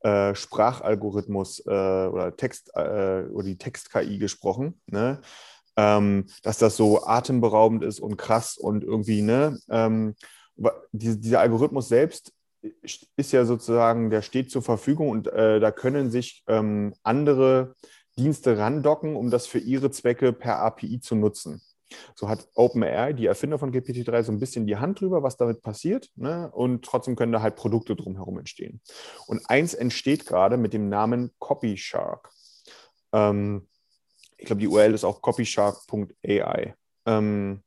äh, 0.00 0.34
Sprachalgorithmus 0.34 1.60
äh, 1.60 1.70
oder 1.70 2.36
Text 2.36 2.72
äh, 2.74 3.22
oder 3.32 3.44
die 3.44 3.56
Text-KI 3.56 4.18
gesprochen, 4.18 4.78
ne? 4.84 5.22
ähm, 5.78 6.26
dass 6.42 6.58
das 6.58 6.76
so 6.76 7.06
atemberaubend 7.06 7.82
ist 7.82 8.00
und 8.00 8.18
krass 8.18 8.58
und 8.58 8.84
irgendwie, 8.84 9.22
ne? 9.22 9.58
Ähm, 9.70 10.14
dieser 10.92 11.40
Algorithmus 11.40 11.88
selbst 11.88 12.32
ist 12.82 13.32
ja 13.32 13.44
sozusagen, 13.44 14.10
der 14.10 14.22
steht 14.22 14.50
zur 14.50 14.62
Verfügung 14.62 15.10
und 15.10 15.28
äh, 15.28 15.60
da 15.60 15.70
können 15.70 16.10
sich 16.10 16.44
ähm, 16.46 16.94
andere 17.02 17.74
Dienste 18.18 18.58
randocken, 18.58 19.16
um 19.16 19.30
das 19.30 19.46
für 19.46 19.58
ihre 19.58 19.90
Zwecke 19.90 20.32
per 20.32 20.58
API 20.60 21.00
zu 21.00 21.14
nutzen. 21.14 21.60
So 22.14 22.28
hat 22.28 22.48
OpenAI, 22.54 23.12
die 23.12 23.26
Erfinder 23.26 23.58
von 23.58 23.72
GPT-3, 23.72 24.22
so 24.22 24.32
ein 24.32 24.40
bisschen 24.40 24.66
die 24.66 24.76
Hand 24.76 25.00
drüber, 25.00 25.22
was 25.22 25.36
damit 25.36 25.62
passiert. 25.62 26.10
Ne? 26.16 26.50
Und 26.52 26.84
trotzdem 26.84 27.16
können 27.16 27.32
da 27.32 27.42
halt 27.42 27.56
Produkte 27.56 27.94
drumherum 27.94 28.38
entstehen. 28.38 28.80
Und 29.26 29.48
eins 29.48 29.74
entsteht 29.74 30.26
gerade 30.26 30.56
mit 30.56 30.72
dem 30.72 30.88
Namen 30.88 31.32
CopyShark. 31.38 32.30
Ähm, 33.12 33.68
ich 34.36 34.46
glaube, 34.46 34.60
die 34.60 34.68
URL 34.68 34.94
ist 34.94 35.04
auch 35.04 35.22
copyshark.ai. 35.22 36.74
Ähm, 37.06 37.62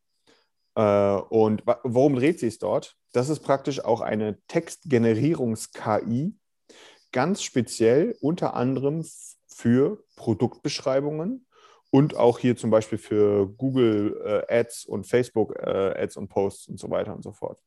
äh, 0.76 1.16
und 1.16 1.64
worum 1.84 2.16
dreht 2.16 2.40
sich 2.40 2.54
es 2.54 2.60
dort? 2.60 2.99
Das 3.12 3.30
ist 3.30 3.40
praktisch 3.40 3.84
auch 3.84 4.02
eine 4.02 4.40
Textgenerierungs-KI, 4.48 6.36
ganz 7.12 7.42
speziell 7.42 8.16
unter 8.22 8.54
anderem 8.54 9.06
für 9.48 10.04
Produktbeschreibungen 10.16 11.48
und 11.92 12.16
auch 12.16 12.38
hier 12.40 12.56
zum 12.56 12.70
Beispiel 12.70 12.98
für 12.98 13.48
Google 13.48 14.46
äh, 14.50 14.60
Ads 14.60 14.86
und 14.86 15.08
Facebook 15.08 15.56
äh, 15.58 15.94
Ads 15.98 16.18
und 16.18 16.28
Posts 16.28 16.68
und 16.70 16.80
so 16.80 16.90
weiter 16.90 17.16
und 17.16 17.24
so 17.24 17.32
fort. 17.32 17.60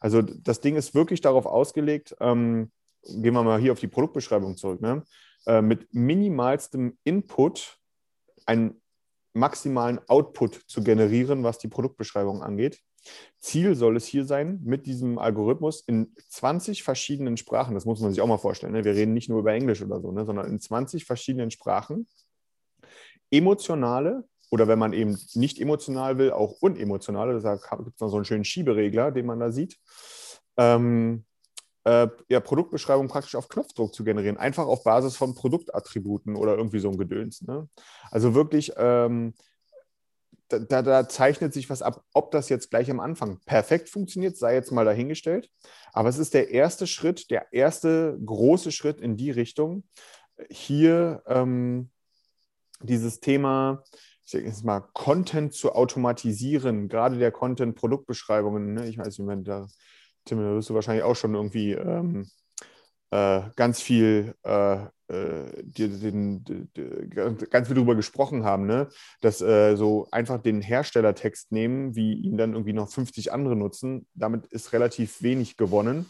Also 0.00 0.20
das 0.22 0.60
Ding 0.60 0.76
ist 0.76 0.94
wirklich 0.94 1.20
darauf 1.20 1.46
ausgelegt, 1.46 2.14
ähm, 2.20 2.70
gehen 3.02 3.32
wir 3.32 3.42
mal 3.42 3.58
hier 3.58 3.72
auf 3.72 3.80
die 3.80 3.88
Produktbeschreibung 3.88 4.56
zurück, 4.56 4.80
ne? 4.80 5.02
äh, 5.46 5.62
mit 5.62 5.94
minimalstem 5.94 6.98
Input 7.04 7.78
einen 8.44 8.80
maximalen 9.32 10.00
Output 10.08 10.54
zu 10.66 10.82
generieren, 10.82 11.42
was 11.42 11.58
die 11.58 11.68
Produktbeschreibung 11.68 12.42
angeht. 12.42 12.80
Ziel 13.38 13.74
soll 13.74 13.96
es 13.96 14.06
hier 14.06 14.24
sein, 14.24 14.60
mit 14.64 14.86
diesem 14.86 15.18
Algorithmus 15.18 15.82
in 15.86 16.14
20 16.28 16.82
verschiedenen 16.82 17.36
Sprachen, 17.36 17.74
das 17.74 17.86
muss 17.86 18.00
man 18.00 18.10
sich 18.10 18.20
auch 18.20 18.26
mal 18.26 18.38
vorstellen, 18.38 18.72
ne? 18.72 18.84
wir 18.84 18.94
reden 18.94 19.14
nicht 19.14 19.28
nur 19.28 19.40
über 19.40 19.52
Englisch 19.52 19.82
oder 19.82 20.00
so, 20.00 20.12
ne? 20.12 20.24
sondern 20.26 20.46
in 20.46 20.60
20 20.60 21.04
verschiedenen 21.04 21.50
Sprachen, 21.50 22.06
emotionale 23.30 24.24
oder 24.50 24.68
wenn 24.68 24.78
man 24.78 24.92
eben 24.92 25.16
nicht 25.34 25.60
emotional 25.60 26.18
will, 26.18 26.32
auch 26.32 26.60
unemotionale, 26.60 27.40
da 27.40 27.54
gibt 27.54 27.94
es 27.94 28.00
noch 28.00 28.08
so 28.08 28.16
einen 28.16 28.24
schönen 28.24 28.44
Schieberegler, 28.44 29.12
den 29.12 29.26
man 29.26 29.40
da 29.40 29.52
sieht, 29.52 29.78
ähm, 30.56 31.24
äh, 31.84 32.08
ja, 32.28 32.40
Produktbeschreibung 32.40 33.08
praktisch 33.08 33.36
auf 33.36 33.48
Knopfdruck 33.48 33.94
zu 33.94 34.04
generieren, 34.04 34.36
einfach 34.36 34.66
auf 34.66 34.84
Basis 34.84 35.16
von 35.16 35.34
Produktattributen 35.34 36.36
oder 36.36 36.56
irgendwie 36.56 36.80
so 36.80 36.90
ein 36.90 36.98
Gedöns. 36.98 37.42
Ne? 37.42 37.68
Also 38.10 38.34
wirklich, 38.34 38.72
ähm, 38.76 39.34
da, 40.58 40.82
da, 40.82 41.08
zeichnet 41.08 41.52
sich 41.52 41.70
was 41.70 41.82
ab. 41.82 42.02
Ob 42.12 42.30
das 42.30 42.48
jetzt 42.48 42.70
gleich 42.70 42.90
am 42.90 43.00
Anfang 43.00 43.38
perfekt 43.46 43.88
funktioniert, 43.88 44.36
sei 44.36 44.54
jetzt 44.54 44.72
mal 44.72 44.84
dahingestellt. 44.84 45.50
Aber 45.92 46.08
es 46.08 46.18
ist 46.18 46.34
der 46.34 46.50
erste 46.50 46.86
Schritt, 46.86 47.30
der 47.30 47.52
erste 47.52 48.18
große 48.24 48.72
Schritt 48.72 49.00
in 49.00 49.16
die 49.16 49.30
Richtung, 49.30 49.84
hier 50.48 51.22
ähm, 51.26 51.90
dieses 52.82 53.20
Thema, 53.20 53.82
ich 54.24 54.32
sage 54.32 54.46
jetzt 54.46 54.64
mal, 54.64 54.80
Content 54.92 55.52
zu 55.52 55.72
automatisieren, 55.72 56.88
gerade 56.88 57.18
der 57.18 57.32
Content-Produktbeschreibungen. 57.32 58.74
Ne? 58.74 58.88
Ich 58.88 58.98
weiß 58.98 59.18
nicht, 59.18 59.28
wenn 59.28 59.44
da, 59.44 59.66
Tim, 60.24 60.38
da 60.38 60.54
wirst 60.54 60.70
du 60.70 60.74
wahrscheinlich 60.74 61.04
auch 61.04 61.16
schon 61.16 61.34
irgendwie 61.34 61.72
ähm, 61.72 62.22
äh, 62.22 62.39
ganz 63.10 63.80
viel 63.80 64.34
äh, 64.44 64.86
äh, 65.10 65.62
den, 65.62 66.44
die, 66.44 66.68
ganz 67.10 67.66
viel 67.66 67.74
darüber 67.74 67.96
gesprochen 67.96 68.44
haben, 68.44 68.66
ne? 68.66 68.88
dass 69.20 69.40
äh, 69.40 69.74
so 69.74 70.06
einfach 70.12 70.40
den 70.40 70.62
Herstellertext 70.62 71.50
nehmen, 71.50 71.96
wie 71.96 72.14
ihn 72.14 72.36
dann 72.36 72.52
irgendwie 72.52 72.72
noch 72.72 72.88
50 72.88 73.32
andere 73.32 73.56
nutzen, 73.56 74.06
damit 74.14 74.46
ist 74.46 74.72
relativ 74.72 75.20
wenig 75.20 75.56
gewonnen. 75.56 76.08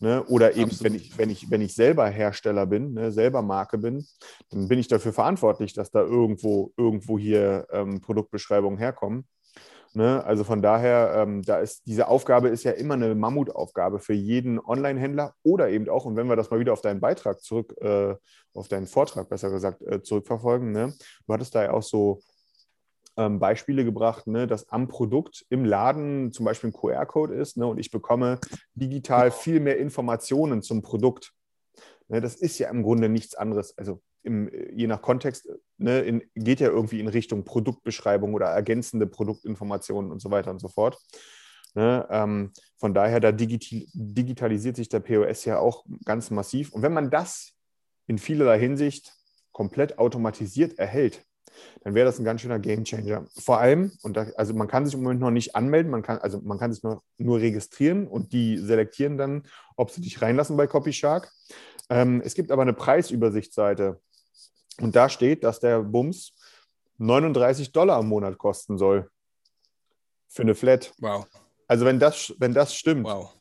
Ne? 0.00 0.22
Oder 0.24 0.56
eben, 0.56 0.70
Absolut. 0.70 0.84
wenn 0.84 0.94
ich, 0.94 1.18
wenn, 1.18 1.30
ich, 1.30 1.50
wenn 1.50 1.60
ich 1.62 1.74
selber 1.74 2.06
Hersteller 2.08 2.66
bin, 2.66 2.92
ne, 2.92 3.10
selber 3.12 3.40
Marke 3.40 3.78
bin, 3.78 4.06
dann 4.50 4.68
bin 4.68 4.78
ich 4.78 4.88
dafür 4.88 5.14
verantwortlich, 5.14 5.72
dass 5.72 5.90
da 5.90 6.00
irgendwo, 6.00 6.72
irgendwo 6.76 7.18
hier 7.18 7.66
ähm, 7.72 8.02
Produktbeschreibungen 8.02 8.78
herkommen. 8.78 9.26
Ne? 9.94 10.24
Also 10.24 10.44
von 10.44 10.60
daher, 10.60 11.14
ähm, 11.16 11.42
da 11.42 11.58
ist 11.58 11.86
diese 11.86 12.08
Aufgabe 12.08 12.48
ist 12.48 12.64
ja 12.64 12.72
immer 12.72 12.94
eine 12.94 13.14
Mammutaufgabe 13.14 14.00
für 14.00 14.12
jeden 14.12 14.58
Online-Händler 14.58 15.34
oder 15.42 15.68
eben 15.68 15.88
auch, 15.88 16.04
und 16.04 16.16
wenn 16.16 16.26
wir 16.26 16.36
das 16.36 16.50
mal 16.50 16.58
wieder 16.58 16.72
auf 16.72 16.80
deinen 16.80 17.00
Beitrag 17.00 17.40
zurück, 17.40 17.74
äh, 17.80 18.14
auf 18.54 18.68
deinen 18.68 18.86
Vortrag 18.86 19.28
besser 19.28 19.50
gesagt, 19.50 19.82
äh, 19.82 20.02
zurückverfolgen, 20.02 20.72
ne? 20.72 20.92
du 21.26 21.32
hattest 21.32 21.54
da 21.54 21.62
ja 21.62 21.72
auch 21.72 21.82
so 21.82 22.20
ähm, 23.16 23.38
Beispiele 23.38 23.84
gebracht, 23.84 24.26
ne, 24.26 24.46
dass 24.46 24.68
am 24.70 24.88
Produkt 24.88 25.46
im 25.48 25.64
Laden 25.64 26.32
zum 26.32 26.44
Beispiel 26.44 26.70
ein 26.70 26.72
QR-Code 26.72 27.34
ist 27.34 27.56
ne, 27.56 27.66
und 27.66 27.78
ich 27.78 27.90
bekomme 27.90 28.40
digital 28.74 29.30
viel 29.30 29.60
mehr 29.60 29.78
Informationen 29.78 30.62
zum 30.62 30.82
Produkt. 30.82 31.32
Ne, 32.08 32.20
das 32.20 32.34
ist 32.34 32.58
ja 32.58 32.70
im 32.70 32.82
Grunde 32.82 33.08
nichts 33.08 33.34
anderes. 33.34 33.76
Also 33.78 34.02
im, 34.22 34.50
je 34.74 34.86
nach 34.86 35.02
Kontext 35.02 35.48
ne, 35.84 36.00
in, 36.00 36.22
geht 36.34 36.60
ja 36.60 36.68
irgendwie 36.68 36.98
in 36.98 37.08
Richtung 37.08 37.44
Produktbeschreibung 37.44 38.34
oder 38.34 38.46
ergänzende 38.46 39.06
Produktinformationen 39.06 40.10
und 40.10 40.20
so 40.20 40.30
weiter 40.30 40.50
und 40.50 40.58
so 40.58 40.68
fort. 40.68 40.98
Ne, 41.74 42.06
ähm, 42.10 42.52
von 42.78 42.94
daher, 42.94 43.20
da 43.20 43.32
digital, 43.32 43.86
digitalisiert 43.92 44.76
sich 44.76 44.88
der 44.88 45.00
POS 45.00 45.44
ja 45.44 45.58
auch 45.58 45.84
ganz 46.04 46.30
massiv. 46.30 46.72
Und 46.72 46.82
wenn 46.82 46.92
man 46.92 47.10
das 47.10 47.52
in 48.06 48.18
vielerlei 48.18 48.58
Hinsicht 48.58 49.12
komplett 49.52 49.98
automatisiert 49.98 50.78
erhält, 50.78 51.22
dann 51.82 51.94
wäre 51.94 52.06
das 52.06 52.18
ein 52.18 52.24
ganz 52.24 52.40
schöner 52.40 52.58
Gamechanger. 52.58 53.26
Vor 53.38 53.60
allem, 53.60 53.92
und 54.02 54.16
da, 54.16 54.26
also 54.36 54.54
man 54.54 54.66
kann 54.66 54.86
sich 54.86 54.94
im 54.94 55.02
Moment 55.02 55.20
noch 55.20 55.30
nicht 55.30 55.54
anmelden, 55.54 55.90
man 55.90 56.02
kann, 56.02 56.18
also 56.18 56.40
man 56.42 56.58
kann 56.58 56.72
sich 56.72 56.82
nur, 56.82 57.02
nur 57.18 57.40
registrieren 57.40 58.08
und 58.08 58.32
die 58.32 58.58
selektieren 58.58 59.16
dann, 59.18 59.42
ob 59.76 59.90
sie 59.90 60.00
dich 60.00 60.20
reinlassen 60.20 60.56
bei 60.56 60.66
CopyShark. 60.66 61.30
Ähm, 61.90 62.22
es 62.24 62.34
gibt 62.34 62.50
aber 62.50 62.62
eine 62.62 62.72
Preisübersichtsseite 62.72 64.00
und 64.80 64.96
da 64.96 65.08
steht, 65.08 65.44
dass 65.44 65.60
der 65.60 65.80
Bums 65.82 66.34
39 66.98 67.72
Dollar 67.72 68.00
im 68.00 68.08
Monat 68.08 68.38
kosten 68.38 68.78
soll. 68.78 69.08
Für 70.28 70.42
eine 70.42 70.54
Flat. 70.54 70.92
Wow. 70.98 71.26
Also 71.68 71.84
wenn 71.84 71.98
das, 71.98 72.34
wenn 72.38 72.54
das 72.54 72.74
stimmt, 72.74 73.04
Wow. 73.06 73.34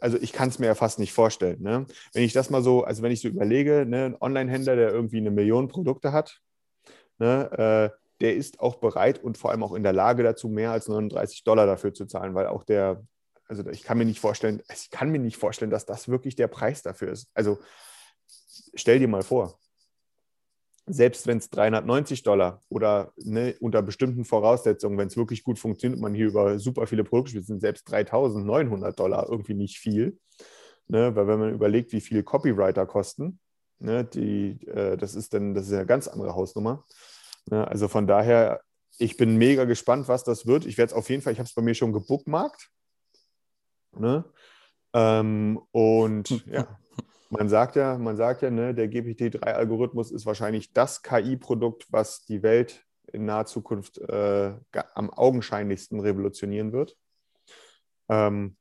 also 0.00 0.18
ich 0.18 0.32
kann 0.32 0.48
es 0.48 0.58
mir 0.58 0.66
ja 0.66 0.74
fast 0.74 0.98
nicht 0.98 1.12
vorstellen. 1.12 1.62
Ne? 1.62 1.86
Wenn 2.12 2.24
ich 2.24 2.32
das 2.32 2.50
mal 2.50 2.62
so, 2.62 2.84
also 2.84 3.02
wenn 3.02 3.12
ich 3.12 3.20
so 3.20 3.28
überlege, 3.28 3.86
ne, 3.86 4.06
ein 4.06 4.16
Online-Händler, 4.20 4.76
der 4.76 4.90
irgendwie 4.90 5.18
eine 5.18 5.30
Million 5.30 5.68
Produkte 5.68 6.12
hat, 6.12 6.40
ne, 7.18 7.90
äh, 7.92 7.96
der 8.20 8.36
ist 8.36 8.60
auch 8.60 8.76
bereit 8.76 9.22
und 9.22 9.38
vor 9.38 9.50
allem 9.50 9.62
auch 9.62 9.72
in 9.74 9.82
der 9.82 9.92
Lage 9.92 10.22
dazu, 10.22 10.48
mehr 10.48 10.72
als 10.72 10.88
39 10.88 11.44
Dollar 11.44 11.66
dafür 11.66 11.94
zu 11.94 12.06
zahlen, 12.06 12.34
weil 12.34 12.48
auch 12.48 12.64
der, 12.64 13.02
also 13.46 13.66
ich 13.68 13.82
kann 13.82 13.96
mir 13.96 14.04
nicht 14.04 14.20
vorstellen, 14.20 14.62
ich 14.72 14.90
kann 14.90 15.10
mir 15.10 15.18
nicht 15.18 15.38
vorstellen, 15.38 15.70
dass 15.70 15.86
das 15.86 16.08
wirklich 16.08 16.36
der 16.36 16.48
Preis 16.48 16.82
dafür 16.82 17.12
ist. 17.12 17.30
Also 17.34 17.58
stell 18.74 18.98
dir 18.98 19.08
mal 19.08 19.22
vor. 19.22 19.58
Selbst 20.92 21.26
wenn 21.26 21.38
es 21.38 21.50
390 21.50 22.22
Dollar 22.22 22.62
oder 22.68 23.12
ne, 23.16 23.54
unter 23.60 23.82
bestimmten 23.82 24.24
Voraussetzungen, 24.24 24.98
wenn 24.98 25.08
es 25.08 25.16
wirklich 25.16 25.42
gut 25.42 25.58
funktioniert 25.58 25.96
und 25.96 26.02
man 26.02 26.14
hier 26.14 26.26
über 26.26 26.58
super 26.58 26.86
viele 26.86 27.04
Produkte 27.04 27.30
spricht, 27.30 27.46
sind 27.46 27.60
selbst 27.60 27.90
3900 27.90 28.98
Dollar 28.98 29.28
irgendwie 29.28 29.54
nicht 29.54 29.78
viel. 29.78 30.18
Ne? 30.88 31.14
Weil 31.14 31.26
wenn 31.28 31.38
man 31.38 31.54
überlegt, 31.54 31.92
wie 31.92 32.00
viel 32.00 32.22
Copywriter 32.22 32.86
kosten, 32.86 33.38
ne, 33.78 34.04
die, 34.04 34.66
äh, 34.66 34.96
das 34.96 35.14
ist 35.14 35.34
dann, 35.34 35.54
das 35.54 35.66
ist 35.66 35.72
eine 35.72 35.86
ganz 35.86 36.08
andere 36.08 36.34
Hausnummer. 36.34 36.84
Ne? 37.46 37.66
Also 37.66 37.88
von 37.88 38.06
daher, 38.06 38.60
ich 38.98 39.16
bin 39.16 39.36
mega 39.36 39.64
gespannt, 39.64 40.08
was 40.08 40.24
das 40.24 40.46
wird. 40.46 40.66
Ich 40.66 40.78
werde 40.78 40.92
es 40.92 40.96
auf 40.96 41.08
jeden 41.08 41.22
Fall, 41.22 41.32
ich 41.32 41.38
habe 41.38 41.46
es 41.46 41.54
bei 41.54 41.62
mir 41.62 41.74
schon 41.74 41.92
gebookmarkt. 41.92 42.70
Ne? 43.96 44.24
Ähm, 44.92 45.60
und 45.72 46.44
ja, 46.46 46.78
man 47.30 47.48
sagt 47.48 47.76
ja, 47.76 47.96
man 47.96 48.16
sagt 48.16 48.42
ja, 48.42 48.50
ne, 48.50 48.74
der 48.74 48.88
GPT-3-Algorithmus 48.88 50.10
ist 50.10 50.26
wahrscheinlich 50.26 50.72
das 50.72 51.02
KI-Produkt, 51.02 51.86
was 51.90 52.24
die 52.24 52.42
Welt 52.42 52.84
in 53.12 53.24
naher 53.24 53.46
Zukunft 53.46 53.98
äh, 53.98 54.52
am 54.94 55.10
augenscheinlichsten 55.10 56.00
revolutionieren 56.00 56.72
wird. 56.72 56.96
Ähm, 58.08 58.56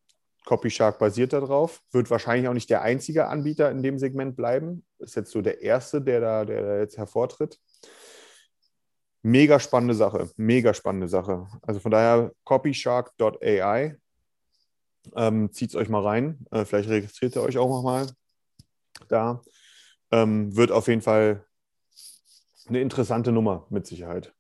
CopyShark 0.45 0.99
basiert 0.99 1.33
darauf, 1.33 1.81
wird 1.91 2.09
wahrscheinlich 2.09 2.47
auch 2.47 2.53
nicht 2.53 2.69
der 2.69 2.83
einzige 2.83 3.27
Anbieter 3.27 3.71
in 3.71 3.83
dem 3.83 3.97
Segment 3.97 4.35
bleiben. 4.35 4.85
Ist 4.99 5.15
jetzt 5.15 5.31
so 5.31 5.41
der 5.41 5.61
erste, 5.61 6.01
der 6.01 6.21
da, 6.21 6.45
der 6.45 6.61
da 6.61 6.77
jetzt 6.79 6.97
hervortritt. 6.97 7.59
Mega 9.21 9.59
spannende 9.59 9.95
Sache, 9.95 10.29
mega 10.37 10.73
spannende 10.73 11.07
Sache. 11.07 11.47
Also 11.63 11.79
von 11.79 11.91
daher 11.91 12.31
copyshark.ai. 12.45 13.97
Ähm, 15.15 15.51
Zieht 15.51 15.69
es 15.69 15.75
euch 15.75 15.89
mal 15.89 16.03
rein. 16.03 16.45
Äh, 16.51 16.65
vielleicht 16.65 16.89
registriert 16.89 17.35
ihr 17.35 17.41
euch 17.41 17.57
auch 17.57 17.69
noch 17.69 17.83
mal 17.83 18.07
da. 19.07 19.41
Ähm, 20.11 20.55
wird 20.55 20.71
auf 20.71 20.87
jeden 20.87 21.01
Fall 21.01 21.45
eine 22.67 22.81
interessante 22.81 23.31
Nummer 23.31 23.65
mit 23.69 23.87
Sicherheit. 23.87 24.33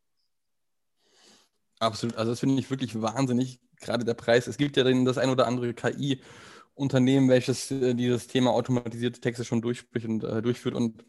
Absolut. 1.79 2.17
Also 2.17 2.31
das 2.31 2.39
finde 2.39 2.59
ich 2.59 2.69
wirklich 2.69 3.01
wahnsinnig. 3.01 3.59
Gerade 3.79 4.03
der 4.03 4.13
Preis. 4.13 4.47
Es 4.47 4.57
gibt 4.57 4.75
ja 4.75 4.83
das 4.83 5.17
ein 5.17 5.29
oder 5.29 5.47
andere 5.47 5.73
KI-Unternehmen, 5.73 7.29
welches 7.29 7.71
äh, 7.71 7.95
dieses 7.95 8.27
Thema 8.27 8.51
automatisierte 8.51 9.21
Texte 9.21 9.45
schon 9.45 9.63
äh, 9.63 10.41
durchführt 10.41 10.75
und 10.75 11.05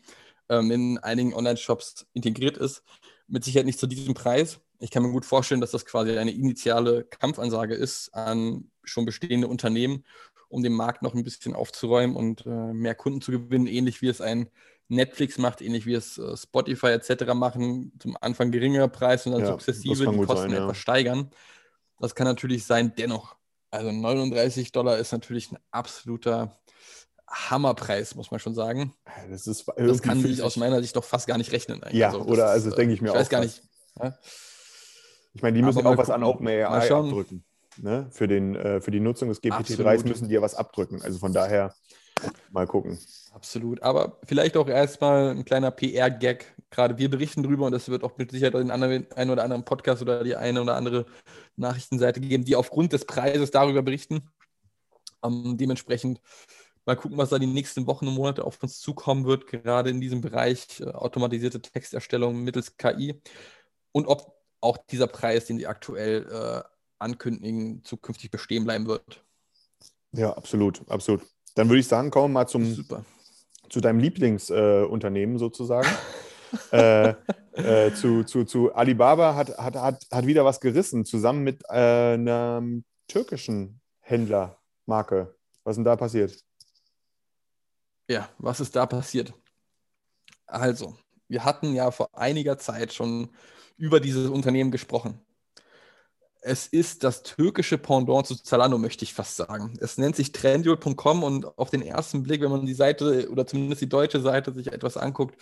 ähm, 0.49 0.71
in 0.71 0.99
einigen 0.99 1.35
Online-Shops 1.35 2.07
integriert 2.13 2.57
ist. 2.57 2.83
Mit 3.27 3.45
Sicherheit 3.45 3.67
nicht 3.67 3.81
zu 3.81 3.89
diesem 3.89 4.15
Preis. 4.15 4.61
Ich 4.79 4.91
kann 4.91 5.03
mir 5.03 5.11
gut 5.11 5.27
vorstellen, 5.27 5.61
dass 5.61 5.73
das 5.73 5.85
quasi 5.85 6.17
eine 6.17 6.31
initiale 6.31 7.05
Kampfansage 7.05 7.75
ist 7.75 8.15
an 8.15 8.71
schon 8.85 9.05
bestehende 9.05 9.47
Unternehmen, 9.47 10.05
um 10.51 10.63
den 10.63 10.73
Markt 10.73 11.03
noch 11.03 11.15
ein 11.15 11.25
bisschen 11.25 11.55
aufzuräumen 11.55 12.17
und 12.17 12.45
äh, 12.45 12.51
mehr 12.51 12.95
Kunden 12.95 13.21
zu 13.21 13.31
gewinnen, 13.31 13.67
ähnlich 13.67 14.03
wie 14.03 14.09
es 14.09 14.21
ein 14.21 14.51
Netflix 14.89 15.39
macht, 15.39 15.63
ähnlich 15.63 15.87
wie 15.87 15.95
es 15.95 16.19
äh, 16.19 16.37
Spotify 16.37 16.89
etc. 16.89 17.33
machen, 17.35 17.93
zum 18.01 18.17
Anfang 18.21 18.51
geringerer 18.51 18.89
Preis 18.89 19.25
und 19.27 19.33
dann 19.33 19.43
ja, 19.43 19.47
sukzessive 19.47 20.11
die 20.11 20.17
Kosten 20.19 20.51
sein, 20.51 20.51
ja. 20.51 20.65
etwas 20.65 20.77
steigern. 20.77 21.31
Das 21.99 22.15
kann 22.15 22.27
natürlich 22.27 22.65
sein, 22.67 22.93
dennoch. 22.99 23.37
Also 23.71 23.93
39 23.93 24.73
Dollar 24.73 24.99
ist 24.99 25.13
natürlich 25.13 25.53
ein 25.53 25.59
absoluter 25.71 26.61
Hammerpreis, 27.29 28.17
muss 28.17 28.33
man 28.33 28.41
schon 28.41 28.55
sagen. 28.55 28.93
Das, 29.31 29.47
ist 29.47 29.67
das 29.77 30.03
kann 30.03 30.21
sich 30.21 30.43
aus 30.43 30.57
meiner 30.57 30.83
Sicht 30.83 30.97
doch 30.97 31.05
fast 31.05 31.29
gar 31.29 31.39
nicht 31.39 31.53
rechnen. 31.53 31.81
Eigentlich. 31.83 32.01
Ja, 32.01 32.09
also, 32.09 32.23
oder 32.23 32.49
also 32.49 32.71
das 32.71 32.77
denke 32.77 32.93
ich 32.93 33.01
mir 33.01 33.09
ich 33.09 33.13
auch. 33.13 33.17
Ich 33.17 33.21
weiß 33.21 33.29
gar 33.29 33.41
nicht. 33.41 33.63
Ja? 34.03 34.19
Ich 35.33 35.43
meine, 35.43 35.57
die 35.57 35.63
müssen 35.63 35.87
auch 35.87 35.97
was 35.97 36.11
an 36.11 36.25
OpenAI 36.25 36.91
abdrücken. 36.91 37.45
Ne? 37.77 38.09
Für, 38.11 38.29
den, 38.29 38.57
äh, 38.57 38.81
für 38.81 38.91
die 38.91 39.01
Nutzung 39.01 39.29
des 39.29 39.43
GPT-3s 39.43 40.07
müssen 40.07 40.29
die 40.29 40.35
ja 40.35 40.43
was 40.43 40.55
abdrücken. 40.55 41.03
Also 41.03 41.19
von 41.19 41.33
daher 41.33 41.75
mal 42.51 42.67
gucken. 42.67 42.99
Absolut. 43.33 43.83
Aber 43.83 44.19
vielleicht 44.25 44.57
auch 44.57 44.69
erstmal 44.69 45.31
ein 45.31 45.45
kleiner 45.45 45.71
PR-Gag. 45.71 46.55
Gerade 46.71 46.99
wir 46.99 47.11
berichten 47.11 47.43
drüber 47.43 47.67
und 47.67 47.75
es 47.75 47.89
wird 47.89 48.05
auch 48.05 48.17
mit 48.19 48.31
Sicherheit 48.31 48.55
den 48.55 48.71
anderen, 48.71 49.11
einen 49.13 49.31
oder 49.31 49.45
anderen 49.45 49.65
Podcast 49.65 50.03
oder 50.03 50.25
die 50.25 50.37
eine 50.37 50.61
oder 50.61 50.77
andere 50.77 51.07
Nachrichtenseite 51.57 52.21
geben, 52.21 52.45
die 52.45 52.57
aufgrund 52.57 52.93
des 52.93 53.05
Preises 53.05 53.51
darüber 53.51 53.83
berichten. 53.83 54.23
Ähm, 55.23 55.57
dementsprechend 55.57 56.21
mal 56.87 56.97
gucken, 56.97 57.19
was 57.19 57.31
da 57.31 57.39
die 57.39 57.47
nächsten 57.47 57.87
Wochen 57.87 58.09
und 58.09 58.15
Monate 58.15 58.45
auf 58.45 58.63
uns 58.63 58.81
zukommen 58.81 59.25
wird, 59.27 59.47
gerade 59.47 59.91
in 59.91 60.01
diesem 60.01 60.21
Bereich 60.21 60.81
äh, 60.81 60.85
automatisierte 60.91 61.61
Texterstellung 61.61 62.43
mittels 62.43 62.77
KI. 62.77 63.21
Und 63.93 64.07
ob 64.07 64.37
auch 64.61 64.77
dieser 64.77 65.07
Preis, 65.07 65.47
den 65.47 65.59
sie 65.59 65.67
aktuell 65.67 66.27
äh, 66.31 66.63
ankündigen, 67.01 67.83
zukünftig 67.85 68.31
bestehen 68.31 68.65
bleiben 68.65 68.87
wird. 68.87 69.25
Ja, 70.13 70.33
absolut, 70.37 70.83
absolut. 70.89 71.23
Dann 71.55 71.69
würde 71.69 71.81
ich 71.81 71.89
sagen, 71.89 72.11
kommen 72.11 72.33
wir 72.33 72.41
mal 72.41 72.47
zum, 72.47 72.75
Super. 72.75 73.05
zu 73.69 73.81
deinem 73.81 73.99
Lieblingsunternehmen 73.99 75.37
äh, 75.37 75.39
sozusagen. 75.39 75.89
äh, 76.73 77.15
äh, 77.53 77.95
zu, 77.95 78.25
zu, 78.25 78.45
zu 78.45 78.75
Alibaba 78.75 79.35
hat, 79.35 79.57
hat, 79.57 79.77
hat, 79.77 80.07
hat 80.11 80.27
wieder 80.27 80.45
was 80.45 80.61
gerissen, 80.61 81.05
zusammen 81.05 81.45
mit 81.45 81.63
äh, 81.69 82.15
einer 82.15 82.63
türkischen 83.07 83.81
Händlermarke. 84.01 85.35
Was 85.65 85.73
ist 85.73 85.77
denn 85.77 85.85
da 85.85 85.97
passiert? 85.97 86.37
Ja, 88.09 88.29
was 88.39 88.61
ist 88.61 88.75
da 88.75 88.87
passiert? 88.87 89.33
Also, 90.47 90.97
wir 91.29 91.45
hatten 91.45 91.75
ja 91.75 91.93
vor 91.93 92.09
einiger 92.13 92.59
Zeit 92.59 92.93
schon 92.93 93.31
über 93.77 94.01
dieses 94.01 94.29
Unternehmen 94.29 94.73
gesprochen 94.73 95.21
es 96.43 96.67
ist 96.67 97.05
das 97.05 97.23
türkische 97.23 97.79
Pendant 97.79 98.27
zu 98.27 98.35
Zalando, 98.35 98.79
möchte 98.79 99.05
ich 99.05 99.13
fast 99.13 99.37
sagen. 99.37 99.75
Es 99.81 99.99
nennt 99.99 100.17
sich 100.17 100.33
trendyol.com 100.33 101.23
und 101.23 101.59
auf 101.59 101.71
den 101.71 101.83
ersten 101.83 102.23
Blick, 102.23 102.41
wenn 102.41 102.51
man 102.51 102.67
die 102.67 102.75
Seite 102.75 103.29
oder 103.31 103.47
zumindest 103.47 103.83
die 103.83 103.89
deutsche 103.89 104.21
Seite 104.21 104.53
sich 104.53 104.69
etwas 104.73 104.97
anguckt, 104.97 105.37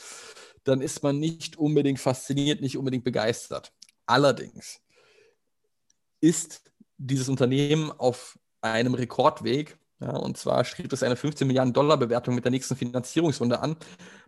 dann 0.65 0.81
ist 0.81 1.03
man 1.03 1.19
nicht 1.19 1.57
unbedingt 1.57 2.01
fasziniert, 2.01 2.61
nicht 2.61 2.77
unbedingt 2.77 3.05
begeistert. 3.05 3.73
Allerdings 4.07 4.81
ist 6.21 6.63
dieses 6.97 7.29
Unternehmen 7.29 7.93
auf 7.93 8.39
einem 8.61 8.95
Rekordweg. 8.95 9.79
Ja, 10.01 10.17
und 10.17 10.37
zwar 10.37 10.65
strebt 10.65 10.93
es 10.93 11.03
eine 11.03 11.17
15 11.17 11.47
Milliarden 11.47 11.73
Dollar 11.73 11.97
Bewertung 11.97 12.35
mit 12.35 12.45
der 12.45 12.51
nächsten 12.51 12.77
Finanzierungsrunde 12.77 13.61
an. 13.61 13.77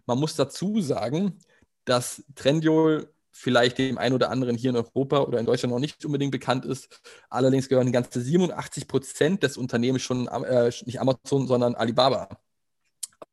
Man 0.07 0.19
muss 0.19 0.37
dazu 0.37 0.81
sagen, 0.81 1.39
dass 1.85 2.25
Trendyol 2.35 3.13
vielleicht 3.33 3.79
dem 3.79 3.99
einen 3.99 4.15
oder 4.15 4.31
anderen 4.31 4.57
hier 4.57 4.71
in 4.71 4.77
Europa 4.77 5.21
oder 5.21 5.39
in 5.39 5.47
Deutschland 5.47 5.73
noch 5.73 5.81
nicht 5.81 6.05
unbedingt 6.05 6.33
bekannt 6.33 6.65
ist. 6.65 7.01
Allerdings 7.29 7.69
gehören 7.69 7.93
ganze 7.93 8.21
87 8.21 8.89
Prozent 8.89 9.43
des 9.43 9.57
Unternehmens 9.57 10.03
schon 10.03 10.27
äh, 10.29 10.71
nicht 10.85 11.01
Amazon, 11.01 11.47
sondern 11.47 11.75
Alibaba. 11.75 12.29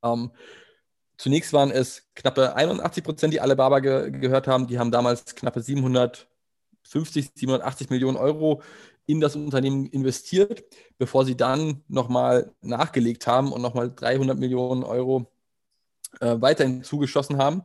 Ähm, 0.02 0.30
zunächst 1.16 1.52
waren 1.52 1.70
es 1.70 2.06
knappe 2.14 2.54
81 2.54 3.04
Prozent, 3.04 3.34
die 3.34 3.40
Alibaba 3.40 3.80
ge 3.80 4.10
gehört 4.10 4.46
haben. 4.46 4.66
Die 4.66 4.78
haben 4.78 4.90
damals 4.90 5.34
knappe 5.34 5.60
750, 5.62 7.32
780 7.34 7.90
Millionen 7.90 8.16
Euro 8.16 8.62
in 9.06 9.20
das 9.20 9.36
Unternehmen 9.36 9.86
investiert, 9.86 10.64
bevor 10.98 11.24
sie 11.24 11.36
dann 11.36 11.82
nochmal 11.88 12.52
nachgelegt 12.60 13.26
haben 13.26 13.52
und 13.52 13.62
nochmal 13.62 13.90
300 13.94 14.38
Millionen 14.38 14.84
Euro 14.84 15.30
äh, 16.20 16.36
weiterhin 16.40 16.84
zugeschossen 16.84 17.38
haben 17.38 17.62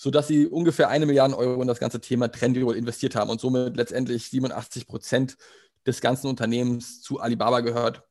sodass 0.00 0.28
sie 0.28 0.46
ungefähr 0.46 0.88
eine 0.88 1.04
Milliarde 1.04 1.36
Euro 1.36 1.60
in 1.60 1.68
das 1.68 1.78
ganze 1.78 2.00
Thema 2.00 2.28
Trendyol 2.28 2.74
investiert 2.74 3.14
haben 3.14 3.28
und 3.28 3.38
somit 3.38 3.76
letztendlich 3.76 4.30
87 4.30 4.86
Prozent 4.86 5.36
des 5.86 6.00
ganzen 6.00 6.28
Unternehmens 6.28 7.02
zu 7.02 7.20
Alibaba 7.20 7.60
gehört. 7.60 8.02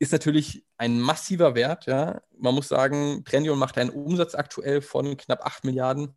Ist 0.00 0.10
natürlich 0.10 0.66
ein 0.76 0.98
massiver 0.98 1.54
Wert. 1.54 1.86
Ja. 1.86 2.20
Man 2.36 2.52
muss 2.52 2.66
sagen, 2.66 3.22
Trendyol 3.24 3.54
macht 3.54 3.78
einen 3.78 3.90
Umsatz 3.90 4.34
aktuell 4.34 4.82
von 4.82 5.16
knapp 5.16 5.46
8 5.46 5.62
Milliarden 5.62 6.16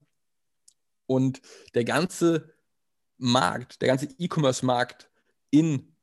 und 1.05 1.43
der 1.75 1.83
ganze 1.83 2.51
Markt, 3.19 3.83
der 3.83 3.87
ganze 3.87 4.07
E-Commerce-Markt 4.17 5.11
in, 5.51 5.95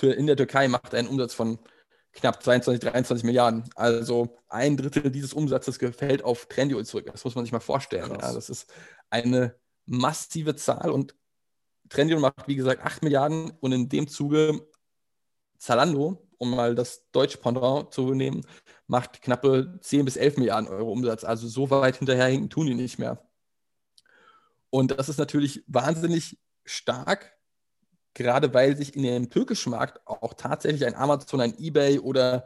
in 0.00 0.26
der 0.26 0.38
Türkei 0.38 0.68
macht 0.68 0.94
einen 0.94 1.08
Umsatz 1.08 1.34
von 1.34 1.58
knapp 2.12 2.42
22, 2.42 2.80
23 2.90 3.24
Milliarden. 3.24 3.64
Also 3.74 4.36
ein 4.48 4.76
Drittel 4.76 5.10
dieses 5.10 5.32
Umsatzes 5.32 5.78
fällt 5.78 6.24
auf 6.24 6.46
Trendyol 6.46 6.84
zurück. 6.84 7.06
Das 7.10 7.24
muss 7.24 7.34
man 7.34 7.44
sich 7.44 7.52
mal 7.52 7.60
vorstellen. 7.60 8.10
Ja, 8.10 8.32
das 8.32 8.50
ist 8.50 8.72
eine 9.10 9.54
massive 9.86 10.54
Zahl 10.56 10.90
und 10.90 11.14
Trendyol 11.88 12.20
macht, 12.20 12.48
wie 12.48 12.56
gesagt, 12.56 12.82
8 12.84 13.02
Milliarden 13.02 13.50
und 13.60 13.72
in 13.72 13.88
dem 13.88 14.08
Zuge 14.08 14.66
Zalando, 15.58 16.26
um 16.38 16.50
mal 16.56 16.74
das 16.74 17.10
deutsche 17.12 17.38
Pendant 17.38 17.92
zu 17.92 18.14
nehmen, 18.14 18.44
macht 18.86 19.22
knappe 19.22 19.78
10 19.80 20.04
bis 20.04 20.16
11 20.16 20.38
Milliarden 20.38 20.68
Euro 20.68 20.90
Umsatz. 20.90 21.24
Also 21.24 21.48
so 21.48 21.70
weit 21.70 21.96
hinterherhinken 21.96 22.50
tun 22.50 22.66
die 22.66 22.74
nicht 22.74 22.98
mehr. 22.98 23.22
Und 24.70 24.90
das 24.90 25.08
ist 25.08 25.18
natürlich 25.18 25.62
wahnsinnig 25.66 26.38
stark, 26.64 27.36
gerade 28.14 28.52
weil 28.54 28.76
sich 28.76 28.94
in 28.94 29.02
dem 29.02 29.30
türkischen 29.30 29.70
Markt 29.70 30.00
auch 30.06 30.34
tatsächlich 30.34 30.84
ein 30.86 30.94
Amazon, 30.94 31.40
ein 31.40 31.58
eBay 31.58 31.98
oder 31.98 32.44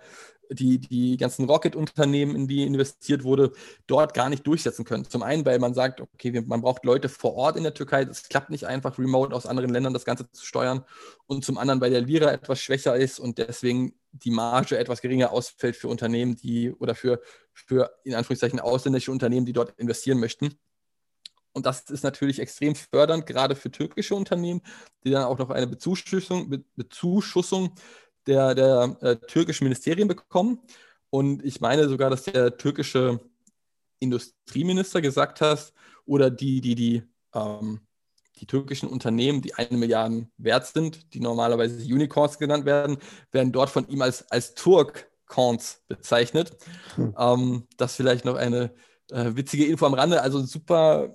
die, 0.51 0.79
die 0.79 1.17
ganzen 1.17 1.47
Rocket-Unternehmen, 1.47 2.37
in 2.37 2.49
die 2.49 2.65
investiert 2.65 3.25
wurde, 3.25 3.53
dort 3.87 4.15
gar 4.15 4.29
nicht 4.29 4.47
durchsetzen 4.47 4.85
können. 4.85 5.05
Zum 5.05 5.23
einen, 5.23 5.45
weil 5.45 5.59
man 5.59 5.75
sagt, 5.75 6.01
okay, 6.01 6.41
man 6.47 6.61
braucht 6.61 6.85
Leute 6.85 7.09
vor 7.09 7.35
Ort 7.35 7.57
in 7.57 7.63
der 7.63 7.75
Türkei, 7.75 8.05
das 8.05 8.29
klappt 8.29 8.51
nicht 8.51 8.65
einfach, 8.65 8.99
remote 8.99 9.35
aus 9.35 9.47
anderen 9.47 9.71
Ländern 9.71 9.93
das 9.93 10.05
Ganze 10.05 10.31
zu 10.31 10.45
steuern. 10.45 10.85
Und 11.27 11.45
zum 11.45 11.59
anderen, 11.59 11.81
weil 11.81 11.91
der 11.91 12.01
Lira 12.01 12.33
etwas 12.33 12.61
schwächer 12.61 12.97
ist 12.97 13.19
und 13.19 13.39
deswegen 13.39 13.95
die 14.13 14.31
Marge 14.31 14.79
etwas 14.79 15.03
geringer 15.03 15.33
ausfällt 15.33 15.77
für 15.77 15.89
Unternehmen, 15.89 16.37
die 16.37 16.73
oder 16.73 16.95
für, 16.95 17.21
für 17.53 17.91
in 18.05 18.15
Anführungszeichen 18.15 18.61
ausländische 18.61 19.13
Unternehmen, 19.13 19.47
die 19.47 19.53
dort 19.53 19.79
investieren 19.79 20.21
möchten. 20.21 20.59
Und 21.57 21.65
das 21.65 21.89
ist 21.89 22.05
natürlich 22.05 22.39
extrem 22.39 22.75
fördernd, 22.75 23.25
gerade 23.25 23.57
für 23.57 23.71
türkische 23.71 24.15
Unternehmen, 24.15 24.61
die 25.03 25.11
dann 25.11 25.25
auch 25.25 25.39
noch 25.39 25.49
eine 25.49 25.67
Bezuschussung, 25.67 26.51
Be 26.51 26.63
Bezuschussung 26.77 27.75
der, 28.27 28.55
der 28.55 28.99
äh, 29.01 29.17
türkischen 29.17 29.65
Ministerien 29.65 30.07
bekommen. 30.07 30.61
Und 31.09 31.43
ich 31.43 31.63
meine 31.63 31.89
sogar, 31.89 32.11
dass 32.11 32.25
der 32.25 32.59
türkische 32.59 33.21
Industrieminister 34.01 35.01
gesagt 35.01 35.41
hat, 35.41 35.73
oder 36.05 36.29
die, 36.29 36.61
die, 36.61 36.75
die, 36.75 37.03
ähm, 37.33 37.81
die 38.39 38.47
türkischen 38.47 38.91
Unternehmen, 38.91 39.41
die 39.41 39.55
eine 39.55 39.79
Milliarde 39.79 40.29
wert 40.37 40.67
sind, 40.67 41.15
die 41.15 41.21
normalerweise 41.21 41.83
Unicorns 41.83 42.39
genannt 42.39 42.67
werden, 42.67 42.99
werden 43.33 43.51
dort 43.51 43.71
von 43.71 43.89
ihm 43.89 44.03
als, 44.03 44.31
als 44.31 44.55
Turk-Cons 44.57 45.85
bezeichnet. 45.89 46.55
Hm. 46.97 47.15
Ähm, 47.19 47.67
das 47.79 47.97
vielleicht 47.97 48.27
noch 48.27 48.37
eine 48.37 48.75
äh, 49.11 49.31
witzige 49.35 49.65
Info 49.65 49.87
am 49.87 49.95
Rande. 49.95 50.21
Also 50.21 50.43
super 50.43 51.15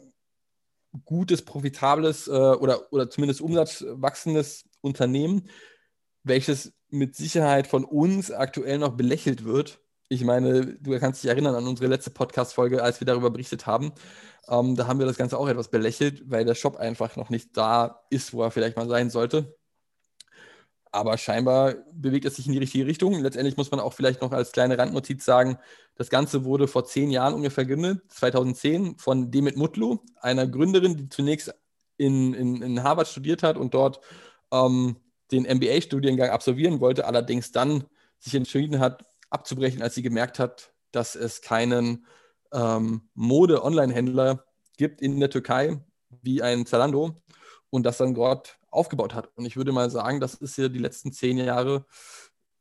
gutes, 1.06 1.44
profitables 1.44 2.28
äh, 2.28 2.32
oder, 2.32 2.92
oder 2.92 3.10
zumindest 3.10 3.42
umsatzwachsendes 3.42 4.66
Unternehmen, 4.82 5.50
welches 6.24 6.74
mit 6.89 7.16
Sicherheit 7.16 7.68
von 7.68 7.86
uns 7.86 8.32
aktuell 8.32 8.78
noch 8.78 8.96
belächelt 8.96 9.46
wird. 9.46 9.80
Ich 10.10 10.24
meine, 10.26 10.66
du 10.66 11.00
kannst 11.00 11.24
dich 11.24 11.30
erinnern 11.30 11.56
an 11.56 11.68
unsere 11.68 11.88
letzte 11.88 12.12
Podcast-Folge, 12.12 12.84
als 12.84 13.00
wir 13.00 13.06
darüber 13.06 13.30
berichtet 13.32 13.66
haben. 13.66 13.94
Ähm, 14.50 14.76
da 14.76 14.88
haben 14.88 15.00
wir 15.00 15.06
das 15.06 15.18
Ganze 15.18 15.38
auch 15.38 15.48
etwas 15.48 15.70
belächelt, 15.70 16.30
weil 16.30 16.44
der 16.44 16.56
Shop 16.56 16.76
einfach 16.76 17.16
noch 17.16 17.30
nicht 17.30 17.56
da 17.56 18.04
ist, 18.10 18.34
wo 18.34 18.44
er 18.44 18.52
vielleicht 18.52 18.76
mal 18.76 18.89
sein 18.89 19.10
sollte. 19.10 19.58
Aber 20.92 21.18
scheinbar 21.18 21.76
bewegt 21.94 22.26
es 22.26 22.36
sich 22.36 22.48
in 22.48 22.52
die 22.52 22.58
richtige 22.58 22.86
Richtung. 22.86 23.14
Letztendlich 23.22 23.56
muss 23.56 23.72
man 23.72 23.80
auch 23.80 23.94
vielleicht 23.94 24.22
noch 24.22 24.32
als 24.32 24.52
kleine 24.52 24.78
Randnotiz 24.78 25.24
sagen, 25.24 25.58
das 25.96 26.10
Ganze 26.10 26.44
wurde 26.44 26.68
vor 26.68 26.86
zehn 26.86 27.12
Jahren 27.12 27.34
ungefähr 27.34 27.66
gegründet, 27.66 28.04
2010, 28.12 28.98
von 28.98 29.32
Demet 29.32 29.56
Mutlu, 29.56 30.00
einer 30.20 30.48
Gründerin, 30.48 30.98
die 30.98 31.10
zunächst 31.10 31.54
in, 31.98 32.34
in, 32.34 32.62
in 32.62 32.84
Harvard 32.84 33.08
studiert 33.08 33.44
hat 33.44 33.58
und 33.58 33.74
dort 33.74 34.02
ähm, 34.52 34.98
den 35.32 35.44
MBA-Studiengang 35.44 36.30
absolvieren 36.30 36.82
wollte, 36.82 37.06
allerdings 37.06 37.52
dann 37.52 37.86
sich 38.20 38.36
entschieden 38.36 38.80
hat, 38.80 39.06
abzubrechen, 39.30 39.82
als 39.82 39.96
sie 39.96 40.02
gemerkt 40.02 40.39
hat, 40.39 40.74
dass 40.92 41.16
es 41.16 41.42
keinen 41.42 42.06
ähm, 42.52 43.10
Mode-Online-Händler 43.14 44.46
gibt 44.78 45.02
in 45.02 45.20
der 45.20 45.30
Türkei 45.30 45.80
wie 46.22 46.42
ein 46.42 46.66
Zalando 46.66 47.16
und 47.72 47.84
das 47.84 47.97
dann 47.97 48.13
dort 48.13 48.59
aufgebaut 48.69 49.15
hat. 49.15 49.32
Und 49.36 49.45
ich 49.45 49.57
würde 49.57 49.72
mal 49.72 49.89
sagen, 49.89 50.19
das 50.19 50.36
ist 50.36 50.55
hier 50.55 50.69
die 50.69 50.80
letzten 50.80 51.11
zehn 51.11 51.38
Jahre 51.38 51.86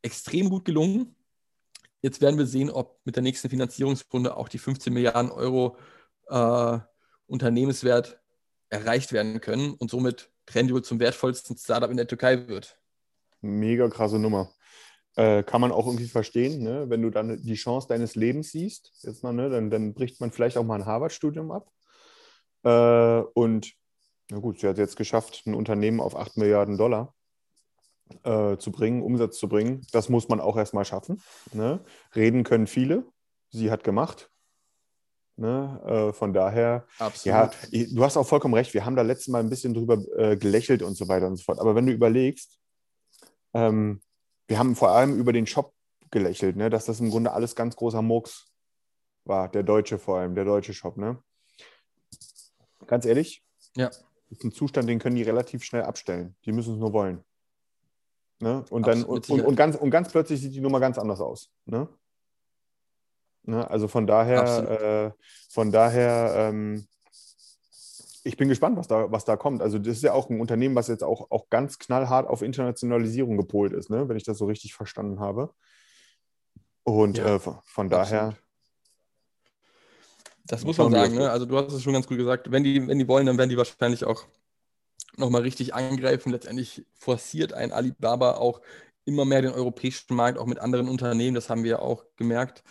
extrem 0.01 0.49
gut 0.49 0.65
gelungen. 0.65 1.15
Jetzt 2.01 2.23
werden 2.23 2.39
wir 2.39 2.47
sehen, 2.47 2.71
ob 2.71 2.99
mit 3.05 3.17
der 3.17 3.23
nächsten 3.23 3.51
Finanzierungsrunde 3.51 4.35
auch 4.37 4.49
die 4.49 4.59
15 4.59 4.93
Milliarden 4.93 5.31
Euro 5.31 5.77
äh, 6.29 6.79
Unternehmenswert 7.27 8.19
erreicht 8.71 9.13
werden 9.13 9.41
können 9.41 9.75
und 9.75 9.91
somit 9.91 10.31
Trendyol 10.47 10.83
zum 10.83 10.99
wertvollsten 11.01 11.57
Startup 11.57 11.91
in 11.91 11.97
der 11.97 12.07
Türkei 12.07 12.49
wird. 12.49 12.79
Mega 13.41 13.89
krasse 13.89 14.19
Nummer. 14.19 14.53
Äh, 15.17 15.43
kann 15.43 15.61
man 15.61 15.73
auch 15.73 15.87
irgendwie 15.87 16.07
verstehen, 16.07 16.63
ne? 16.63 16.89
wenn 16.89 17.03
du 17.03 17.11
dann 17.11 17.43
die 17.43 17.55
Chance 17.55 17.89
deines 17.89 18.15
Lebens 18.15 18.53
siehst, 18.53 18.93
jetzt 19.03 19.23
mal, 19.23 19.33
ne? 19.33 19.51
dann, 19.51 19.69
dann 19.69 19.93
bricht 19.93 20.21
man 20.21 20.31
vielleicht 20.31 20.57
auch 20.57 20.65
mal 20.65 20.77
ein 20.77 20.87
Harvard-Studium 20.87 21.51
ab. 21.51 21.71
Äh, 22.63 23.29
und 23.35 23.73
na 24.31 24.39
gut, 24.39 24.61
sie 24.61 24.69
hat 24.69 24.79
jetzt 24.79 24.97
geschafft, 24.97 25.43
ein 25.47 25.55
Unternehmen 25.55 26.01
auf 26.01 26.17
8 26.17 26.37
Milliarden 26.37 26.77
Dollar 26.77 27.15
äh, 28.25 28.57
zu 28.57 28.71
bringen, 28.71 29.03
Umsatz 29.03 29.39
zu 29.39 29.49
bringen. 29.49 29.87
Das 29.93 30.09
muss 30.09 30.29
man 30.29 30.41
auch 30.41 30.57
erstmal 30.57 30.85
schaffen. 30.85 31.23
Ne? 31.53 31.81
Reden 32.15 32.45
können 32.45 32.67
viele. 32.67 33.05
Sie 33.51 33.71
hat 33.71 33.85
gemacht. 33.85 34.31
Ne? 35.37 35.81
Äh, 36.11 36.13
von 36.13 36.33
daher, 36.33 36.87
Absolut. 36.99 37.57
ja, 37.71 37.85
du 37.93 38.05
hast 38.05 38.17
auch 38.17 38.27
vollkommen 38.27 38.55
recht. 38.55 38.75
Wir 38.75 38.85
haben 38.85 38.97
da 38.97 39.03
letztes 39.03 39.29
Mal 39.29 39.41
ein 39.41 39.51
bisschen 39.51 39.75
drüber 39.75 39.99
äh, 40.17 40.37
gelächelt 40.37 40.83
und 40.83 40.97
so 40.97 41.09
weiter 41.09 41.27
und 41.27 41.37
so 41.37 41.45
fort. 41.45 41.59
Aber 41.59 41.75
wenn 41.75 41.87
du 41.87 41.93
überlegst, 41.93 42.59
ähm, 43.55 44.01
wir 44.47 44.59
haben 44.59 44.77
vor 44.77 44.91
allem 44.91 45.17
über 45.17 45.33
den 45.33 45.47
Shop 45.47 45.73
gelächelt, 46.11 46.57
ne? 46.57 46.71
dass 46.71 46.85
das 46.85 47.01
im 47.01 47.11
Grunde 47.11 47.33
alles 47.33 47.57
ganz 47.57 47.77
großer 47.77 48.03
Murks 48.03 48.53
war, 49.25 49.49
der 49.49 49.63
deutsche 49.63 49.99
vor 49.99 50.19
allem, 50.19 50.35
der 50.35 50.45
deutsche 50.45 50.75
Shop. 50.75 50.97
Ne? 50.97 51.23
Ganz 52.87 53.07
ehrlich, 53.07 53.45
ja. 53.77 53.91
Ist 54.31 54.45
ein 54.45 54.53
Zustand, 54.53 54.89
den 54.89 54.99
können 54.99 55.17
die 55.17 55.23
relativ 55.23 55.65
schnell 55.65 55.83
abstellen. 55.83 56.37
Die 56.45 56.53
müssen 56.53 56.75
es 56.75 56.81
nur 56.81 56.93
wollen. 56.93 57.23
Ne? 58.41 58.65
Und, 58.71 58.87
dann, 58.87 59.05
und, 59.05 59.29
und, 59.29 59.41
und, 59.43 59.57
ganz, 59.57 59.77
und 59.77 59.91
ganz 59.91 60.11
plötzlich 60.11 60.41
sieht 60.41 60.55
die 60.55 60.61
Nummer 60.61 60.81
ganz 60.81 60.99
anders 60.99 61.21
aus. 61.21 61.51
Ne? 61.67 61.89
Ne? 63.43 63.69
Also 63.69 63.89
von 63.89 64.07
daher, 64.07 65.13
äh, 65.19 65.23
von 65.51 65.71
daher 65.71 66.35
ähm, 66.37 66.87
ich 68.25 68.37
bin 68.37 68.49
gespannt, 68.49 68.77
was 68.77 68.87
da, 68.87 69.11
was 69.11 69.25
da 69.25 69.37
kommt. 69.37 69.63
Also 69.63 69.79
das 69.79 69.97
ist 69.97 70.03
ja 70.03 70.13
auch 70.13 70.29
ein 70.31 70.41
Unternehmen, 70.41 70.75
was 70.75 70.89
jetzt 70.89 71.05
auch, 71.05 71.31
auch 71.31 71.49
ganz 71.49 71.79
knallhart 71.79 72.29
auf 72.29 72.43
Internationalisierung 72.43 73.37
gepolt 73.37 73.73
ist, 73.73 73.91
ne? 73.91 74.09
wenn 74.09 74.17
ich 74.17 74.25
das 74.25 74.39
so 74.39 74.47
richtig 74.47 74.75
verstanden 74.75 75.21
habe. 75.21 75.51
Und 76.83 77.19
ja, 77.19 77.37
äh, 77.37 77.41
von 77.65 77.89
daher. 77.89 78.37
Das 80.47 80.65
muss 80.65 80.79
man 80.79 80.93
sagen. 80.93 81.15
Ne? 81.15 81.31
Also 81.31 81.47
du 81.47 81.57
hast 81.57 81.73
es 81.73 81.83
schon 81.83 81.93
ganz 81.93 82.07
gut 82.07 82.19
gesagt. 82.19 82.51
Wenn 82.51 82.65
die, 82.65 82.87
wenn 82.87 82.99
die 82.99 83.09
wollen, 83.09 83.27
dann 83.27 83.39
werden 83.39 83.51
die 83.51 83.57
wahrscheinlich 83.57 84.05
auch 84.05 84.27
nochmal 85.17 85.43
richtig 85.43 85.75
angreifen. 85.75 86.31
Letztendlich 86.31 86.85
forciert 86.95 87.53
ein 87.53 87.73
Alibaba 87.73 88.33
auch 88.33 88.61
immer 89.05 89.25
mehr 89.25 89.43
den 89.43 89.53
europäischen 89.53 90.15
Markt, 90.15 90.39
auch 90.39 90.47
mit 90.47 90.59
anderen 90.59 90.89
Unternehmen. 90.89 91.35
Das 91.35 91.51
haben 91.51 91.65
wir 91.65 91.83
auch 91.83 92.05
gemerkt. 92.17 92.63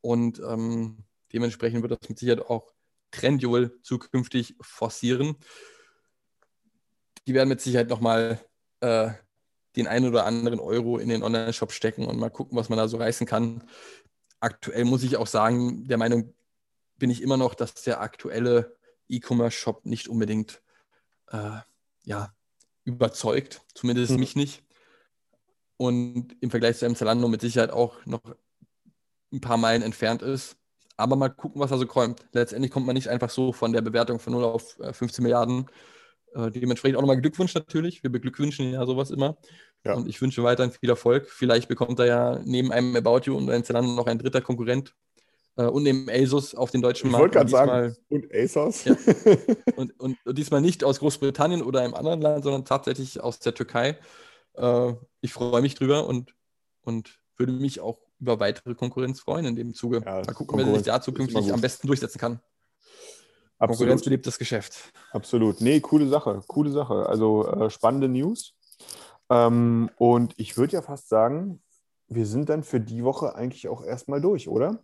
Und 0.00 0.40
ähm, 0.40 0.98
dementsprechend 1.32 1.82
wird 1.82 1.92
das 1.92 2.08
mit 2.08 2.18
Sicherheit 2.18 2.46
auch 2.46 2.72
Trendyol 3.10 3.78
zukünftig 3.82 4.56
forcieren. 4.60 5.36
Die 7.26 7.34
werden 7.34 7.48
mit 7.48 7.60
Sicherheit 7.60 7.88
nochmal 7.88 8.40
äh, 8.80 9.10
den 9.76 9.86
einen 9.86 10.08
oder 10.08 10.26
anderen 10.26 10.58
Euro 10.58 10.98
in 10.98 11.08
den 11.08 11.22
Online-Shop 11.22 11.72
stecken 11.72 12.06
und 12.06 12.18
mal 12.18 12.30
gucken, 12.30 12.56
was 12.56 12.68
man 12.68 12.78
da 12.78 12.88
so 12.88 12.96
reißen 12.96 13.26
kann. 13.26 13.62
Aktuell 14.40 14.84
muss 14.84 15.02
ich 15.02 15.16
auch 15.16 15.26
sagen, 15.26 15.86
der 15.86 15.98
Meinung 15.98 16.34
bin 17.00 17.10
ich 17.10 17.20
immer 17.20 17.36
noch, 17.36 17.54
dass 17.54 17.74
der 17.74 18.00
aktuelle 18.00 18.76
E-Commerce-Shop 19.08 19.84
nicht 19.84 20.06
unbedingt 20.06 20.62
äh, 21.32 21.58
ja, 22.04 22.32
überzeugt, 22.84 23.62
zumindest 23.74 24.12
mhm. 24.12 24.20
mich 24.20 24.36
nicht. 24.36 24.62
Und 25.76 26.36
im 26.40 26.50
Vergleich 26.50 26.78
zu 26.78 26.84
einem 26.84 26.94
Zalando 26.94 27.26
mit 27.26 27.40
Sicherheit 27.40 27.70
auch 27.70 28.04
noch 28.06 28.20
ein 29.32 29.40
paar 29.40 29.56
Meilen 29.56 29.82
entfernt 29.82 30.22
ist. 30.22 30.56
Aber 30.96 31.16
mal 31.16 31.30
gucken, 31.30 31.60
was 31.60 31.70
da 31.70 31.78
so 31.78 31.86
kommt. 31.86 32.26
Letztendlich 32.32 32.70
kommt 32.70 32.86
man 32.86 32.94
nicht 32.94 33.08
einfach 33.08 33.30
so 33.30 33.52
von 33.52 33.72
der 33.72 33.80
Bewertung 33.80 34.20
von 34.20 34.34
0 34.34 34.44
auf 34.44 34.76
15 34.92 35.08
äh, 35.08 35.22
Milliarden. 35.22 35.70
Äh, 36.34 36.50
dementsprechend 36.50 36.98
auch 36.98 37.00
nochmal 37.00 37.20
Glückwunsch 37.20 37.54
natürlich. 37.54 38.02
Wir 38.02 38.10
beglückwünschen 38.10 38.72
ja 38.72 38.84
sowas 38.84 39.10
immer. 39.10 39.38
Ja. 39.84 39.94
Und 39.94 40.06
ich 40.06 40.20
wünsche 40.20 40.42
weiterhin 40.42 40.72
viel 40.72 40.90
Erfolg. 40.90 41.30
Vielleicht 41.30 41.68
bekommt 41.68 41.98
er 42.00 42.06
ja 42.06 42.40
neben 42.44 42.70
einem 42.70 42.94
About 42.94 43.20
You 43.24 43.36
und 43.36 43.48
einem 43.48 43.64
Zalando 43.64 43.92
noch 43.94 44.06
ein 44.06 44.18
dritter 44.18 44.42
Konkurrent 44.42 44.94
und 45.56 45.82
neben 45.82 46.08
ASUS 46.08 46.54
auf 46.54 46.70
den 46.70 46.80
deutschen 46.80 47.10
Markt. 47.10 47.34
Ich 47.34 47.40
wollte 47.40 47.54
gerade 47.54 47.92
sagen, 47.92 47.96
und 48.08 48.34
ASUS. 48.34 48.84
Ja. 48.84 48.96
Und, 49.76 49.98
und, 50.00 50.16
und, 50.24 50.38
diesmal 50.38 50.60
nicht 50.60 50.84
aus 50.84 51.00
Großbritannien 51.00 51.62
oder 51.62 51.80
einem 51.80 51.94
anderen 51.94 52.20
Land, 52.20 52.44
sondern 52.44 52.64
tatsächlich 52.64 53.20
aus 53.20 53.40
der 53.40 53.54
Türkei. 53.54 53.98
Äh, 54.54 54.92
ich 55.20 55.32
freue 55.32 55.62
mich 55.62 55.74
drüber 55.74 56.06
und, 56.06 56.34
und 56.82 57.18
würde 57.36 57.52
mich 57.52 57.80
auch 57.80 57.98
über 58.20 58.38
weitere 58.38 58.74
Konkurrenz 58.74 59.20
freuen 59.20 59.46
in 59.46 59.56
dem 59.56 59.74
Zuge. 59.74 60.02
Ja, 60.04 60.22
Mal 60.22 60.34
gucken, 60.34 60.58
wer 60.58 60.74
sich 60.74 60.82
da 60.84 61.00
zukünftig 61.00 61.52
am 61.52 61.60
besten 61.60 61.86
durchsetzen 61.86 62.18
kann. 62.18 62.40
Absolut. 63.58 63.78
Konkurrenz 63.78 64.04
belebt 64.04 64.26
das 64.26 64.38
Geschäft. 64.38 64.92
Absolut. 65.12 65.60
Nee, 65.60 65.80
coole 65.80 66.08
Sache. 66.08 66.42
Coole 66.46 66.70
Sache. 66.70 67.06
Also 67.06 67.46
äh, 67.46 67.70
spannende 67.70 68.08
News. 68.08 68.54
Ähm, 69.28 69.90
und 69.96 70.34
ich 70.38 70.56
würde 70.56 70.74
ja 70.74 70.82
fast 70.82 71.08
sagen, 71.08 71.62
wir 72.08 72.26
sind 72.26 72.48
dann 72.48 72.62
für 72.64 72.80
die 72.80 73.04
Woche 73.04 73.34
eigentlich 73.34 73.68
auch 73.68 73.84
erstmal 73.84 74.20
durch, 74.20 74.48
oder? 74.48 74.82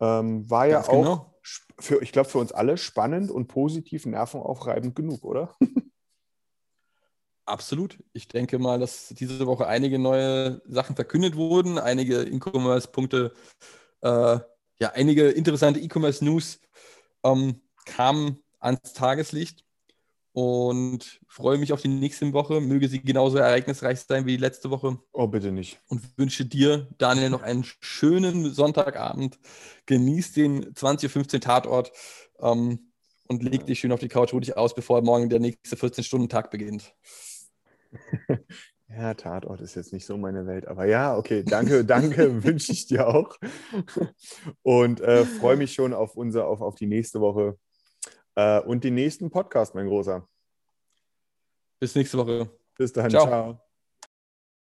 Ähm, 0.00 0.48
war 0.50 0.66
ja 0.66 0.76
Ganz 0.76 0.88
auch, 0.88 1.02
genau. 1.02 1.34
für, 1.78 2.02
ich 2.02 2.12
glaube, 2.12 2.28
für 2.28 2.38
uns 2.38 2.52
alle 2.52 2.76
spannend 2.76 3.30
und 3.30 3.48
positiv 3.48 4.06
nervenaufreibend 4.06 4.94
genug, 4.94 5.24
oder? 5.24 5.54
Absolut. 7.46 8.02
Ich 8.12 8.28
denke 8.28 8.58
mal, 8.58 8.78
dass 8.78 9.08
diese 9.08 9.46
Woche 9.46 9.66
einige 9.66 9.98
neue 9.98 10.62
Sachen 10.66 10.96
verkündet 10.96 11.36
wurden, 11.36 11.78
einige 11.78 12.22
E-Commerce-Punkte, 12.22 13.34
äh, 14.00 14.38
ja, 14.80 14.90
einige 14.94 15.28
interessante 15.28 15.80
E-Commerce-News 15.80 16.60
ähm, 17.22 17.60
kamen 17.84 18.40
ans 18.60 18.94
Tageslicht 18.94 19.63
und 20.34 21.20
freue 21.28 21.58
mich 21.58 21.72
auf 21.72 21.80
die 21.80 21.86
nächste 21.86 22.32
Woche. 22.32 22.60
Möge 22.60 22.88
sie 22.88 23.00
genauso 23.00 23.38
ereignisreich 23.38 24.00
sein 24.00 24.26
wie 24.26 24.32
die 24.32 24.42
letzte 24.42 24.68
Woche. 24.68 24.98
Oh, 25.12 25.28
bitte 25.28 25.52
nicht. 25.52 25.80
Und 25.86 26.02
wünsche 26.18 26.44
dir, 26.44 26.88
Daniel, 26.98 27.30
noch 27.30 27.42
einen 27.42 27.64
schönen 27.64 28.52
Sonntagabend. 28.52 29.38
Genieß 29.86 30.32
den 30.32 30.74
20.15 30.74 31.34
Uhr 31.34 31.40
Tatort 31.40 31.92
ähm, 32.40 32.90
und 33.28 33.44
leg 33.44 33.64
dich 33.64 33.78
schön 33.78 33.92
auf 33.92 34.00
die 34.00 34.08
Couch, 34.08 34.32
ruh 34.32 34.40
dich 34.40 34.56
aus, 34.56 34.74
bevor 34.74 35.02
morgen 35.02 35.28
der 35.28 35.38
nächste 35.38 35.76
14-Stunden-Tag 35.76 36.50
beginnt. 36.50 36.92
Ja, 38.86 39.14
Tatort 39.14 39.60
ist 39.60 39.74
jetzt 39.74 39.92
nicht 39.92 40.06
so 40.06 40.16
meine 40.16 40.46
Welt, 40.46 40.68
aber 40.68 40.84
ja, 40.84 41.16
okay, 41.16 41.42
danke, 41.42 41.84
danke, 41.84 42.44
wünsche 42.44 42.70
ich 42.70 42.86
dir 42.86 43.08
auch. 43.08 43.36
Und 44.62 45.00
äh, 45.00 45.24
freue 45.24 45.56
mich 45.56 45.72
schon 45.72 45.92
auf, 45.92 46.14
unser, 46.16 46.46
auf, 46.46 46.60
auf 46.60 46.76
die 46.76 46.86
nächste 46.86 47.20
Woche. 47.20 47.58
Äh, 48.36 48.60
und 48.60 48.84
den 48.84 48.94
nächsten 48.94 49.30
Podcast, 49.30 49.74
mein 49.74 49.86
Großer. 49.86 50.26
Bis 51.80 51.94
nächste 51.94 52.18
Woche. 52.18 52.50
Bis 52.76 52.92
dahin, 52.92 53.10
Ciao. 53.10 53.26
ciao. 53.26 53.73